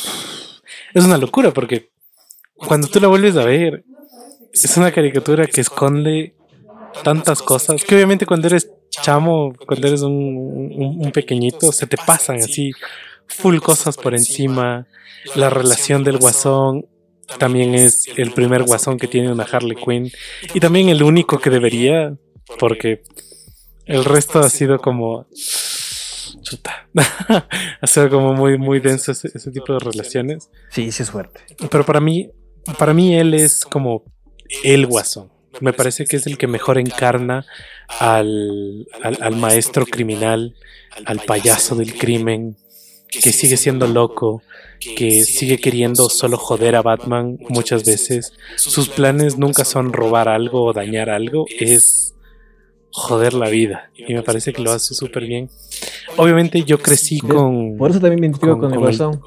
es 0.94 1.06
una 1.06 1.18
locura 1.18 1.52
porque 1.52 1.92
cuando 2.56 2.88
tú 2.88 3.00
la 3.00 3.08
vuelves 3.08 3.38
a 3.38 3.46
ver, 3.46 3.86
es 4.52 4.78
una 4.78 4.92
caricatura 4.92 5.48
que 5.48 5.62
esconde 5.62 6.36
tantas 7.04 7.42
cosas 7.42 7.84
que 7.84 7.96
obviamente 7.96 8.26
cuando 8.26 8.48
eres 8.48 8.70
chamo, 8.90 9.54
cuando 9.66 9.88
eres 9.88 10.02
un, 10.02 11.12
pequeñito, 11.14 11.72
se 11.72 11.88
te 11.88 11.98
pasan 11.98 12.38
así 12.38 12.72
full 13.28 13.60
cosas 13.60 13.98
por 13.98 14.14
encima. 14.16 14.88
La 15.36 15.50
relación 15.50 16.04
del 16.04 16.18
guasón 16.18 16.86
también 17.38 17.76
es 17.76 18.08
el 18.18 18.32
primer 18.32 18.64
guasón 18.64 18.98
que 18.98 19.08
tiene 19.08 19.32
una 19.32 19.44
Harley 19.44 19.76
Quinn 19.76 20.12
y 20.54 20.60
también 20.60 20.90
el 20.90 21.04
único 21.04 21.40
que 21.40 21.50
debería, 21.50 22.16
porque 22.58 23.04
el 23.86 24.06
resto 24.06 24.40
ha 24.40 24.50
sido 24.50 24.80
como 24.80 25.28
chuta. 26.42 26.90
ha 27.82 27.88
sido 27.88 28.10
como 28.10 28.34
muy, 28.34 28.58
muy 28.58 28.80
denso 28.80 29.12
ese, 29.12 29.30
ese, 29.34 29.52
tipo 29.52 29.74
de 29.74 29.80
relaciones. 29.80 30.50
Sí, 30.70 30.92
sí 30.92 31.04
es 31.04 31.12
fuerte. 31.12 31.42
Pero 31.70 31.86
para 31.86 32.00
mí, 32.00 32.32
para 32.78 32.94
mí 32.94 33.16
él 33.16 33.34
es 33.34 33.66
como 33.66 34.04
el 34.64 34.88
guasón. 34.88 35.32
Me 35.62 35.74
parece 35.74 36.06
que 36.06 36.18
es 36.18 36.28
el 36.28 36.38
que 36.38 36.48
mejor 36.48 36.78
encarna 36.78 37.46
al, 38.00 38.88
al, 39.02 39.36
maestro 39.36 39.86
criminal, 39.86 40.56
al 41.06 41.20
payaso 41.20 41.76
del 41.76 41.98
crimen, 41.98 42.56
que 43.10 43.32
sigue 43.32 43.58
siendo 43.58 43.88
loco, 43.88 44.44
que 44.80 45.24
sigue 45.24 45.58
queriendo 45.58 46.10
solo 46.10 46.38
joder 46.38 46.76
a 46.76 46.82
Batman 46.82 47.38
muchas 47.50 47.84
veces. 47.84 48.34
Sus 48.56 48.90
planes 48.90 49.38
nunca 49.38 49.66
son 49.66 49.92
robar 49.92 50.30
algo 50.30 50.64
o 50.64 50.74
dañar 50.74 51.10
algo, 51.10 51.46
es 51.60 52.16
joder 52.92 53.34
la 53.34 53.50
vida. 53.50 53.92
Y 53.96 54.14
me 54.14 54.24
parece 54.24 54.54
que 54.54 54.62
lo 54.62 54.72
hace 54.72 54.94
súper 54.94 55.26
bien. 55.26 55.50
Obviamente 56.18 56.64
yo 56.64 56.80
crecí 56.80 57.20
con... 57.20 57.78
Por 57.78 57.92
eso 57.92 58.00
también 58.00 58.20
me 58.20 58.28
identifico 58.28 58.58
con, 58.60 58.74
el 58.74 58.80
corazón. 58.80 59.22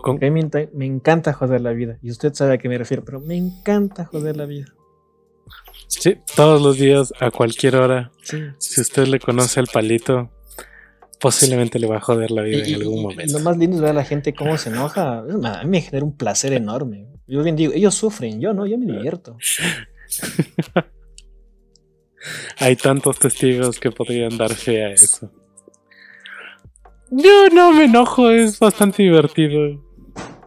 me 0.73 0.87
encanta 0.87 1.33
joder 1.33 1.61
la 1.61 1.73
vida. 1.73 1.99
Y 2.03 2.11
usted 2.11 2.33
sabe 2.35 2.55
a 2.55 2.59
qué 2.59 2.69
me 2.69 2.79
refiero, 2.79 3.05
pero 3.05 3.21
me 3.21 3.37
encanta 3.37 4.05
joder 4.05 4.37
la 4.37 4.47
vida. 4.47 4.67
Sí, 6.01 6.17
todos 6.35 6.63
los 6.63 6.79
días, 6.79 7.13
a 7.21 7.31
cualquier 7.31 7.77
hora. 7.77 8.11
Si 8.59 8.81
usted 8.81 9.07
le 9.07 9.21
conoce 9.21 9.61
al 9.61 9.67
palito, 9.67 10.31
posiblemente 11.21 11.79
le 11.79 11.87
va 11.87 11.99
a 11.99 12.01
joder 12.01 12.31
la 12.31 12.43
vida 12.43 12.67
en 12.67 12.75
algún 12.77 13.03
momento. 13.03 13.39
Lo 13.39 13.45
más 13.45 13.57
lindo 13.57 13.77
es 13.77 13.83
ver 13.83 13.91
a 13.91 13.95
la 13.95 14.05
gente 14.05 14.35
cómo 14.35 14.57
se 14.59 14.71
enoja. 14.71 15.19
A 15.19 15.65
mí 15.65 15.71
me 15.71 15.83
genera 15.83 16.05
un 16.05 16.17
placer 16.17 16.53
enorme. 16.53 17.09
Yo 17.27 17.43
bien 17.43 17.57
digo, 17.57 17.73
ellos 17.75 17.95
sufren, 17.95 18.41
yo 18.41 18.55
no, 18.55 18.67
yo 18.67 18.79
me 18.79 18.87
divierto. 18.87 19.37
Hay 22.59 22.77
tantos 22.77 23.19
testigos 23.19 23.79
que 23.79 23.91
podrían 23.91 24.37
dar 24.37 24.55
fe 24.55 24.85
a 24.85 24.91
eso. 24.91 25.31
Yo 27.11 27.49
no 27.53 27.73
me 27.73 27.85
enojo, 27.85 28.31
es 28.31 28.59
bastante 28.59 29.03
divertido. 29.03 29.83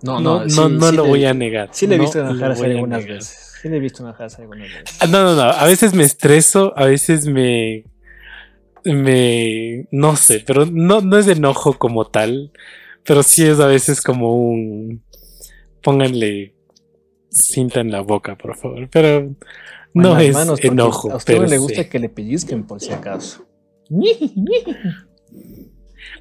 No, 0.01 0.19
no, 0.19 0.45
no, 0.45 0.69
no, 0.69 0.91
lo 0.91 1.05
voy 1.05 1.25
a 1.25 1.33
negar. 1.33 1.69
Sí 1.71 1.87
le 1.87 1.95
he 1.95 1.99
visto 1.99 2.19
enojarse 2.19 2.65
algunas 2.65 3.05
veces. 3.05 3.44
Sí 3.65 3.69
le 3.71 3.77
he 3.77 3.79
visto 3.79 4.03
enojarse 4.03 4.43
algunas 4.43 4.67
veces. 4.71 4.95
Ah, 4.99 5.07
no, 5.07 5.23
no, 5.23 5.35
no. 5.35 5.41
A 5.41 5.65
veces 5.65 5.95
me 5.95 6.03
estreso, 6.03 6.71
a 6.77 6.85
veces 6.85 7.25
me. 7.25 7.85
Me. 8.83 9.87
No 9.89 10.15
sé, 10.15 10.43
pero 10.45 10.67
no, 10.67 11.01
no 11.01 11.17
es 11.17 11.25
de 11.25 11.31
enojo 11.31 11.75
como 11.79 12.05
tal. 12.05 12.51
Pero 13.03 13.23
sí 13.23 13.43
es 13.43 13.59
a 13.59 13.65
veces 13.65 14.01
como 14.01 14.35
un. 14.39 15.01
Pónganle 15.81 16.53
cinta 17.31 17.79
en 17.79 17.91
la 17.91 18.01
boca, 18.01 18.37
por 18.37 18.55
favor. 18.55 18.87
Pero 18.91 19.35
no 19.95 20.19
es 20.19 20.35
enojo. 20.63 21.11
A 21.11 21.15
usted 21.15 21.39
no 21.39 21.47
le 21.47 21.57
gusta 21.57 21.89
que 21.89 21.97
le 21.97 22.09
pellizquen, 22.09 22.67
por 22.67 22.79
si 22.79 22.93
acaso. 22.93 23.47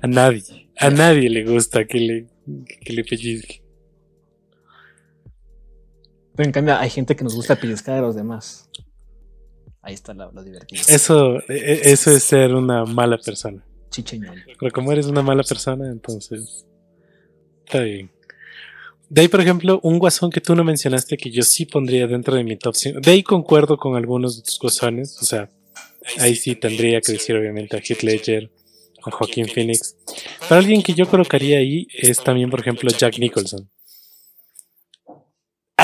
A 0.01 0.07
nadie. 0.07 0.71
A 0.79 0.89
nadie 0.89 1.29
le 1.29 1.45
gusta 1.45 1.85
que 1.85 2.01
le, 2.01 2.27
que 2.81 2.93
le 2.95 3.05
pellizquen. 3.05 3.64
Pero 6.35 6.47
en 6.47 6.53
cambio 6.53 6.77
hay 6.77 6.91
gente 6.91 7.15
que 7.15 7.25
nos 7.25 7.35
gusta 7.35 7.57
pellizcar 7.57 7.99
a 7.99 8.01
los 8.01 8.17
demás. 8.17 8.69
Ahí 9.83 9.95
está 9.95 10.15
lo, 10.15 10.31
divertido. 10.43 10.83
Eso, 10.89 11.39
e, 11.49 11.55
e, 11.55 11.93
eso 11.93 12.11
es 12.11 12.23
ser 12.25 12.55
una 12.55 12.85
mala 12.85 13.19
persona. 13.19 13.65
Chicheñón. 13.91 14.37
Pero 14.59 14.73
como 14.73 14.91
eres 14.93 15.07
una 15.07 15.23
mala 15.23 15.43
persona, 15.43 15.91
entonces 15.91 16.67
está 17.65 17.81
bien. 17.81 18.11
De 19.09 19.21
ahí, 19.21 19.29
por 19.29 19.41
ejemplo, 19.41 19.79
un 19.83 19.99
guasón 19.99 20.31
que 20.31 20.41
tú 20.41 20.57
no 20.57 20.65
mencionaste 20.65 21.17
que 21.17 21.31
yo 21.31 21.43
sí 21.43 21.67
pondría 21.67 22.07
dentro 22.07 22.35
de 22.35 22.43
mi 22.43 22.57
top 22.57 22.75
5. 22.75 23.01
De 23.01 23.11
ahí 23.13 23.23
concuerdo 23.23 23.77
con 23.77 23.95
algunos 23.95 24.39
de 24.39 24.43
tus 24.43 24.59
guasones. 24.59 25.19
O 25.21 25.25
sea, 25.25 25.51
ahí 26.19 26.35
sí 26.35 26.57
tendría 26.57 27.01
que 27.01 27.13
decir 27.13 27.37
obviamente 27.37 27.77
a 27.77 27.81
Heath 27.81 28.03
Ledger, 28.03 28.51
a 29.05 29.11
Joaquín 29.11 29.47
Phoenix. 29.47 29.97
Pero 30.49 30.59
alguien 30.59 30.83
que 30.83 30.95
yo 30.95 31.07
colocaría 31.07 31.59
ahí 31.59 31.87
es 31.93 32.19
también, 32.19 32.51
por 32.51 32.61
ejemplo, 32.61 32.91
Jack 32.91 33.19
Nicholson 33.19 33.71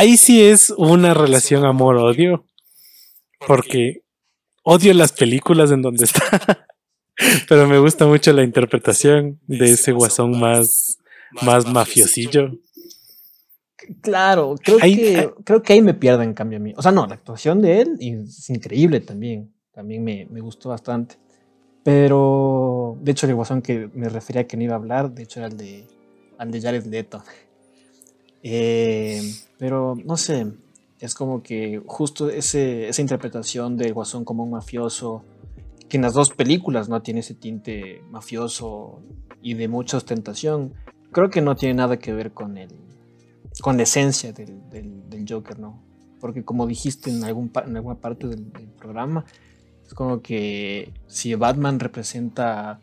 ahí 0.01 0.17
sí 0.17 0.43
es 0.43 0.71
una 0.71 1.15
relación 1.15 1.65
amor-odio. 1.65 2.45
Porque 3.47 4.03
odio 4.63 4.93
las 4.95 5.13
películas 5.13 5.71
en 5.71 5.83
donde 5.83 6.05
está. 6.05 6.67
Pero 7.49 7.69
me 7.69 7.79
gusta 7.79 8.07
mucho 8.07 8.33
la 8.33 8.43
interpretación 8.43 9.39
de 9.47 9.73
ese 9.73 9.93
guasón 9.93 10.39
más, 10.41 10.99
más 11.43 11.67
mafiosillo. 11.67 12.59
Claro, 14.03 14.55
creo, 14.63 14.79
que, 14.79 15.31
creo 15.45 15.63
que 15.63 15.73
ahí 15.73 15.83
me 15.83 15.95
pierdo 15.95 16.23
en 16.23 16.33
cambio 16.33 16.59
a 16.59 16.63
mí. 16.63 16.73
O 16.77 16.83
sea, 16.83 16.93
no, 16.93 17.07
la 17.07 17.15
actuación 17.15 17.61
de 17.61 17.81
él 17.81 17.97
es 18.01 18.49
increíble 18.49 19.01
también. 19.01 19.53
También 19.73 20.05
me, 20.05 20.27
me 20.31 20.41
gustó 20.41 20.71
bastante. 20.71 21.17
Pero, 21.83 22.97
de 23.01 23.13
hecho, 23.13 23.27
el 23.27 23.35
guasón 23.35 23.63
que 23.63 23.91
me 23.95 24.09
refería 24.09 24.43
a 24.43 24.45
que 24.45 24.57
no 24.57 24.65
iba 24.65 24.75
a 24.75 24.79
hablar, 24.79 25.11
de 25.13 25.23
hecho, 25.25 25.41
era 25.41 25.49
el 25.49 25.57
de, 25.57 25.87
al 26.39 26.51
de 26.51 26.61
Jared 26.61 26.87
Leto. 26.87 27.23
Eh, 28.43 29.21
pero, 29.61 29.95
no 30.07 30.17
sé, 30.17 30.47
es 31.01 31.15
como 31.15 31.43
que 31.43 31.83
justo 31.85 32.31
ese, 32.31 32.89
esa 32.89 33.03
interpretación 33.03 33.77
del 33.77 33.93
guasón 33.93 34.25
como 34.25 34.43
un 34.43 34.53
mafioso, 34.53 35.23
que 35.87 35.99
en 35.99 36.03
las 36.03 36.15
dos 36.15 36.31
películas 36.31 36.89
no 36.89 37.03
tiene 37.03 37.21
ese 37.21 37.35
tinte 37.35 38.03
mafioso 38.11 39.03
y 39.43 39.53
de 39.53 39.69
mucha 39.69 39.99
ostentación, 39.99 40.73
creo 41.13 41.29
que 41.29 41.43
no 41.43 41.57
tiene 41.57 41.75
nada 41.75 41.99
que 41.99 42.15
ver 42.15 42.33
con, 42.33 42.57
el, 42.57 42.71
con 43.61 43.77
la 43.77 43.83
esencia 43.83 44.33
del, 44.33 44.63
del, 44.71 45.27
Joker, 45.29 45.59
¿no? 45.59 45.83
Porque 46.21 46.43
como 46.43 46.67
dijiste 46.67 47.11
en, 47.11 47.23
algún, 47.23 47.53
en 47.67 47.77
alguna 47.77 47.97
parte 47.97 48.29
del, 48.29 48.47
programa, 48.79 49.27
es 49.87 49.93
como 49.93 50.23
que 50.23 50.95
si 51.07 51.35
Batman 51.35 51.81
representa 51.81 52.81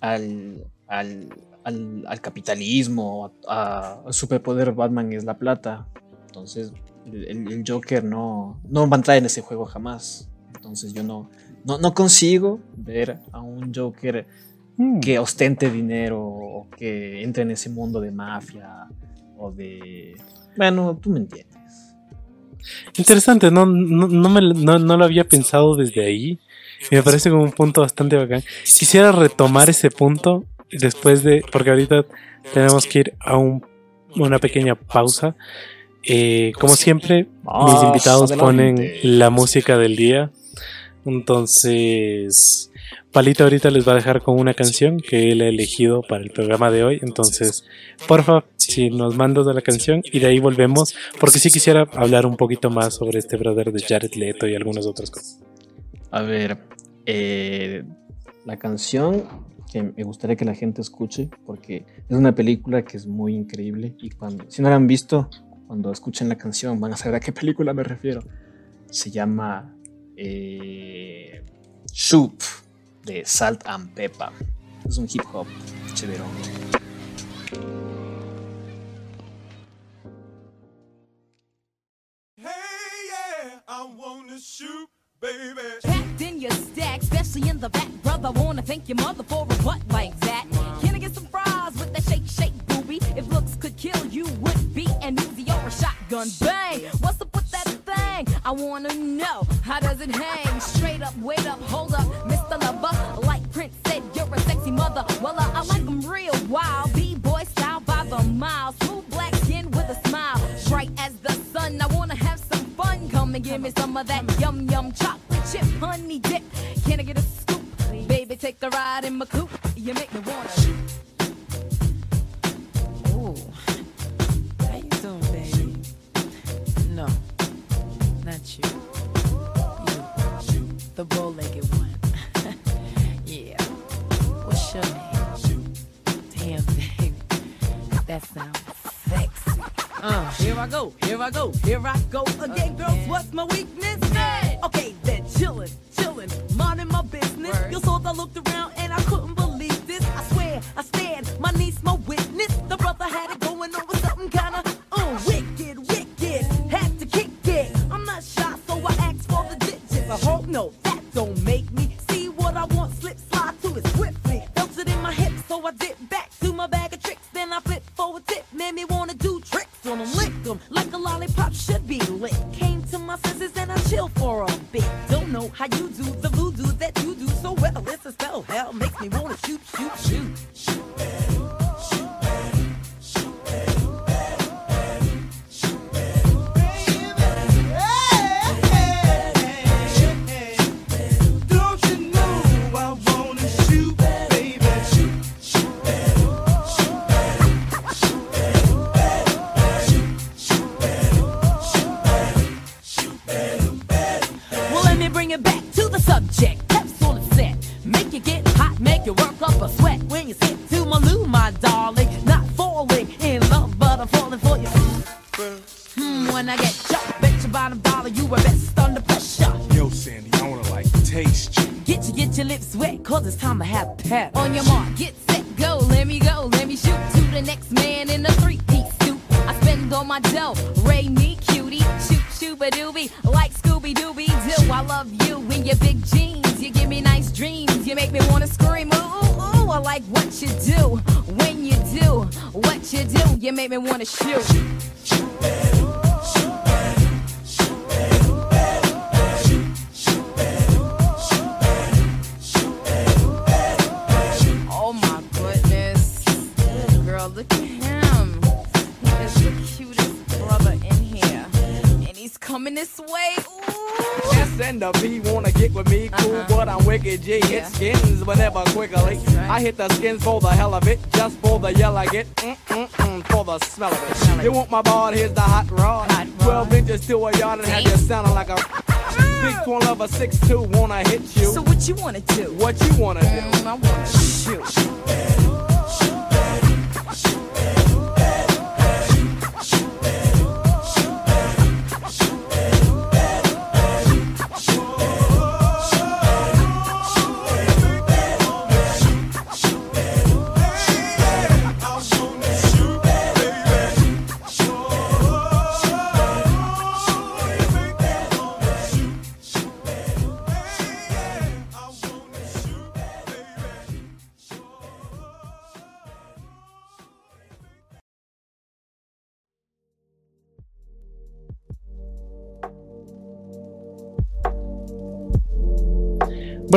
al, 0.00 0.66
al, 0.86 1.30
al, 1.64 2.20
capitalismo, 2.20 3.32
a, 3.48 4.02
superpoder 4.10 4.72
Batman 4.72 5.14
es 5.14 5.24
la 5.24 5.38
plata, 5.38 5.86
entonces 6.30 6.72
el, 7.06 7.64
Joker 7.66 8.04
no, 8.04 8.60
no 8.68 8.88
va 8.88 8.96
a 8.96 8.98
entrar 8.98 9.16
en 9.16 9.26
ese 9.26 9.40
juego 9.40 9.64
jamás. 9.64 10.30
Entonces 10.54 10.92
yo 10.92 11.02
no, 11.02 11.28
no, 11.64 11.78
no 11.78 11.92
consigo 11.92 12.60
ver 12.76 13.18
a 13.32 13.40
un 13.40 13.74
Joker 13.74 14.26
mm. 14.76 15.00
que 15.00 15.18
ostente 15.18 15.70
dinero 15.70 16.20
o 16.22 16.68
que 16.76 17.22
entre 17.22 17.42
en 17.42 17.50
ese 17.50 17.68
mundo 17.68 18.00
de 18.00 18.12
mafia 18.12 18.86
o 19.36 19.50
de... 19.50 20.16
Bueno, 20.56 20.96
tú 21.00 21.10
me 21.10 21.18
entiendes. 21.18 21.50
Interesante, 22.96 23.50
no, 23.50 23.66
no, 23.66 24.28
me, 24.28 24.40
no, 24.40 24.96
lo 24.96 25.04
había 25.04 25.24
pensado 25.24 25.74
desde 25.74 26.04
ahí. 26.04 26.38
Y 26.90 26.94
me 26.94 27.02
parece 27.02 27.30
como 27.30 27.42
un 27.42 27.52
punto 27.52 27.80
bastante 27.80 28.16
bacán. 28.16 28.42
Quisiera 28.64 29.10
retomar 29.10 29.68
ese 29.68 29.90
punto 29.90 30.44
después 30.70 31.24
de... 31.24 31.42
Porque 31.50 31.70
ahorita 31.70 32.04
tenemos 32.54 32.86
que 32.86 33.00
ir 33.00 33.14
a 33.18 33.36
un, 33.36 33.66
una 34.16 34.38
pequeña 34.38 34.74
pausa. 34.76 35.34
Eh, 36.04 36.52
como 36.58 36.74
siempre, 36.76 37.28
mis 37.66 37.82
invitados 37.82 38.32
ponen 38.32 38.92
la 39.02 39.30
música 39.30 39.78
del 39.78 39.96
día. 39.96 40.30
Entonces, 41.04 42.70
Palita 43.12 43.44
ahorita 43.44 43.70
les 43.70 43.86
va 43.86 43.92
a 43.92 43.94
dejar 43.96 44.22
con 44.22 44.38
una 44.38 44.54
canción 44.54 44.98
que 44.98 45.32
él 45.32 45.40
ha 45.40 45.48
elegido 45.48 46.02
para 46.02 46.22
el 46.22 46.30
programa 46.30 46.70
de 46.70 46.84
hoy. 46.84 47.00
Entonces, 47.02 47.64
porfa, 48.06 48.44
si 48.56 48.90
nos 48.90 49.16
mandas 49.16 49.46
a 49.48 49.52
la 49.52 49.62
canción 49.62 50.02
y 50.04 50.20
de 50.20 50.26
ahí 50.26 50.38
volvemos, 50.38 50.94
porque 51.18 51.38
sí 51.38 51.50
quisiera 51.50 51.86
hablar 51.94 52.24
un 52.24 52.36
poquito 52.36 52.70
más 52.70 52.94
sobre 52.94 53.18
este 53.18 53.36
brother 53.36 53.72
de 53.72 53.82
Jared 53.82 54.14
Leto 54.14 54.46
y 54.46 54.54
algunas 54.54 54.86
otras 54.86 55.10
cosas. 55.10 55.40
A 56.12 56.22
ver, 56.22 56.58
eh, 57.06 57.82
la 58.44 58.56
canción 58.56 59.24
que 59.72 59.82
me 59.82 60.02
gustaría 60.04 60.36
que 60.36 60.44
la 60.44 60.54
gente 60.54 60.80
escuche, 60.80 61.28
porque 61.46 61.84
es 62.08 62.16
una 62.16 62.34
película 62.34 62.84
que 62.84 62.96
es 62.96 63.06
muy 63.06 63.34
increíble 63.34 63.94
y 64.00 64.10
cuando, 64.10 64.44
si 64.48 64.62
no 64.62 64.68
la 64.68 64.76
han 64.76 64.86
visto, 64.86 65.28
cuando 65.70 65.92
escuchen 65.92 66.28
la 66.28 66.34
canción 66.34 66.80
van 66.80 66.94
a 66.94 66.96
saber 66.96 67.14
a 67.14 67.20
qué 67.20 67.30
película 67.30 67.72
me 67.72 67.84
refiero. 67.84 68.24
Se 68.90 69.08
llama 69.08 69.72
eh, 70.16 71.44
Soup 71.92 72.42
de 73.04 73.24
Salt 73.24 73.64
and 73.66 73.94
Pepper. 73.94 74.30
Es 74.84 74.98
un 74.98 75.06
hip 75.08 75.22
hop 75.32 75.46
chévere. 75.94 76.24
Hey, 82.34 82.46
yeah, 83.06 83.62
I 83.68 83.86
wanna 83.96 84.40
shoot, 84.40 84.90
baby. 85.20 85.54
Packed 85.84 86.20
in 86.20 86.40
your 86.40 86.50
stack, 86.50 87.00
especially 87.00 87.48
in 87.48 87.60
the 87.60 87.68
back, 87.68 87.86
brother. 88.02 88.32
Wanna 88.32 88.62
thank 88.62 88.88
your 88.88 88.96
mother 88.96 89.22
for 89.22 89.46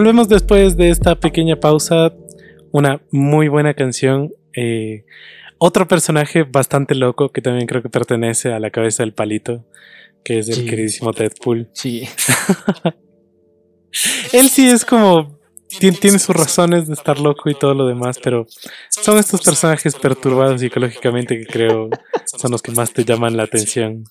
Volvemos 0.04 0.28
después 0.28 0.76
de 0.76 0.90
esta 0.90 1.16
pequeña 1.16 1.62
pausa. 1.62 2.14
Una 2.74 3.02
muy 3.10 3.48
buena 3.48 3.74
canción. 3.74 4.34
Eh, 4.54 5.06
otro 5.60 5.88
personaje 5.88 6.44
bastante 6.44 6.94
loco 6.94 7.32
que 7.32 7.42
también 7.42 7.68
creo 7.68 7.82
que 7.82 7.88
pertenece 7.88 8.52
a 8.52 8.60
la 8.60 8.70
cabeza 8.70 9.04
del 9.04 9.14
palito, 9.14 9.66
que 10.26 10.40
es 10.40 10.50
el 10.50 10.70
queridísimo 10.70 11.14
Deadpool. 11.14 11.70
Sí. 11.72 12.06
Él 14.34 14.50
sí 14.50 14.68
es 14.68 14.84
como 14.84 15.40
tiene, 15.80 16.20
sus 16.20 16.36
razones 16.36 16.90
de 16.90 16.96
estar 16.96 17.18
loco 17.18 17.50
y 17.50 17.56
todo 17.56 17.74
lo 17.74 17.88
demás, 17.88 18.20
pero 18.22 18.46
son 18.90 19.18
estos 19.18 19.42
personajes 19.42 19.96
perturbados 19.96 20.60
psicológicamente 20.60 21.40
que 21.40 21.46
creo 21.46 21.90
son 22.38 22.52
los 22.52 22.62
que 22.62 22.72
más 22.72 22.94
te 22.94 23.06
llaman 23.06 23.38
la 23.38 23.44
atención. 23.44 24.06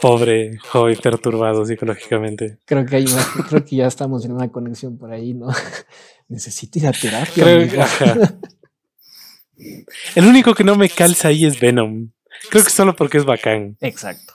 Pobre 0.00 0.58
joven 0.58 0.98
perturbado 1.02 1.64
psicológicamente. 1.64 2.58
Creo 2.64 2.84
que 2.86 2.96
hay 2.96 3.04
creo 3.48 3.64
que 3.64 3.76
ya 3.76 3.86
estamos 3.86 4.24
en 4.24 4.32
una 4.32 4.50
conexión 4.50 4.98
por 4.98 5.12
ahí, 5.12 5.34
¿no? 5.34 5.48
Necesito 6.28 6.78
ir 6.78 6.86
a 6.86 6.92
terapia. 6.92 8.36
El 10.14 10.26
único 10.26 10.54
que 10.54 10.64
no 10.64 10.76
me 10.76 10.88
calza 10.88 11.28
ahí 11.28 11.44
es 11.44 11.60
Venom. 11.60 12.10
Creo 12.50 12.64
que 12.64 12.70
solo 12.70 12.96
porque 12.96 13.18
es 13.18 13.24
bacán. 13.24 13.76
Exacto. 13.80 14.34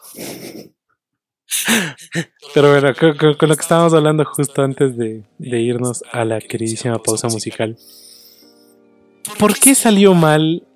Pero 2.53 2.71
bueno, 2.71 2.93
con, 2.95 3.49
lo 3.49 3.55
que 3.55 3.61
estábamos 3.61 3.93
hablando 3.93 4.25
justo 4.25 4.61
antes 4.61 4.97
de, 4.97 5.23
irnos 5.39 6.03
a 6.11 6.25
la 6.25 6.39
queridísima 6.39 7.01
pausa 7.01 7.27
musical. 7.27 7.77
¿Por 9.37 9.57
qué 9.59 9.75
salió 9.75 10.13
mal? 10.13 10.66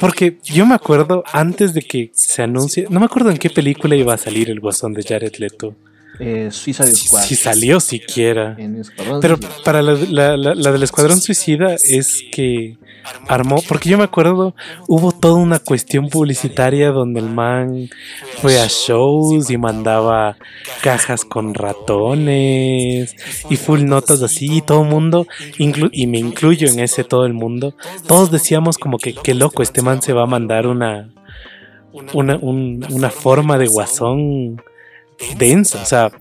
Porque 0.00 0.38
yo 0.42 0.64
me 0.64 0.74
acuerdo 0.74 1.22
antes 1.30 1.74
de 1.74 1.82
que 1.82 2.10
se 2.14 2.42
anuncie, 2.42 2.86
no 2.88 3.00
me 3.00 3.04
acuerdo 3.04 3.30
en 3.30 3.36
qué 3.36 3.50
película 3.50 3.94
iba 3.94 4.14
a 4.14 4.18
salir 4.18 4.48
el 4.48 4.58
guasón 4.58 4.94
de 4.94 5.02
Jared 5.02 5.36
Leto. 5.36 5.76
Eh, 6.22 6.50
Suicide 6.50 6.94
Squad. 6.94 7.22
Si 7.22 7.34
salió 7.34 7.80
siquiera. 7.80 8.54
Pero 9.22 9.38
para 9.64 9.80
la, 9.80 10.36
la, 10.36 10.72
del 10.72 10.82
Escuadrón 10.82 11.18
Suicida 11.18 11.74
es 11.74 12.22
que 12.30 12.76
armó, 13.26 13.62
porque 13.66 13.88
yo 13.88 13.96
me 13.96 14.04
acuerdo, 14.04 14.54
hubo 14.86 15.12
toda 15.12 15.36
una 15.36 15.58
cuestión 15.60 16.10
publicitaria 16.10 16.90
donde 16.90 17.20
el 17.20 17.30
man 17.30 17.88
fue 18.42 18.60
a 18.60 18.66
shows 18.68 19.50
y 19.50 19.56
mandaba 19.56 20.36
cajas 20.82 21.24
con 21.24 21.54
ratones 21.54 23.16
y 23.48 23.56
full 23.56 23.84
notas 23.84 24.20
así, 24.20 24.58
y 24.58 24.60
todo 24.60 24.82
el 24.82 24.90
mundo, 24.90 25.26
y 25.58 26.06
me 26.06 26.18
incluyo 26.18 26.68
en 26.68 26.80
ese 26.80 27.02
todo 27.02 27.24
el 27.24 27.32
mundo, 27.32 27.74
todos 28.06 28.30
decíamos 28.30 28.76
como 28.76 28.98
que 28.98 29.14
qué 29.14 29.32
loco, 29.32 29.62
este 29.62 29.80
man 29.80 30.02
se 30.02 30.12
va 30.12 30.24
a 30.24 30.26
mandar 30.26 30.66
una, 30.66 31.14
una, 32.12 32.36
una 32.36 33.10
forma 33.10 33.56
de 33.56 33.68
guasón 33.68 34.60
densa, 35.36 35.82
o 35.82 35.86
sea, 35.86 36.12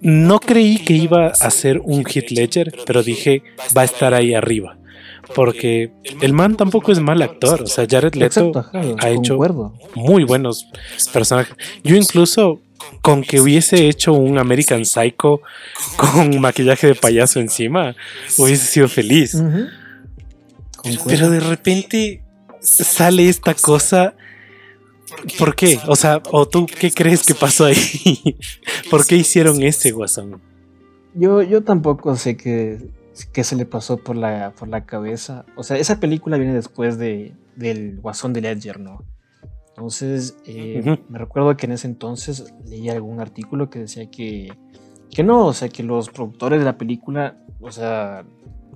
no 0.00 0.40
creí 0.40 0.78
que 0.78 0.94
iba 0.94 1.28
a 1.28 1.50
ser 1.50 1.80
un 1.84 2.04
hit 2.04 2.30
ledger, 2.30 2.72
pero 2.86 3.02
dije, 3.02 3.42
va 3.76 3.82
a 3.82 3.84
estar 3.84 4.14
ahí 4.14 4.34
arriba. 4.34 4.76
Porque 5.34 5.90
el 6.22 6.32
man 6.32 6.56
tampoco 6.56 6.90
es 6.90 7.00
mal 7.00 7.20
actor. 7.20 7.62
O 7.62 7.66
sea, 7.66 7.86
Jared 7.88 8.14
Leto 8.14 8.52
ha 8.72 9.10
hecho 9.10 9.38
muy 9.94 10.24
buenos 10.24 10.66
personajes. 11.12 11.54
Yo 11.84 11.96
incluso 11.96 12.60
con 13.02 13.22
que 13.22 13.40
hubiese 13.40 13.88
hecho 13.88 14.12
un 14.14 14.38
American 14.38 14.84
Psycho 14.84 15.40
con 15.96 16.40
maquillaje 16.40 16.88
de 16.88 16.94
payaso 16.94 17.40
encima, 17.40 17.94
hubiese 18.38 18.66
sido 18.66 18.88
feliz. 18.88 19.36
Pero 21.06 21.30
de 21.30 21.40
repente 21.40 22.22
sale 22.60 23.28
esta 23.28 23.54
cosa. 23.54 24.14
¿Por 25.38 25.54
qué? 25.54 25.78
O 25.86 25.96
sea, 25.96 26.22
¿o 26.30 26.46
tú 26.46 26.66
qué 26.66 26.90
crees 26.90 27.24
que 27.24 27.34
pasó 27.34 27.64
ahí? 27.64 27.76
¿Por 28.90 29.06
qué 29.06 29.16
hicieron 29.16 29.62
ese 29.62 29.92
guasón? 29.92 30.40
Yo, 31.14 31.42
yo 31.42 31.62
tampoco 31.62 32.16
sé 32.16 32.36
qué, 32.36 32.78
qué 33.32 33.44
se 33.44 33.56
le 33.56 33.64
pasó 33.64 33.98
por 33.98 34.16
la, 34.16 34.52
por 34.58 34.68
la 34.68 34.84
cabeza. 34.84 35.44
O 35.56 35.62
sea, 35.62 35.76
esa 35.76 36.00
película 36.00 36.36
viene 36.36 36.54
después 36.54 36.98
de, 36.98 37.34
del 37.56 38.00
Guasón 38.00 38.32
de 38.32 38.42
Ledger, 38.42 38.80
¿no? 38.80 39.04
Entonces, 39.70 40.36
eh, 40.44 40.98
me 41.08 41.18
recuerdo 41.18 41.56
que 41.56 41.66
en 41.66 41.72
ese 41.72 41.86
entonces 41.86 42.52
leí 42.66 42.88
algún 42.88 43.20
artículo 43.20 43.70
que 43.70 43.80
decía 43.80 44.10
que, 44.10 44.52
que 45.10 45.22
no, 45.22 45.46
o 45.46 45.52
sea, 45.52 45.68
que 45.68 45.82
los 45.82 46.10
productores 46.10 46.58
de 46.58 46.64
la 46.64 46.76
película, 46.76 47.36
o 47.60 47.70
sea, 47.70 48.24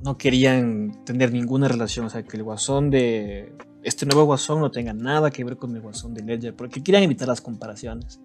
no 0.05 0.16
querían 0.16 1.05
tener 1.05 1.33
ninguna 1.33 1.68
relación, 1.68 2.07
o 2.07 2.11
sea, 2.11 2.22
que 2.22 2.37
el 2.37 2.45
Guasón 2.45 2.91
de 2.91 3.53
este 3.83 4.07
nuevo 4.07 4.24
Guasón 4.24 4.61
no 4.61 4.70
tenga 4.70 4.93
nada 4.93 5.30
que 5.30 5.45
ver 5.45 5.57
con 5.57 5.74
el 5.74 5.83
Guasón 5.83 6.14
de 6.14 6.22
Ledger, 6.22 6.55
porque 6.55 6.83
querían 6.83 7.03
evitar 7.03 7.28
las 7.28 7.41
comparaciones. 7.41 8.20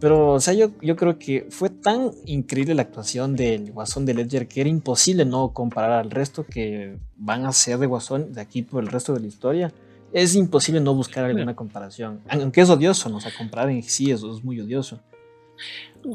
Pero, 0.00 0.32
o 0.32 0.40
sea, 0.40 0.52
yo, 0.52 0.72
yo 0.80 0.96
creo 0.96 1.18
que 1.18 1.46
fue 1.50 1.70
tan 1.70 2.10
increíble 2.26 2.74
la 2.74 2.82
actuación 2.82 3.36
del 3.36 3.70
Guasón 3.70 4.04
de 4.04 4.14
Ledger 4.14 4.48
que 4.48 4.60
era 4.60 4.68
imposible 4.68 5.24
no 5.24 5.52
comparar 5.52 5.92
al 5.92 6.10
resto 6.10 6.44
que 6.44 6.98
van 7.16 7.46
a 7.46 7.52
ser 7.52 7.78
de 7.78 7.86
Guasón 7.86 8.32
de 8.32 8.40
aquí 8.40 8.62
por 8.62 8.82
el 8.82 8.90
resto 8.90 9.14
de 9.14 9.20
la 9.20 9.28
historia. 9.28 9.72
Es 10.12 10.34
imposible 10.34 10.80
no 10.80 10.94
buscar 10.94 11.24
alguna 11.24 11.54
comparación. 11.54 12.20
Aunque 12.28 12.60
es 12.60 12.68
odioso, 12.68 13.08
¿no? 13.08 13.18
O 13.18 13.20
sea, 13.20 13.30
comparar 13.36 13.70
en 13.70 13.82
sí 13.82 14.10
eso 14.10 14.34
es 14.36 14.42
muy 14.42 14.60
odioso 14.60 15.00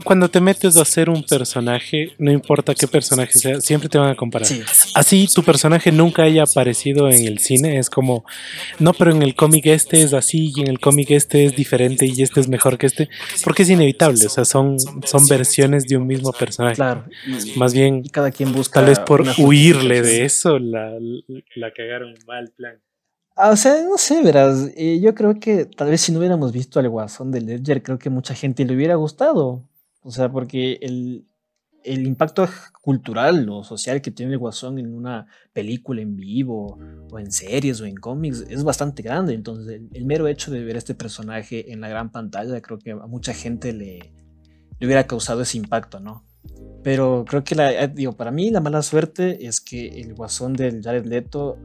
cuando 0.04 0.30
te 0.30 0.42
metes 0.42 0.78
a 0.78 0.82
hacer 0.82 1.10
un 1.10 1.24
personaje, 1.24 2.12
no 2.18 2.32
importa 2.32 2.76
qué 2.76 2.88
personaje 2.88 3.34
sea, 3.34 3.62
siempre 3.62 3.88
te 3.88 3.98
van 3.98 4.10
a 4.10 4.16
comparar. 4.16 4.48
Así 4.94 5.28
tu 5.34 5.44
personaje 5.44 5.92
nunca 5.92 6.24
haya 6.24 6.44
aparecido 6.44 7.10
en 7.10 7.26
el 7.26 7.40
cine, 7.40 7.80
es 7.80 7.90
como, 7.90 8.26
no, 8.80 8.94
pero 8.94 9.12
en 9.12 9.22
el 9.22 9.36
cómic 9.36 9.66
este 9.68 10.02
es 10.02 10.14
así 10.14 10.52
y 10.56 10.62
en 10.62 10.68
el 10.68 10.80
cómic 10.80 11.12
este 11.12 11.46
es 11.46 11.56
diferente 11.56 12.06
y 12.06 12.22
este 12.22 12.40
es 12.40 12.48
mejor 12.48 12.78
que 12.78 12.88
este, 12.88 13.10
porque 13.44 13.64
es 13.64 13.70
inevitable, 13.70 14.26
o 14.26 14.30
sea, 14.30 14.46
son, 14.46 14.78
son 14.80 15.28
versiones 15.28 15.86
de 15.86 15.98
un 15.98 16.06
mismo 16.06 16.34
personaje. 16.34 16.76
Claro. 16.76 17.06
Más 17.56 17.74
bien, 17.74 18.04
cada 18.04 18.32
quien 18.32 18.52
busca. 18.52 18.82
Tal 18.82 18.90
vez 18.90 19.00
por 19.00 19.26
huirle 19.38 20.02
de 20.02 20.26
eso, 20.26 20.60
la, 20.60 20.98
la 21.56 21.72
cagaron 21.72 22.14
mal 22.26 22.52
plan. 22.56 22.80
Ah, 23.40 23.52
o 23.52 23.56
sea, 23.56 23.84
no 23.84 24.00
sé, 24.00 24.24
verás, 24.24 24.72
eh, 24.76 25.00
yo 25.00 25.14
creo 25.14 25.40
que 25.40 25.66
tal 25.66 25.92
vez 25.92 26.02
si 26.02 26.12
no 26.12 26.18
hubiéramos 26.18 26.52
visto 26.52 26.80
al 26.80 26.90
Guasón 26.90 27.30
de 27.32 27.42
Ledger, 27.42 27.84
creo 27.84 28.00
que 28.00 28.10
mucha 28.10 28.34
gente 28.34 28.66
le 28.66 28.76
hubiera 28.76 28.96
gustado. 28.96 29.64
O 30.02 30.10
sea, 30.10 30.32
porque 30.32 30.80
el, 30.82 31.28
impacto 31.86 32.48
cultural 32.82 33.48
o 33.50 33.64
social 33.64 34.02
que 34.02 34.10
tiene 34.10 34.34
el 34.34 34.40
Guasón 34.40 34.80
en 34.80 34.92
una 34.92 35.28
película 35.54 36.02
en 36.02 36.16
vivo, 36.16 36.80
o 37.12 37.20
en 37.20 37.32
series, 37.32 37.80
o 37.80 37.86
en 37.86 37.96
cómics, 37.96 38.44
es 38.50 38.64
bastante 38.64 39.04
grande. 39.04 39.36
Entonces, 39.36 39.82
el, 39.94 40.06
mero 40.06 40.28
hecho 40.28 40.50
de 40.50 40.64
ver 40.64 40.76
este 40.76 40.96
personaje 40.96 41.72
en 41.72 41.80
la 41.82 41.90
gran 41.90 42.12
pantalla, 42.12 42.60
creo 42.62 42.80
que 42.80 42.92
a 42.92 43.08
mucha 43.08 43.36
gente 43.36 43.72
le, 43.72 44.14
le 44.80 44.86
hubiera 44.88 45.06
causado 45.06 45.42
ese 45.44 45.58
impacto, 45.58 46.00
¿no? 46.00 46.26
Pero 46.84 47.24
creo 47.28 47.44
que, 47.44 47.54
la, 47.54 47.72
eh, 47.72 47.88
digo, 47.88 48.14
para 48.14 48.32
mí 48.32 48.50
la 48.50 48.62
mala 48.62 48.82
suerte 48.82 49.46
es 49.46 49.62
que 49.62 50.02
el 50.02 50.16
Guasón 50.16 50.54
del 50.54 50.82
Jared 50.82 51.06
Leto 51.06 51.60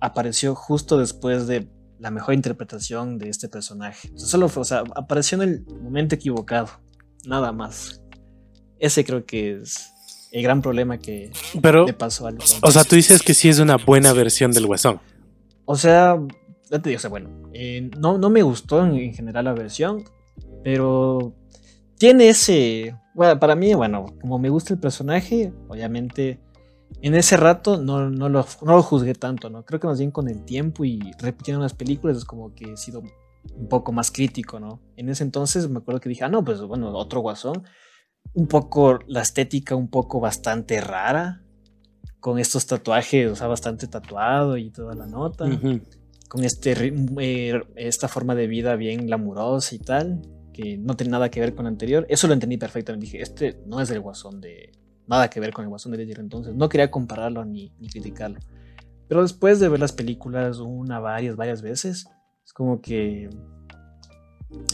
apareció 0.00 0.54
justo 0.54 0.98
después 0.98 1.46
de 1.46 1.68
la 1.98 2.10
mejor 2.10 2.34
interpretación 2.34 3.18
de 3.18 3.28
este 3.28 3.48
personaje. 3.48 4.10
O 4.14 4.18
sea, 4.18 4.28
solo 4.28 4.48
fue, 4.48 4.62
o 4.62 4.64
sea, 4.64 4.84
apareció 4.94 5.40
en 5.40 5.48
el 5.48 5.66
momento 5.80 6.14
equivocado 6.14 6.68
nada 7.26 7.52
más. 7.52 8.02
Ese 8.78 9.04
creo 9.04 9.24
que 9.24 9.60
es 9.60 9.90
el 10.32 10.42
gran 10.42 10.60
problema 10.60 10.98
que 10.98 11.30
Pero, 11.62 11.86
le 11.86 11.92
pasó 11.92 12.26
al. 12.26 12.38
O 12.62 12.70
sea, 12.70 12.84
tú 12.84 12.96
dices 12.96 13.22
que 13.22 13.34
sí 13.34 13.48
es 13.48 13.58
una 13.58 13.76
buena 13.76 14.12
versión 14.12 14.50
del 14.50 14.66
Huesón. 14.66 15.00
O 15.64 15.76
sea, 15.76 16.18
ya 16.70 16.78
te 16.80 16.90
digo, 16.90 16.98
o 16.98 17.00
sea, 17.00 17.10
bueno, 17.10 17.30
eh, 17.52 17.90
no, 17.98 18.18
no 18.18 18.30
me 18.30 18.42
gustó 18.42 18.84
en, 18.84 19.14
general 19.14 19.44
la 19.44 19.52
versión, 19.52 20.04
pero 20.62 21.34
tiene 21.98 22.28
ese. 22.28 22.96
Bueno, 23.14 23.38
para 23.38 23.54
mí, 23.54 23.74
bueno, 23.74 24.06
como 24.20 24.38
me 24.38 24.50
gusta 24.50 24.74
el 24.74 24.80
personaje, 24.80 25.52
obviamente 25.68 26.40
en 27.02 27.14
ese 27.14 27.36
rato 27.36 27.76
no, 27.76 28.10
no, 28.10 28.28
lo, 28.28 28.46
no 28.62 28.76
lo 28.76 28.82
juzgué 28.82 29.14
tanto, 29.14 29.50
¿no? 29.50 29.64
Creo 29.64 29.80
que 29.80 29.86
más 29.86 29.98
bien 29.98 30.10
con 30.10 30.28
el 30.28 30.44
tiempo 30.44 30.84
y 30.84 31.00
repitiendo 31.18 31.62
las 31.62 31.74
películas 31.74 32.16
es 32.16 32.24
como 32.24 32.54
que 32.54 32.72
he 32.72 32.76
sido 32.76 33.02
un 33.56 33.68
poco 33.68 33.92
más 33.92 34.10
crítico, 34.10 34.58
¿no? 34.58 34.80
En 34.96 35.08
ese 35.08 35.22
entonces 35.22 35.68
me 35.68 35.78
acuerdo 35.78 36.00
que 36.00 36.08
dije, 36.08 36.24
ah, 36.24 36.28
no, 36.28 36.44
pues 36.44 36.60
bueno, 36.62 36.90
otro 36.96 37.20
guasón. 37.20 37.62
Un 38.32 38.48
poco 38.48 38.98
la 39.06 39.20
estética, 39.20 39.74
un 39.74 39.88
poco 39.88 40.18
bastante 40.18 40.80
rara, 40.80 41.44
con 42.24 42.38
estos 42.38 42.66
tatuajes, 42.66 43.30
o 43.30 43.36
sea, 43.36 43.48
bastante 43.48 43.86
tatuado 43.86 44.56
y 44.56 44.70
toda 44.70 44.94
la 44.94 45.06
nota, 45.06 45.44
con 46.30 46.42
este, 46.42 46.74
eh, 47.18 47.60
esta 47.76 48.08
forma 48.08 48.34
de 48.34 48.46
vida 48.46 48.76
bien 48.76 49.04
glamurosa 49.04 49.74
y 49.74 49.78
tal, 49.78 50.22
que 50.54 50.78
no 50.78 50.96
tiene 50.96 51.10
nada 51.10 51.30
que 51.30 51.40
ver 51.40 51.54
con 51.54 51.66
el 51.66 51.72
anterior. 51.72 52.06
Eso 52.08 52.26
lo 52.26 52.32
entendí 52.32 52.56
perfectamente. 52.56 53.04
Dije, 53.04 53.20
este 53.20 53.60
no 53.66 53.78
es 53.78 53.90
el 53.90 54.00
guasón 54.00 54.40
de. 54.40 54.72
Nada 55.06 55.28
que 55.28 55.40
ver 55.40 55.52
con 55.52 55.64
el 55.64 55.68
guasón 55.68 55.92
de 55.92 55.98
Ledger 55.98 56.20
entonces. 56.20 56.54
No 56.54 56.68
quería 56.68 56.90
compararlo 56.90 57.44
ni, 57.44 57.72
ni 57.78 57.88
criticarlo. 57.88 58.40
Pero 59.08 59.22
después 59.22 59.60
de 59.60 59.68
ver 59.68 59.80
las 59.80 59.92
películas 59.92 60.58
una, 60.58 60.98
varias, 60.98 61.36
varias 61.36 61.62
veces, 61.62 62.06
es 62.44 62.52
como 62.52 62.80
que. 62.80 63.28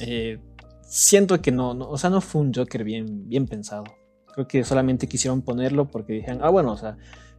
Eh, 0.00 0.38
siento 0.82 1.40
que 1.40 1.52
no, 1.52 1.74
no, 1.74 1.88
o 1.88 1.96
sea, 1.96 2.10
no 2.10 2.20
fue 2.20 2.42
un 2.42 2.52
Joker 2.52 2.84
bien, 2.84 3.28
bien 3.28 3.46
pensado. 3.46 3.84
Creo 4.34 4.46
que 4.46 4.64
solamente 4.64 5.08
quisieron 5.08 5.42
ponerlo 5.42 5.90
porque 5.90 6.12
dijeron, 6.12 6.40
ah, 6.42 6.50
bueno, 6.50 6.72
o 6.72 6.76
sea, 6.76 6.96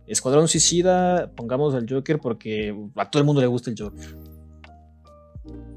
Escuadrón 0.08 0.48
Suicida, 0.48 1.32
pongamos 1.36 1.74
al 1.74 1.88
Joker 1.90 2.20
porque 2.20 2.76
a 2.96 3.10
todo 3.10 3.22
el 3.22 3.26
mundo 3.26 3.42
le 3.42 3.48
gusta 3.48 3.70
el 3.70 3.78
Joker. 3.80 4.16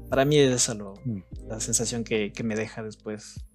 Para 0.09 0.25
mí 0.25 0.37
es 0.37 0.53
esa 0.53 0.75
mm. 0.75 1.23
la 1.47 1.59
sensación 1.59 2.03
que, 2.03 2.31
me 2.43 2.55
deja 2.55 2.83
después. 2.83 3.45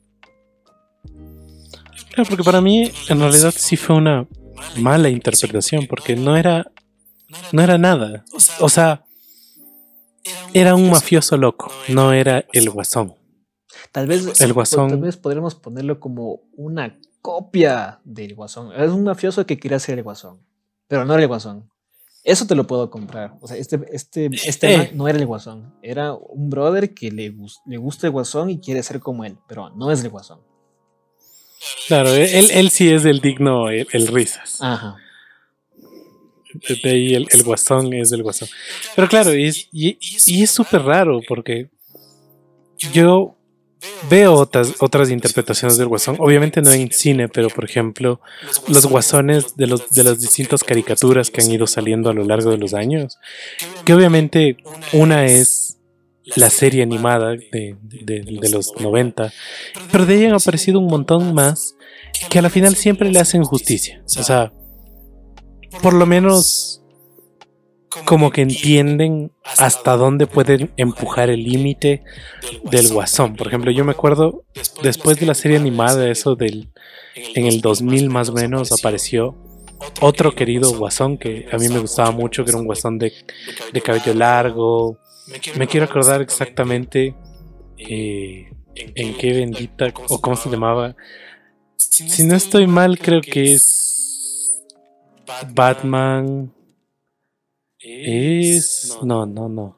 Claro, 2.11 2.29
porque 2.29 2.45
para 2.45 2.61
mí 2.61 2.91
en 3.09 3.21
realidad 3.21 3.53
sí 3.57 3.77
fue 3.77 3.97
una 3.97 4.27
mala 4.77 5.09
interpretación, 5.09 5.87
porque 5.87 6.17
no 6.17 6.37
era, 6.37 6.71
no 7.53 7.63
era 7.63 7.79
nada. 7.79 8.25
O 8.61 8.69
sea, 8.69 9.05
era 10.53 10.75
un 10.75 10.91
mafioso 10.91 11.37
loco, 11.37 11.71
no 11.89 12.13
era 12.13 12.45
el 12.53 12.71
guasón. 12.71 13.15
Tal 13.93 14.07
vez, 14.07 14.41
el 14.41 14.53
guasón, 14.53 14.91
tal 14.91 15.01
vez 15.01 15.17
podríamos 15.17 15.55
ponerlo 15.55 15.99
como 15.99 16.43
una 16.57 16.99
copia 17.23 18.01
del 18.05 18.35
guasón. 18.35 18.73
Es 18.77 18.91
un 18.91 19.05
mafioso 19.05 19.47
que 19.47 19.59
quería 19.59 19.79
ser 19.79 19.99
el 19.99 20.05
guasón, 20.05 20.41
pero 20.89 21.05
no 21.05 21.15
era 21.15 21.23
el 21.23 21.29
guasón. 21.29 21.71
Eso 22.23 22.47
te 22.47 22.55
lo 22.55 22.67
puedo 22.67 22.91
comprar. 22.91 23.37
O 23.41 23.49
sea, 23.49 23.57
este, 23.57 23.81
este, 23.93 24.29
este 24.45 24.75
eh. 24.75 24.91
no 24.95 25.09
era 25.09 25.19
el 25.19 25.27
guasón. 25.27 25.75
Era 25.83 26.13
un 26.13 26.51
brother 26.51 26.93
que 26.93 27.11
le, 27.11 27.35
le 27.67 27.77
gusta 27.79 28.07
el 28.07 28.13
guasón 28.13 28.51
y 28.51 28.61
quiere 28.61 28.83
ser 28.83 29.01
como 29.01 29.25
él, 29.25 29.39
pero 29.49 29.71
no 29.71 29.91
es 29.91 30.05
el 30.05 30.11
guasón. 30.11 30.41
Claro, 31.89 32.15
él, 32.15 32.51
él 32.51 32.71
sí 32.71 32.89
es 32.89 33.05
el 33.05 33.21
digno, 33.21 33.69
el, 33.71 34.07
risas. 34.09 34.59
Ajá. 34.61 34.97
De 36.83 36.91
ahí 36.91 37.15
el, 37.15 37.29
el, 37.31 37.43
guasón 37.45 37.93
es 37.93 38.13
el 38.13 38.23
guasón. 38.23 38.49
Pero 38.97 39.09
claro, 39.09 39.37
y, 39.37 39.49
y, 39.73 39.99
y 40.27 40.43
es 40.43 40.51
súper 40.51 40.83
raro 40.83 41.21
porque 41.29 41.69
yo 42.93 43.37
veo 44.09 44.35
otras, 44.35 44.75
otras 44.81 45.11
interpretaciones 45.11 45.77
del 45.77 45.89
Guasón. 45.89 46.17
Obviamente 46.19 46.61
no 46.61 46.71
en 46.71 46.91
cine, 46.93 47.29
pero 47.29 47.49
por 47.49 47.65
ejemplo, 47.65 48.21
los 48.69 48.87
guasones 48.87 49.57
de, 49.57 49.67
los, 49.67 49.91
de 49.91 50.05
las 50.05 50.21
distintas 50.21 50.65
caricaturas 50.65 51.31
que 51.31 51.43
han 51.43 51.51
ido 51.51 51.67
saliendo 51.67 52.11
a 52.11 52.15
lo 52.15 52.25
largo 52.25 52.51
de 52.51 52.59
los 52.59 52.75
años. 52.75 53.19
Que 53.85 53.95
obviamente 53.95 54.57
una 54.93 55.27
es 55.27 55.79
la 56.37 56.51
serie 56.51 56.83
animada 56.83 57.31
de, 57.31 57.77
de, 57.83 58.49
los 58.51 58.73
90, 58.79 59.33
pero 59.91 60.07
de 60.07 60.15
ahí 60.15 60.25
han 60.27 60.35
aparecido 60.35 60.79
un 60.79 60.87
montón 60.87 61.35
más 61.35 61.75
que 62.29 62.39
a 62.39 62.43
la 62.43 62.51
final 62.51 62.77
siempre 62.77 63.11
le 63.11 63.19
hacen 63.19 63.43
justicia. 63.43 64.03
O 64.05 64.23
sea, 64.23 64.53
por 65.83 65.95
lo 65.95 66.07
menos 66.07 66.83
como 68.05 68.31
que 68.31 68.43
entienden 68.43 69.33
hasta 69.59 69.97
dónde 69.97 70.27
pueden 70.27 70.73
empujar 70.77 71.29
el 71.31 71.43
límite 71.43 72.05
del 72.71 72.93
guasón. 72.93 73.35
Por 73.35 73.49
ejemplo, 73.49 73.71
yo 73.71 73.85
me 73.85 73.93
acuerdo 73.93 74.45
después 74.83 75.19
de 75.19 75.27
la 75.27 75.35
serie 75.35 75.57
animada, 75.57 76.09
eso 76.09 76.37
del 76.37 76.69
en 77.35 77.47
el 77.47 77.61
2000 77.61 78.09
más 78.11 78.29
o 78.29 78.33
menos 78.33 78.71
apareció 78.73 79.37
otro 80.01 80.35
querido 80.35 80.73
guasón 80.77 81.19
que 81.19 81.47
a 81.51 81.57
mí 81.57 81.69
me 81.69 81.79
gustaba 81.79 82.11
mucho, 82.11 82.45
que 82.45 82.51
era 82.51 82.59
un 82.59 82.67
guasón 82.67 82.99
de, 82.99 83.13
cabello 83.83 84.15
largo. 84.15 84.99
Me 85.57 85.67
quiero 85.67 85.87
acordar 85.87 86.21
exactamente 86.23 87.15
eh, 87.79 88.53
en 88.75 89.17
qué 89.17 89.33
bendita 89.33 89.93
o 90.09 90.21
cómo 90.21 90.37
se 90.37 90.51
llamaba. 90.51 90.97
Si 91.77 92.25
no 92.25 92.35
estoy 92.37 92.67
mal, 92.67 92.99
creo 92.99 93.21
que 93.21 93.55
es 93.55 94.65
Batman. 95.53 96.53
Es. 97.79 98.99
No, 99.03 99.27
no, 99.27 99.49
no. 99.49 99.77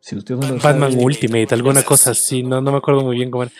Si 0.00 0.16
Batman 0.16 0.98
Ultimate, 0.98 1.54
alguna 1.54 1.84
cosa 1.84 2.10
así, 2.10 2.42
no, 2.42 2.60
no 2.60 2.72
me 2.72 2.78
acuerdo 2.78 3.02
muy 3.02 3.14
bien 3.14 3.30
cómo 3.30 3.44
era. 3.44 3.52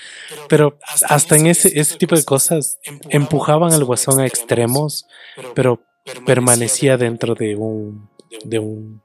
Pero 0.48 0.76
hasta 0.82 1.36
en 1.36 1.46
ese, 1.46 1.78
ese 1.78 1.96
tipo 1.96 2.16
de 2.16 2.24
cosas 2.24 2.80
empujaban 3.10 3.72
al 3.72 3.84
guasón 3.84 4.18
a 4.18 4.26
extremos, 4.26 5.06
pero 5.54 5.80
permanecía 6.26 6.96
dentro 6.96 7.36
de 7.36 7.54
un. 7.54 8.08
de 8.44 8.58
un. 8.58 9.02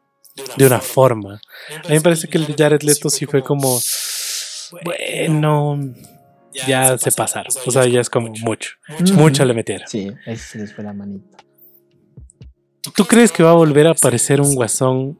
De 0.55 0.65
una 0.65 0.79
forma. 0.79 1.39
A 1.83 1.87
mí 1.87 1.95
me 1.95 2.01
parece 2.01 2.27
que 2.27 2.37
el 2.37 2.45
de 2.45 2.55
Jared 2.57 2.81
Leto 2.81 3.09
sí 3.09 3.25
fue 3.25 3.43
como. 3.43 3.79
Bueno. 4.83 5.79
Ya 6.65 6.97
se 6.97 7.11
pasaron. 7.11 7.51
O 7.65 7.71
sea, 7.71 7.85
ya 7.85 8.01
es 8.01 8.09
como 8.09 8.29
mucho. 8.43 8.71
Mucho 9.13 9.45
le 9.45 9.53
metieron. 9.53 9.87
Sí, 9.87 10.11
ahí 10.25 10.35
se 10.35 10.57
les 10.57 10.73
fue 10.73 10.83
la 10.83 10.93
manita. 10.93 11.37
¿Tú 12.95 13.05
crees 13.05 13.31
que 13.31 13.43
va 13.43 13.51
a 13.51 13.55
volver 13.55 13.87
a 13.87 13.91
aparecer 13.91 14.41
un 14.41 14.55
guasón 14.55 15.19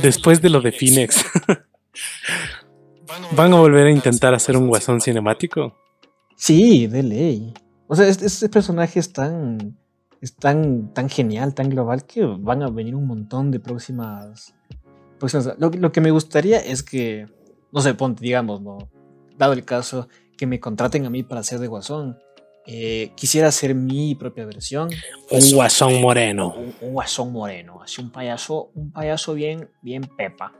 después 0.00 0.40
de 0.40 0.48
lo 0.48 0.60
de 0.60 0.72
Phoenix? 0.72 1.24
¿Van 3.32 3.52
a 3.52 3.56
volver 3.56 3.86
a 3.86 3.90
intentar 3.90 4.34
hacer 4.34 4.56
un 4.56 4.68
guasón 4.68 5.00
cinemático? 5.00 5.76
Sí, 6.36 6.86
de 6.86 7.02
ley. 7.02 7.54
O 7.88 7.96
sea, 7.96 8.06
este, 8.06 8.48
personaje 8.48 9.00
es 9.00 9.12
tan, 9.12 9.76
es 10.20 10.34
tan, 10.34 10.92
tan 10.94 11.08
genial, 11.08 11.54
tan 11.54 11.70
global, 11.70 12.04
que 12.04 12.24
van 12.24 12.62
a 12.62 12.70
venir 12.70 12.94
un 12.94 13.06
montón 13.06 13.50
de 13.50 13.60
próximas. 13.60 14.54
Lo, 15.58 15.70
lo, 15.70 15.92
que 15.92 16.00
me 16.00 16.10
gustaría 16.10 16.58
es 16.58 16.82
que, 16.82 17.26
no 17.72 17.80
sé, 17.80 17.94
ponte, 17.94 18.22
digamos, 18.22 18.60
¿no? 18.60 18.78
dado 19.38 19.52
el 19.52 19.64
caso, 19.64 20.08
que 20.36 20.46
me 20.46 20.60
contraten 20.60 21.06
a 21.06 21.10
mí 21.10 21.22
para 21.22 21.40
hacer 21.40 21.60
de 21.60 21.68
guasón. 21.68 22.18
Eh, 22.66 23.12
quisiera 23.14 23.48
hacer 23.48 23.74
mi 23.74 24.14
propia 24.14 24.44
versión. 24.44 24.90
Un 25.30 25.52
guasón 25.52 26.02
moreno. 26.02 26.54
Un, 26.54 26.92
guasón 26.92 27.32
moreno, 27.32 27.80
así 27.82 28.02
un 28.02 28.10
payaso, 28.10 28.70
un 28.74 28.92
payaso 28.92 29.32
bien, 29.32 29.70
bien 29.80 30.02
pepa. 30.18 30.52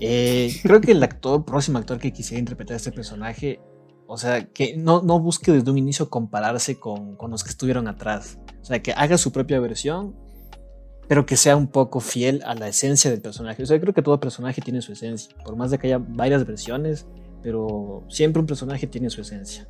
Eh, 0.00 0.52
creo 0.62 0.80
que 0.80 0.92
el 0.92 1.02
actor, 1.02 1.44
próximo 1.46 1.78
actor 1.78 1.98
que 1.98 2.12
quisiera 2.12 2.40
interpretar 2.40 2.76
este 2.76 2.92
personaje, 2.92 3.60
o 4.12 4.18
sea, 4.18 4.44
que 4.44 4.76
no, 4.76 5.00
no 5.00 5.18
busque 5.18 5.52
desde 5.52 5.70
un 5.70 5.78
inicio 5.78 6.10
compararse 6.10 6.78
con, 6.78 7.16
con, 7.16 7.30
los 7.30 7.42
que 7.42 7.48
estuvieron 7.48 7.88
atrás. 7.88 8.38
O 8.60 8.64
sea, 8.66 8.82
que 8.82 8.92
haga 8.92 9.16
su 9.16 9.32
propia 9.32 9.58
versión, 9.58 10.14
pero 11.08 11.24
que 11.24 11.38
sea 11.38 11.56
un 11.56 11.66
poco 11.66 11.98
fiel 11.98 12.42
a 12.44 12.54
la 12.54 12.68
esencia 12.68 13.10
del 13.10 13.22
personaje. 13.22 13.62
O 13.62 13.66
sea, 13.66 13.80
creo 13.80 13.94
que 13.94 14.02
todo 14.02 14.20
personaje 14.20 14.60
tiene 14.60 14.82
su 14.82 14.92
esencia, 14.92 15.34
por 15.42 15.56
más 15.56 15.70
de 15.70 15.78
que 15.78 15.86
haya 15.86 15.96
varias 15.96 16.46
versiones, 16.46 17.06
pero 17.42 18.04
siempre 18.10 18.40
un 18.40 18.46
personaje 18.46 18.86
tiene 18.86 19.08
su 19.08 19.22
esencia. 19.22 19.66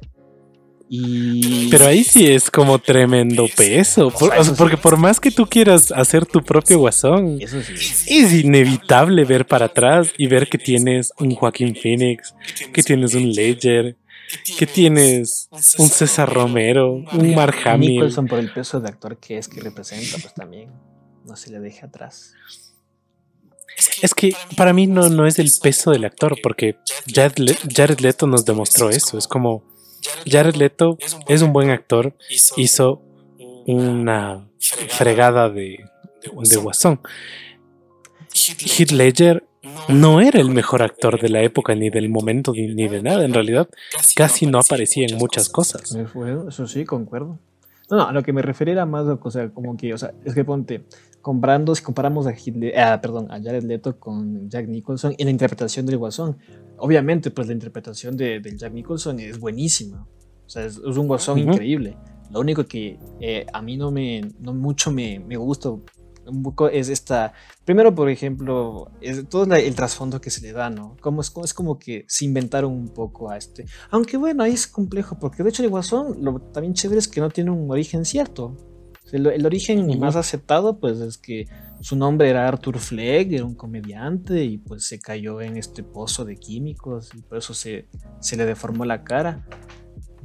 Pero 1.70 1.86
ahí 1.86 2.04
sí 2.04 2.30
es 2.30 2.50
como 2.50 2.78
tremendo 2.78 3.46
peso. 3.56 4.12
porque 4.58 4.76
por 4.76 4.98
más 4.98 5.18
que 5.18 5.30
tú 5.30 5.46
quieras 5.46 5.90
hacer 5.90 6.26
tu 6.26 6.42
propio 6.42 6.80
guasón, 6.80 7.38
es 7.40 8.32
inevitable 8.32 9.24
ver 9.24 9.46
para 9.46 9.66
atrás 9.66 10.12
y 10.18 10.26
ver 10.26 10.48
que 10.48 10.58
tienes 10.58 11.12
un 11.18 11.34
Joaquín 11.34 11.74
Phoenix, 11.74 12.34
que 12.72 12.82
tienes 12.82 13.14
un 13.14 13.30
Ledger, 13.30 13.96
que 14.58 14.66
tienes 14.66 15.48
un 15.78 15.88
César 15.88 16.32
Romero, 16.32 17.04
un 17.12 17.34
Mark 17.34 17.56
Hamill. 17.64 17.92
Nicholson 17.92 18.26
por 18.26 18.38
el 18.38 18.52
peso 18.52 18.80
de 18.80 18.88
actor 18.88 19.18
que 19.18 19.38
es 19.38 19.48
que 19.48 19.60
representa, 19.60 20.18
pues 20.18 20.34
también 20.34 20.70
no 21.24 21.36
se 21.36 21.50
le 21.50 21.60
deje 21.60 21.86
atrás. 21.86 22.34
Es 24.02 24.14
que 24.14 24.34
para 24.56 24.72
mí 24.72 24.86
no, 24.86 25.08
no 25.08 25.26
es 25.26 25.38
el 25.38 25.50
peso 25.62 25.90
del 25.90 26.04
actor, 26.04 26.36
porque 26.42 26.76
Jared 27.14 28.00
Leto 28.00 28.26
nos 28.26 28.44
demostró 28.44 28.90
eso. 28.90 29.16
Es 29.16 29.26
como 29.26 29.64
Jared 30.26 30.56
Leto 30.56 30.98
es 31.28 31.42
un 31.42 31.52
buen 31.52 31.70
actor, 31.70 32.14
hizo 32.56 33.02
una 33.66 34.48
fregada 34.88 35.48
de, 35.48 35.84
de 36.22 36.56
Guasón. 36.56 37.00
Heath 38.34 38.90
Ledger 38.90 39.44
no 39.88 40.20
era 40.20 40.40
el 40.40 40.50
mejor 40.50 40.82
actor 40.82 41.20
de 41.20 41.28
la 41.28 41.42
época, 41.42 41.74
ni 41.74 41.90
del 41.90 42.08
momento, 42.08 42.52
ni, 42.52 42.88
de 42.88 43.02
nada. 43.02 43.24
En 43.24 43.32
realidad, 43.32 43.68
casi 44.16 44.46
no 44.46 44.58
aparecía 44.58 45.06
en 45.08 45.16
muchas 45.18 45.48
cosas. 45.48 45.96
Eso 46.48 46.66
sí, 46.66 46.84
concuerdo. 46.84 47.38
No, 47.90 47.96
no, 47.96 48.08
a 48.08 48.12
lo 48.12 48.22
que 48.22 48.32
me 48.32 48.42
refería 48.42 48.72
era 48.72 48.86
más, 48.86 49.06
o 49.06 49.30
sea, 49.30 49.50
como 49.50 49.76
que, 49.76 49.92
o 49.92 49.98
sea, 49.98 50.14
es 50.24 50.34
que 50.34 50.44
ponte, 50.44 50.84
comparando, 51.20 51.74
si 51.74 51.82
comparamos 51.82 52.26
a, 52.26 52.34
ah, 52.78 53.00
perdón, 53.00 53.30
a 53.30 53.40
Jared 53.40 53.64
Leto 53.64 53.98
con 53.98 54.48
Jack 54.48 54.66
Nicholson 54.66 55.14
en 55.18 55.26
la 55.26 55.30
interpretación 55.30 55.84
del 55.86 55.98
Guasón, 55.98 56.38
obviamente, 56.78 57.30
pues 57.30 57.48
la 57.48 57.52
interpretación 57.52 58.16
de, 58.16 58.40
de 58.40 58.56
Jack 58.56 58.72
Nicholson 58.72 59.20
es 59.20 59.38
buenísima. 59.38 60.06
O 60.46 60.50
sea, 60.50 60.64
es, 60.64 60.76
es 60.76 60.96
un 60.96 61.06
guasón 61.06 61.40
Ujú. 61.40 61.52
increíble. 61.52 61.96
Lo 62.30 62.40
único 62.40 62.64
que 62.64 62.98
eh, 63.20 63.46
a 63.52 63.62
mí 63.62 63.76
no 63.76 63.90
me, 63.90 64.22
no 64.40 64.52
mucho 64.54 64.90
me, 64.90 65.18
me 65.20 65.36
gusta 65.36 65.70
un 66.26 66.42
poco 66.42 66.68
es 66.68 66.88
esta. 66.88 67.32
Primero, 67.64 67.94
por 67.94 68.08
ejemplo, 68.08 68.90
es 69.00 69.28
todo 69.28 69.44
la- 69.46 69.58
el 69.58 69.74
trasfondo 69.74 70.20
que 70.20 70.30
se 70.30 70.40
le 70.40 70.52
da, 70.52 70.70
¿no? 70.70 70.96
Como 71.00 71.20
es, 71.20 71.30
como 71.30 71.44
es 71.44 71.54
como 71.54 71.78
que 71.78 72.04
se 72.08 72.24
inventaron 72.24 72.72
un 72.72 72.88
poco 72.88 73.30
a 73.30 73.36
este. 73.36 73.64
Aunque 73.90 74.16
bueno, 74.16 74.42
ahí 74.42 74.52
es 74.52 74.66
complejo, 74.66 75.18
porque 75.18 75.42
de 75.42 75.50
hecho 75.50 75.62
el 75.62 75.70
guasón, 75.70 76.18
lo 76.22 76.40
también 76.40 76.74
chévere 76.74 76.98
es 77.00 77.08
que 77.08 77.20
no 77.20 77.30
tiene 77.30 77.50
un 77.50 77.70
origen 77.70 78.04
cierto. 78.04 78.56
O 79.04 79.08
sea, 79.08 79.18
El, 79.18 79.26
el 79.26 79.46
origen 79.46 79.98
más 79.98 80.16
aceptado, 80.16 80.78
pues 80.78 80.98
es 81.00 81.18
que 81.18 81.46
su 81.80 81.96
nombre 81.96 82.30
era 82.30 82.46
Arthur 82.46 82.78
Fleck, 82.78 83.32
era 83.32 83.44
un 83.44 83.56
comediante 83.56 84.44
y 84.44 84.58
pues 84.58 84.86
se 84.86 85.00
cayó 85.00 85.40
en 85.40 85.56
este 85.56 85.82
pozo 85.82 86.24
de 86.24 86.36
químicos 86.36 87.10
y 87.14 87.22
por 87.22 87.38
eso 87.38 87.52
se, 87.54 87.88
se 88.20 88.36
le 88.36 88.46
deformó 88.46 88.84
la 88.84 89.02
cara. 89.02 89.44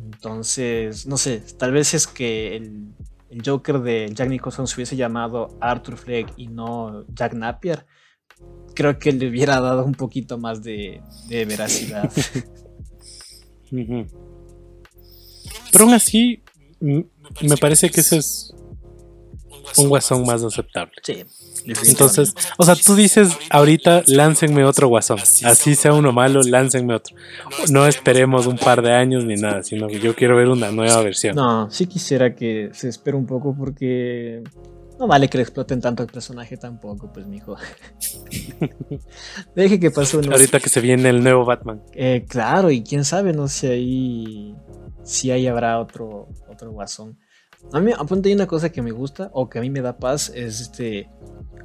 Entonces, 0.06 1.06
no 1.08 1.18
sé, 1.18 1.42
tal 1.58 1.72
vez 1.72 1.94
es 1.94 2.08
que 2.08 2.56
el, 2.56 2.94
el 3.30 3.42
Joker 3.46 3.80
de 3.80 4.10
Jack 4.14 4.30
Nicholson 4.30 4.68
se 4.68 4.76
hubiese 4.76 4.96
llamado 4.96 5.58
Arthur 5.60 5.98
Fleck 5.98 6.34
y 6.38 6.48
no 6.48 7.06
Jack 7.14 7.34
Napier. 7.34 7.86
Creo 8.74 8.98
que 9.00 9.12
le 9.12 9.30
hubiera 9.30 9.60
dado 9.60 9.84
un 9.84 9.94
poquito 9.94 10.38
más 10.38 10.62
de, 10.62 11.02
de 11.28 11.46
veracidad. 11.46 12.12
Pero 15.72 15.84
aún 15.84 15.94
así, 15.94 16.44
me 16.80 17.58
parece 17.60 17.90
que 17.90 18.02
ese 18.02 18.18
es 18.18 18.54
un 19.78 19.90
guasón 19.90 20.26
más 20.26 20.44
aceptable. 20.44 20.94
sí. 21.04 21.24
Entonces, 21.86 22.34
o 22.58 22.64
sea, 22.64 22.76
tú 22.76 22.96
dices 22.96 23.38
ahorita 23.50 24.04
láncenme 24.08 24.64
otro 24.64 24.88
guasón. 24.88 25.20
Así 25.20 25.76
sea 25.76 25.94
uno 25.94 26.12
malo, 26.12 26.42
láncenme 26.42 26.96
otro. 26.96 27.16
No 27.72 27.88
esperemos 27.88 28.48
un 28.48 28.58
par 28.58 28.82
de 28.82 28.94
años 28.94 29.26
ni 29.26 29.36
nada, 29.36 29.64
sino 29.64 29.88
que 29.88 30.00
yo 30.00 30.16
quiero 30.16 30.36
ver 30.36 30.50
una 30.50 30.72
nueva 30.72 31.02
versión. 31.02 31.36
No, 31.36 31.70
sí 31.70 31.88
quisiera 31.88 32.36
que 32.36 32.70
se 32.74 32.90
espere 32.90 33.18
un 33.18 33.26
poco 33.26 33.56
porque 33.56 34.44
no 35.00 35.08
vale 35.08 35.30
que 35.30 35.38
le 35.38 35.44
exploten 35.44 35.80
tanto 35.80 36.04
el 36.04 36.10
personaje 36.10 36.58
tampoco, 36.58 37.12
pues 37.14 37.28
mijo. 37.28 37.56
Deje 39.56 39.80
que 39.80 39.92
pase 39.92 40.18
unos... 40.18 40.32
Ahorita 40.32 40.60
que 40.60 40.70
se 40.70 40.82
viene 40.82 41.10
el 41.10 41.24
nuevo 41.24 41.46
Batman. 41.46 41.84
Eh, 41.94 42.26
claro, 42.28 42.72
y 42.72 42.84
quién 42.84 43.06
sabe, 43.06 43.32
no 43.32 43.48
sé 43.48 43.74
ahí 43.74 44.56
si 45.04 45.32
ahí 45.32 45.48
habrá 45.48 45.80
otro, 45.80 46.30
otro 46.50 46.72
guasón. 46.72 47.18
A 47.74 47.80
mí, 47.80 47.92
apunte 47.98 48.30
hay 48.30 48.36
una 48.36 48.48
cosa 48.48 48.72
que 48.72 48.82
me 48.82 48.92
gusta 48.92 49.30
o 49.34 49.50
que 49.50 49.60
a 49.60 49.62
mí 49.62 49.70
me 49.70 49.82
da 49.82 49.98
paz, 49.98 50.32
es 50.34 50.62
este 50.62 51.10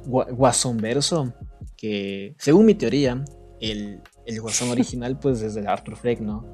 gua- 0.05 0.33
guasón 0.35 0.77
verso, 0.77 1.33
que 1.77 2.35
según 2.39 2.65
mi 2.65 2.75
teoría, 2.75 3.23
el, 3.61 4.01
el 4.25 4.41
guasón 4.41 4.69
original 4.71 5.17
pues 5.19 5.41
es 5.41 5.53
de 5.55 5.67
Arthur 5.67 5.95
Fleck, 5.95 6.19
¿no? 6.19 6.45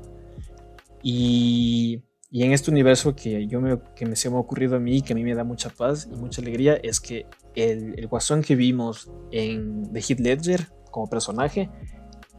Y, 1.02 2.04
y 2.30 2.44
en 2.44 2.52
este 2.52 2.70
universo 2.72 3.16
que, 3.16 3.48
yo 3.48 3.62
me, 3.62 3.80
que 3.96 4.06
me 4.06 4.16
se 4.16 4.30
me 4.30 4.36
ha 4.36 4.40
ocurrido 4.40 4.76
a 4.76 4.80
mí, 4.80 5.02
que 5.02 5.14
a 5.14 5.16
mí 5.16 5.24
me 5.24 5.34
da 5.36 5.44
mucha 5.44 5.70
paz 5.70 6.08
y 6.12 6.16
mucha 6.16 6.42
alegría, 6.42 6.76
es 6.76 7.00
que 7.00 7.26
el, 7.56 7.98
el 7.98 8.08
guasón 8.08 8.42
que 8.42 8.56
vimos 8.56 9.10
en 9.32 9.92
The 9.94 10.00
Heath 10.02 10.20
Ledger 10.20 10.68
como 10.92 11.10
personaje 11.10 11.70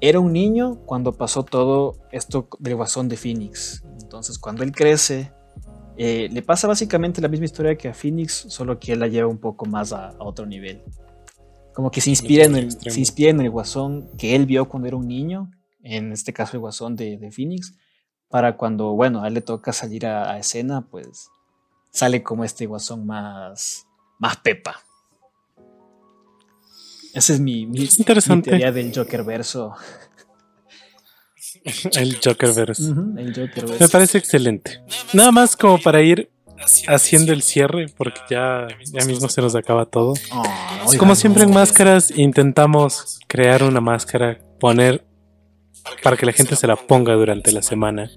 era 0.00 0.20
un 0.20 0.32
niño 0.32 0.80
cuando 0.86 1.12
pasó 1.12 1.42
todo 1.44 1.94
esto 2.12 2.48
del 2.58 2.76
guasón 2.76 3.08
de 3.08 3.16
Phoenix. 3.16 3.82
Entonces, 4.00 4.38
cuando 4.38 4.62
él 4.62 4.72
crece, 4.72 5.32
eh, 6.02 6.28
le 6.32 6.40
pasa 6.40 6.66
básicamente 6.66 7.20
la 7.20 7.28
misma 7.28 7.44
historia 7.44 7.76
que 7.76 7.88
a 7.88 7.92
Phoenix, 7.94 8.46
solo 8.48 8.78
que 8.78 8.92
él 8.92 9.00
la 9.00 9.06
lleva 9.06 9.28
un 9.28 9.36
poco 9.36 9.66
más 9.66 9.92
a, 9.92 10.08
a 10.08 10.24
otro 10.24 10.46
nivel. 10.46 10.82
Como 11.74 11.90
que 11.90 12.00
se 12.00 12.08
inspira, 12.08 12.44
en 12.46 12.56
el, 12.56 12.72
se 12.72 12.98
inspira 12.98 13.28
en 13.30 13.40
el 13.40 13.50
guasón 13.50 14.08
que 14.16 14.34
él 14.34 14.46
vio 14.46 14.66
cuando 14.66 14.88
era 14.88 14.96
un 14.96 15.06
niño, 15.06 15.50
en 15.82 16.10
este 16.12 16.32
caso 16.32 16.56
el 16.56 16.60
guasón 16.60 16.96
de, 16.96 17.18
de 17.18 17.30
Phoenix, 17.30 17.74
para 18.30 18.56
cuando, 18.56 18.92
bueno, 18.92 19.22
a 19.22 19.28
él 19.28 19.34
le 19.34 19.42
toca 19.42 19.74
salir 19.74 20.06
a, 20.06 20.32
a 20.32 20.38
escena, 20.38 20.86
pues 20.90 21.28
sale 21.90 22.22
como 22.22 22.44
este 22.44 22.64
guasón 22.64 23.04
más, 23.06 23.86
más 24.18 24.38
pepa. 24.38 24.76
Esa 27.12 27.34
es 27.34 27.40
mi, 27.40 27.66
mi, 27.66 27.84
Es 27.84 27.98
mi 27.98 28.02
interesante. 28.02 28.50
teoría 28.50 28.72
del 28.72 28.92
Joker 28.94 29.22
verso. 29.24 29.74
El 31.64 32.18
Jokerverse. 32.24 32.82
Ujú, 32.90 33.18
el 33.18 33.28
Joker 33.34 33.64
Me 33.80 33.88
parece 33.88 34.18
excelente. 34.18 34.80
Nada 35.12 35.30
más 35.30 35.56
como 35.56 35.78
para 35.80 36.02
ir 36.02 36.30
haciendo 36.86 37.32
el 37.32 37.42
cierre, 37.42 37.86
porque 37.96 38.20
ya, 38.30 38.66
ya 38.92 39.04
mismo 39.06 39.28
se 39.28 39.40
nos 39.40 39.54
acaba 39.54 39.86
todo. 39.86 40.14
Oh, 40.32 40.44
Como 40.98 41.14
siempre 41.14 41.44
en 41.44 41.52
máscaras, 41.52 42.10
intentamos 42.10 43.20
crear 43.26 43.62
una 43.62 43.80
máscara, 43.80 44.38
poner 44.58 45.04
para 46.02 46.16
que 46.16 46.26
la 46.26 46.32
gente 46.32 46.56
se 46.56 46.66
la 46.66 46.76
ponga 46.76 47.14
durante 47.14 47.52
la 47.52 47.62
semana. 47.62 48.10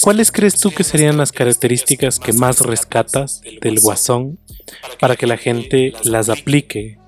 ¿Cuáles 0.00 0.30
crees 0.30 0.58
tú 0.60 0.70
que 0.70 0.84
serían 0.84 1.16
las 1.16 1.32
características 1.32 2.18
que 2.18 2.32
más 2.32 2.60
rescatas 2.60 3.42
del 3.60 3.80
guasón 3.80 4.38
para 5.00 5.16
que 5.16 5.26
la 5.26 5.36
gente 5.36 5.92
las 6.04 6.28
aplique 6.28 6.98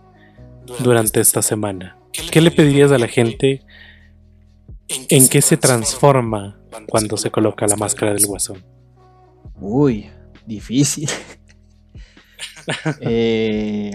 durante 0.80 1.20
esta 1.20 1.42
semana? 1.42 1.96
¿Qué 2.30 2.40
le 2.40 2.50
pedirías 2.50 2.92
a 2.92 2.98
la 2.98 3.08
gente? 3.08 3.62
¿En 4.88 5.28
qué 5.28 5.40
se 5.42 5.56
transforma 5.56 6.60
cuando 6.88 7.16
se 7.16 7.30
coloca 7.30 7.66
la 7.66 7.76
máscara 7.76 8.12
del 8.12 8.26
guasón? 8.26 8.64
Uy, 9.60 10.10
difícil. 10.46 11.08
Eh, 13.00 13.90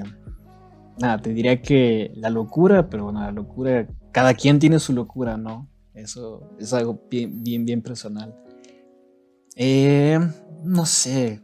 nada, 1.00 1.20
te 1.20 1.34
diría 1.34 1.60
que 1.60 2.12
la 2.16 2.30
locura, 2.30 2.88
pero 2.88 3.06
bueno, 3.06 3.22
la 3.22 3.32
locura, 3.32 3.88
cada 4.12 4.36
quien 4.36 4.60
tiene 4.60 4.80
su 4.80 4.94
locura, 4.94 5.38
¿no? 5.38 5.68
Eso 5.96 6.48
es 6.60 6.72
algo 6.74 7.02
bien, 7.10 7.44
bien, 7.44 7.66
bien 7.66 7.82
personal. 7.82 8.36
Eh, 9.56 10.20
no 10.64 10.86
sé, 10.86 11.42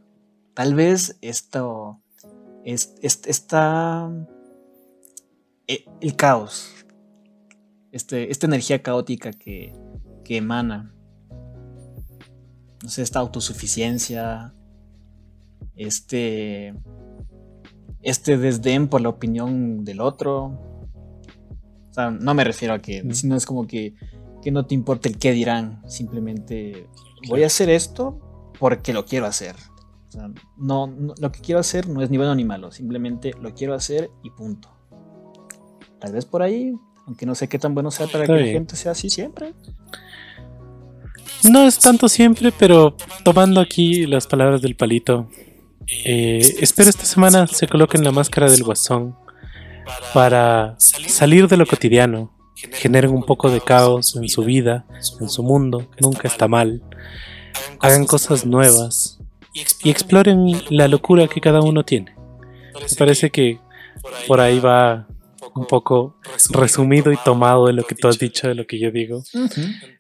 tal 0.54 0.76
vez 0.76 1.18
esto, 1.22 2.00
es, 2.64 2.94
es- 3.02 3.22
esta, 3.26 4.12
eh, 5.68 5.86
el 6.02 6.16
caos, 6.16 6.75
este, 7.96 8.32
esta 8.32 8.46
energía 8.48 8.84
caótica 8.84 9.32
que, 9.32 9.74
que 10.24 10.38
emana, 10.38 10.94
no 12.84 12.90
sé, 12.90 13.02
esta 13.02 13.20
autosuficiencia, 13.20 14.54
este, 15.76 16.74
este 18.02 18.38
desdén 18.38 18.88
por 18.88 19.02
la 19.02 19.10
opinión 19.10 19.84
del 19.86 20.02
otro. 20.02 20.46
O 21.90 21.94
sea, 21.94 22.12
no 22.12 22.34
me 22.34 22.44
refiero 22.44 22.74
a 22.74 22.80
que, 22.80 23.04
Mm. 23.04 23.12
sino 23.12 23.36
es 23.36 23.46
como 23.46 23.66
que, 23.66 23.96
que 24.42 24.52
no 24.52 24.66
te 24.66 24.76
importa 24.76 25.08
el 25.10 25.18
qué 25.18 25.32
dirán, 25.32 25.82
simplemente 25.90 26.88
voy 27.30 27.44
a 27.44 27.48
hacer 27.48 27.70
esto 27.70 28.52
porque 28.60 28.94
lo 28.94 29.06
quiero 29.06 29.26
hacer. 29.26 29.56
O 30.10 30.12
sea, 30.12 30.30
no, 30.58 30.88
no- 30.88 31.14
lo 31.20 31.32
que 31.32 31.40
quiero 31.40 31.60
hacer 31.60 31.88
no 31.90 32.02
es 32.02 32.10
ni 32.10 32.18
bueno 32.18 32.36
ni 32.36 32.44
malo, 32.46 32.72
simplemente 32.72 33.32
lo 33.42 33.54
quiero 33.54 33.74
hacer 33.74 34.12
y 34.24 34.30
punto. 34.32 34.70
Tal 36.00 36.14
vez 36.14 36.26
por 36.26 36.42
ahí, 36.42 36.74
aunque 37.06 37.26
no 37.26 37.36
sé 37.36 37.48
qué 37.48 37.60
tan 37.60 37.74
bueno 37.74 37.92
sea 37.92 38.08
para 38.08 38.24
Está 38.24 38.36
que 38.36 38.42
la 38.42 38.52
gente 38.52 38.76
sea 38.76 38.92
así 38.92 39.10
siempre. 39.10 39.54
No 41.44 41.68
es 41.68 41.80
tanto 41.80 42.10
siempre, 42.10 42.52
pero 42.52 42.96
tomando 43.24 43.62
aquí 43.62 44.08
las 44.08 44.26
palabras 44.26 44.62
del 44.62 44.76
palito, 44.76 45.30
eh, 45.88 46.56
espero 46.60 46.90
esta 46.90 47.06
semana 47.06 47.46
se 47.48 47.68
coloquen 47.68 48.04
la 48.04 48.12
máscara 48.12 48.50
del 48.50 48.64
guasón 48.64 49.16
para 50.14 50.76
salir 50.80 51.48
de 51.48 51.58
lo 51.58 51.68
cotidiano, 51.68 52.34
generen 52.72 53.12
un 53.12 53.24
poco 53.24 53.52
de 53.52 53.62
caos 53.62 54.16
en 54.16 54.28
su 54.28 54.44
vida, 54.44 54.86
en 55.20 55.30
su 55.30 55.44
mundo, 55.44 55.88
nunca 56.00 56.28
está 56.28 56.48
mal, 56.48 56.82
hagan 57.80 58.06
cosas 58.06 58.46
nuevas 58.46 59.20
y 59.84 59.92
exploren 59.92 60.64
la 60.70 60.88
locura 60.88 61.28
que 61.28 61.42
cada 61.42 61.62
uno 61.62 61.86
tiene. 61.86 62.16
Me 62.74 62.98
parece 62.98 63.30
que 63.30 63.60
por 64.28 64.42
ahí 64.42 64.60
va 64.60 65.08
un 65.54 65.66
poco 65.68 66.18
resumido 66.52 67.12
y 67.12 67.18
tomado 67.24 67.68
de 67.68 67.74
lo 67.74 67.84
que 67.84 67.96
tú 67.96 68.08
has 68.08 68.18
dicho, 68.20 68.48
de 68.48 68.56
lo 68.56 68.66
que 68.66 68.80
yo 68.80 68.92
digo. 68.92 69.24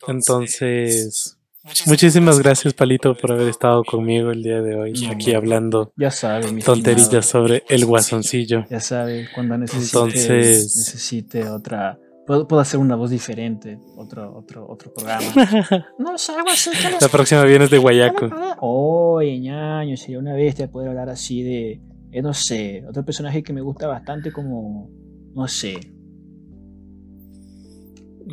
Entonces, 0.07 1.37
muchísimas 1.85 2.39
gracias, 2.39 2.73
Palito, 2.73 3.15
por 3.15 3.31
haber 3.31 3.47
estado 3.49 3.83
conmigo 3.83 4.31
el 4.31 4.43
día 4.43 4.61
de 4.61 4.75
hoy, 4.75 4.93
No, 4.93 5.11
aquí 5.11 5.33
hablando 5.33 5.91
Ya 5.97 6.11
sabe, 6.11 6.51
tonterillas 6.61 7.25
sobre 7.25 7.63
el 7.69 7.85
guasoncillo. 7.85 8.65
Ya 8.69 8.79
sabe, 8.79 9.27
cuando 9.33 9.57
necesite, 9.57 9.97
Entonces- 9.97 10.75
necesite 10.75 11.49
otra. 11.49 11.99
Puedo, 12.27 12.47
puedo 12.47 12.59
hacer 12.59 12.79
una 12.79 12.95
voz 12.95 13.11
diferente, 13.11 13.77
otro, 13.97 14.35
otro, 14.35 14.65
otro 14.67 14.91
programa. 14.91 15.25
no 15.99 16.17
sé, 16.17 16.31
algo 16.31 16.49
así. 16.49 16.71
que 16.71 16.97
La 16.99 17.07
próxima 17.07 17.43
vienes 17.43 17.69
de 17.69 17.77
Guayaco. 17.77 18.29
Oye, 18.61 19.39
ñaño, 19.39 19.95
sería 19.95 20.17
una 20.17 20.33
bestia 20.33 20.67
poder 20.71 20.89
hablar 20.89 21.09
así 21.09 21.43
de. 21.43 21.81
eh, 22.11 22.21
no 22.23 22.33
sé, 22.33 22.83
otro 22.89 23.05
personaje 23.05 23.43
que 23.43 23.53
me 23.53 23.61
gusta 23.61 23.85
bastante, 23.85 24.31
como. 24.31 24.89
No 25.35 25.47
sé, 25.47 25.77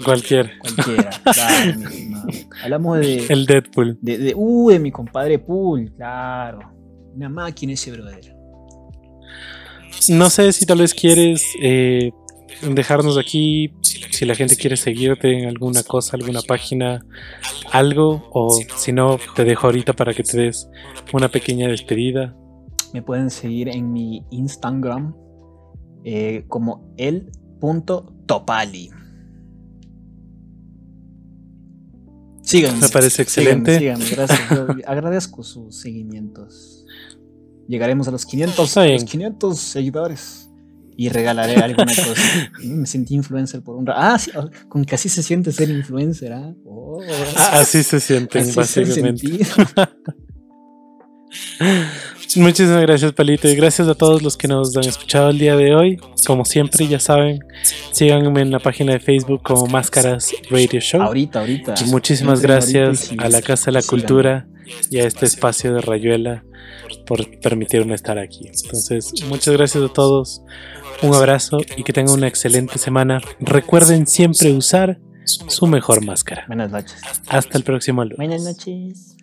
Cualquier. 0.05 0.59
cualquiera. 0.59 1.11
claro. 1.33 1.81
Hablamos 2.63 3.01
de. 3.01 3.27
El 3.29 3.47
Deadpool. 3.47 3.99
de, 4.01 4.19
de 4.19 4.35
uh, 4.35 4.71
de 4.71 4.79
mi 4.79 4.91
compadre 4.91 5.39
Pool, 5.39 5.93
claro. 5.97 6.61
Una 7.15 7.29
máquina 7.29 7.75
ese 7.75 7.91
brother. 7.93 8.35
No 10.09 10.31
sé 10.31 10.53
si 10.53 10.65
tal 10.65 10.79
vez 10.79 10.95
quieres 10.95 11.45
eh, 11.61 12.11
dejarnos 12.63 13.19
aquí, 13.19 13.75
si 13.83 14.25
la 14.25 14.35
gente 14.35 14.57
quiere 14.57 14.77
seguirte 14.77 15.39
en 15.39 15.49
alguna 15.49 15.83
cosa, 15.83 16.17
alguna 16.17 16.41
página, 16.41 17.05
algo, 17.71 18.29
o 18.33 18.59
si 18.77 18.93
no, 18.93 19.19
te 19.37 19.45
dejo 19.45 19.67
ahorita 19.67 19.93
para 19.93 20.15
que 20.15 20.23
te 20.23 20.39
des 20.39 20.69
una 21.13 21.29
pequeña 21.29 21.69
despedida. 21.69 22.35
Me 22.95 23.03
pueden 23.03 23.31
seguir 23.31 23.69
en 23.69 23.93
mi 23.93 24.25
Instagram 24.31 25.15
eh, 26.05 26.45
como 26.49 26.93
el.topali. 26.97 28.91
Síganme. 32.43 32.81
Me 32.81 32.89
parece 32.89 33.23
excelente. 33.23 33.79
Síganme, 33.79 34.05
síganme, 34.05 34.27
gracias. 34.29 34.79
Agradezco 34.87 35.43
sus 35.43 35.77
seguimientos. 35.81 36.85
Llegaremos 37.69 38.09
a 38.09 38.11
los 38.11 38.27
500, 38.27 38.69
Está 38.69 38.83
bien. 38.83 39.01
los 39.01 39.05
500 39.11 39.59
seguidores. 39.59 40.49
Y 40.97 41.09
regalaré 41.09 41.55
alguna 41.57 41.87
cosa. 41.95 42.51
Me 42.65 42.87
sentí 42.87 43.15
influencer 43.15 43.63
por 43.63 43.77
un 43.77 43.87
rato. 43.87 43.99
Ah, 44.03 44.19
sí, 44.19 44.31
con 44.69 44.85
que 44.85 44.95
así 44.97 45.09
se 45.09 45.23
siente 45.23 45.53
ser 45.53 45.71
influencer. 45.71 46.33
¿ah? 46.33 46.53
Oh, 46.67 47.01
Así 47.53 47.83
se 47.83 48.01
sienten, 48.01 48.43
así 48.43 48.53
se 48.53 48.61
básicamente. 48.61 49.27
sentí. 49.29 49.45
Muchísimas 52.37 52.81
gracias, 52.83 53.13
Palito, 53.13 53.49
y 53.49 53.55
gracias 53.55 53.89
a 53.89 53.95
todos 53.95 54.23
los 54.23 54.37
que 54.37 54.49
nos 54.49 54.77
han 54.77 54.85
escuchado 54.85 55.31
el 55.31 55.39
día 55.39 55.55
de 55.55 55.75
hoy. 55.75 56.01
Como 56.27 56.45
siempre, 56.45 56.87
ya 56.89 56.99
saben, 56.99 57.41
síganme 57.93 58.41
en 58.41 58.51
la 58.51 58.59
página 58.59 58.93
de 58.93 59.01
Facebook 59.01 59.43
como 59.43 59.67
Máscaras 59.67 60.33
Radio 60.51 60.81
Show. 60.81 61.03
Ahorita, 61.03 61.41
ahorita. 61.41 61.75
Y 61.81 61.91
muchísimas 61.91 62.39
ahorita 62.39 62.53
gracias 62.55 63.13
a 63.19 63.29
la 63.29 63.43
Casa 63.43 63.67
de 63.67 63.73
la. 63.73 63.83
Cultura 63.83 64.47
y 64.91 64.99
a 64.99 65.07
este 65.07 65.27
espacio 65.27 65.75
de 65.75 65.81
Rayuela 65.81 66.45
por 67.07 67.29
permitirme 67.41 67.95
estar 67.95 68.19
aquí. 68.19 68.47
Entonces, 68.47 69.13
muchas 69.29 69.55
gracias 69.55 69.85
a 69.85 69.93
todos. 69.93 70.43
Un 71.03 71.15
abrazo 71.15 71.59
y 71.77 71.83
que 71.83 71.93
tengan 71.93 72.15
una 72.15 72.29
excelente 72.29 72.79
semana. 72.79 73.21
Recuerden 73.41 74.07
siempre 74.07 74.53
usar 74.53 74.99
su 75.25 75.67
mejor 75.67 76.05
máscara. 76.05 76.45
Buenas 76.47 76.71
noches. 76.71 76.97
Hasta 77.27 77.59
el 77.59 77.65
próximo 77.65 78.03
lunes. 78.03 78.17
Buenas 78.17 78.43
noches. 78.43 79.17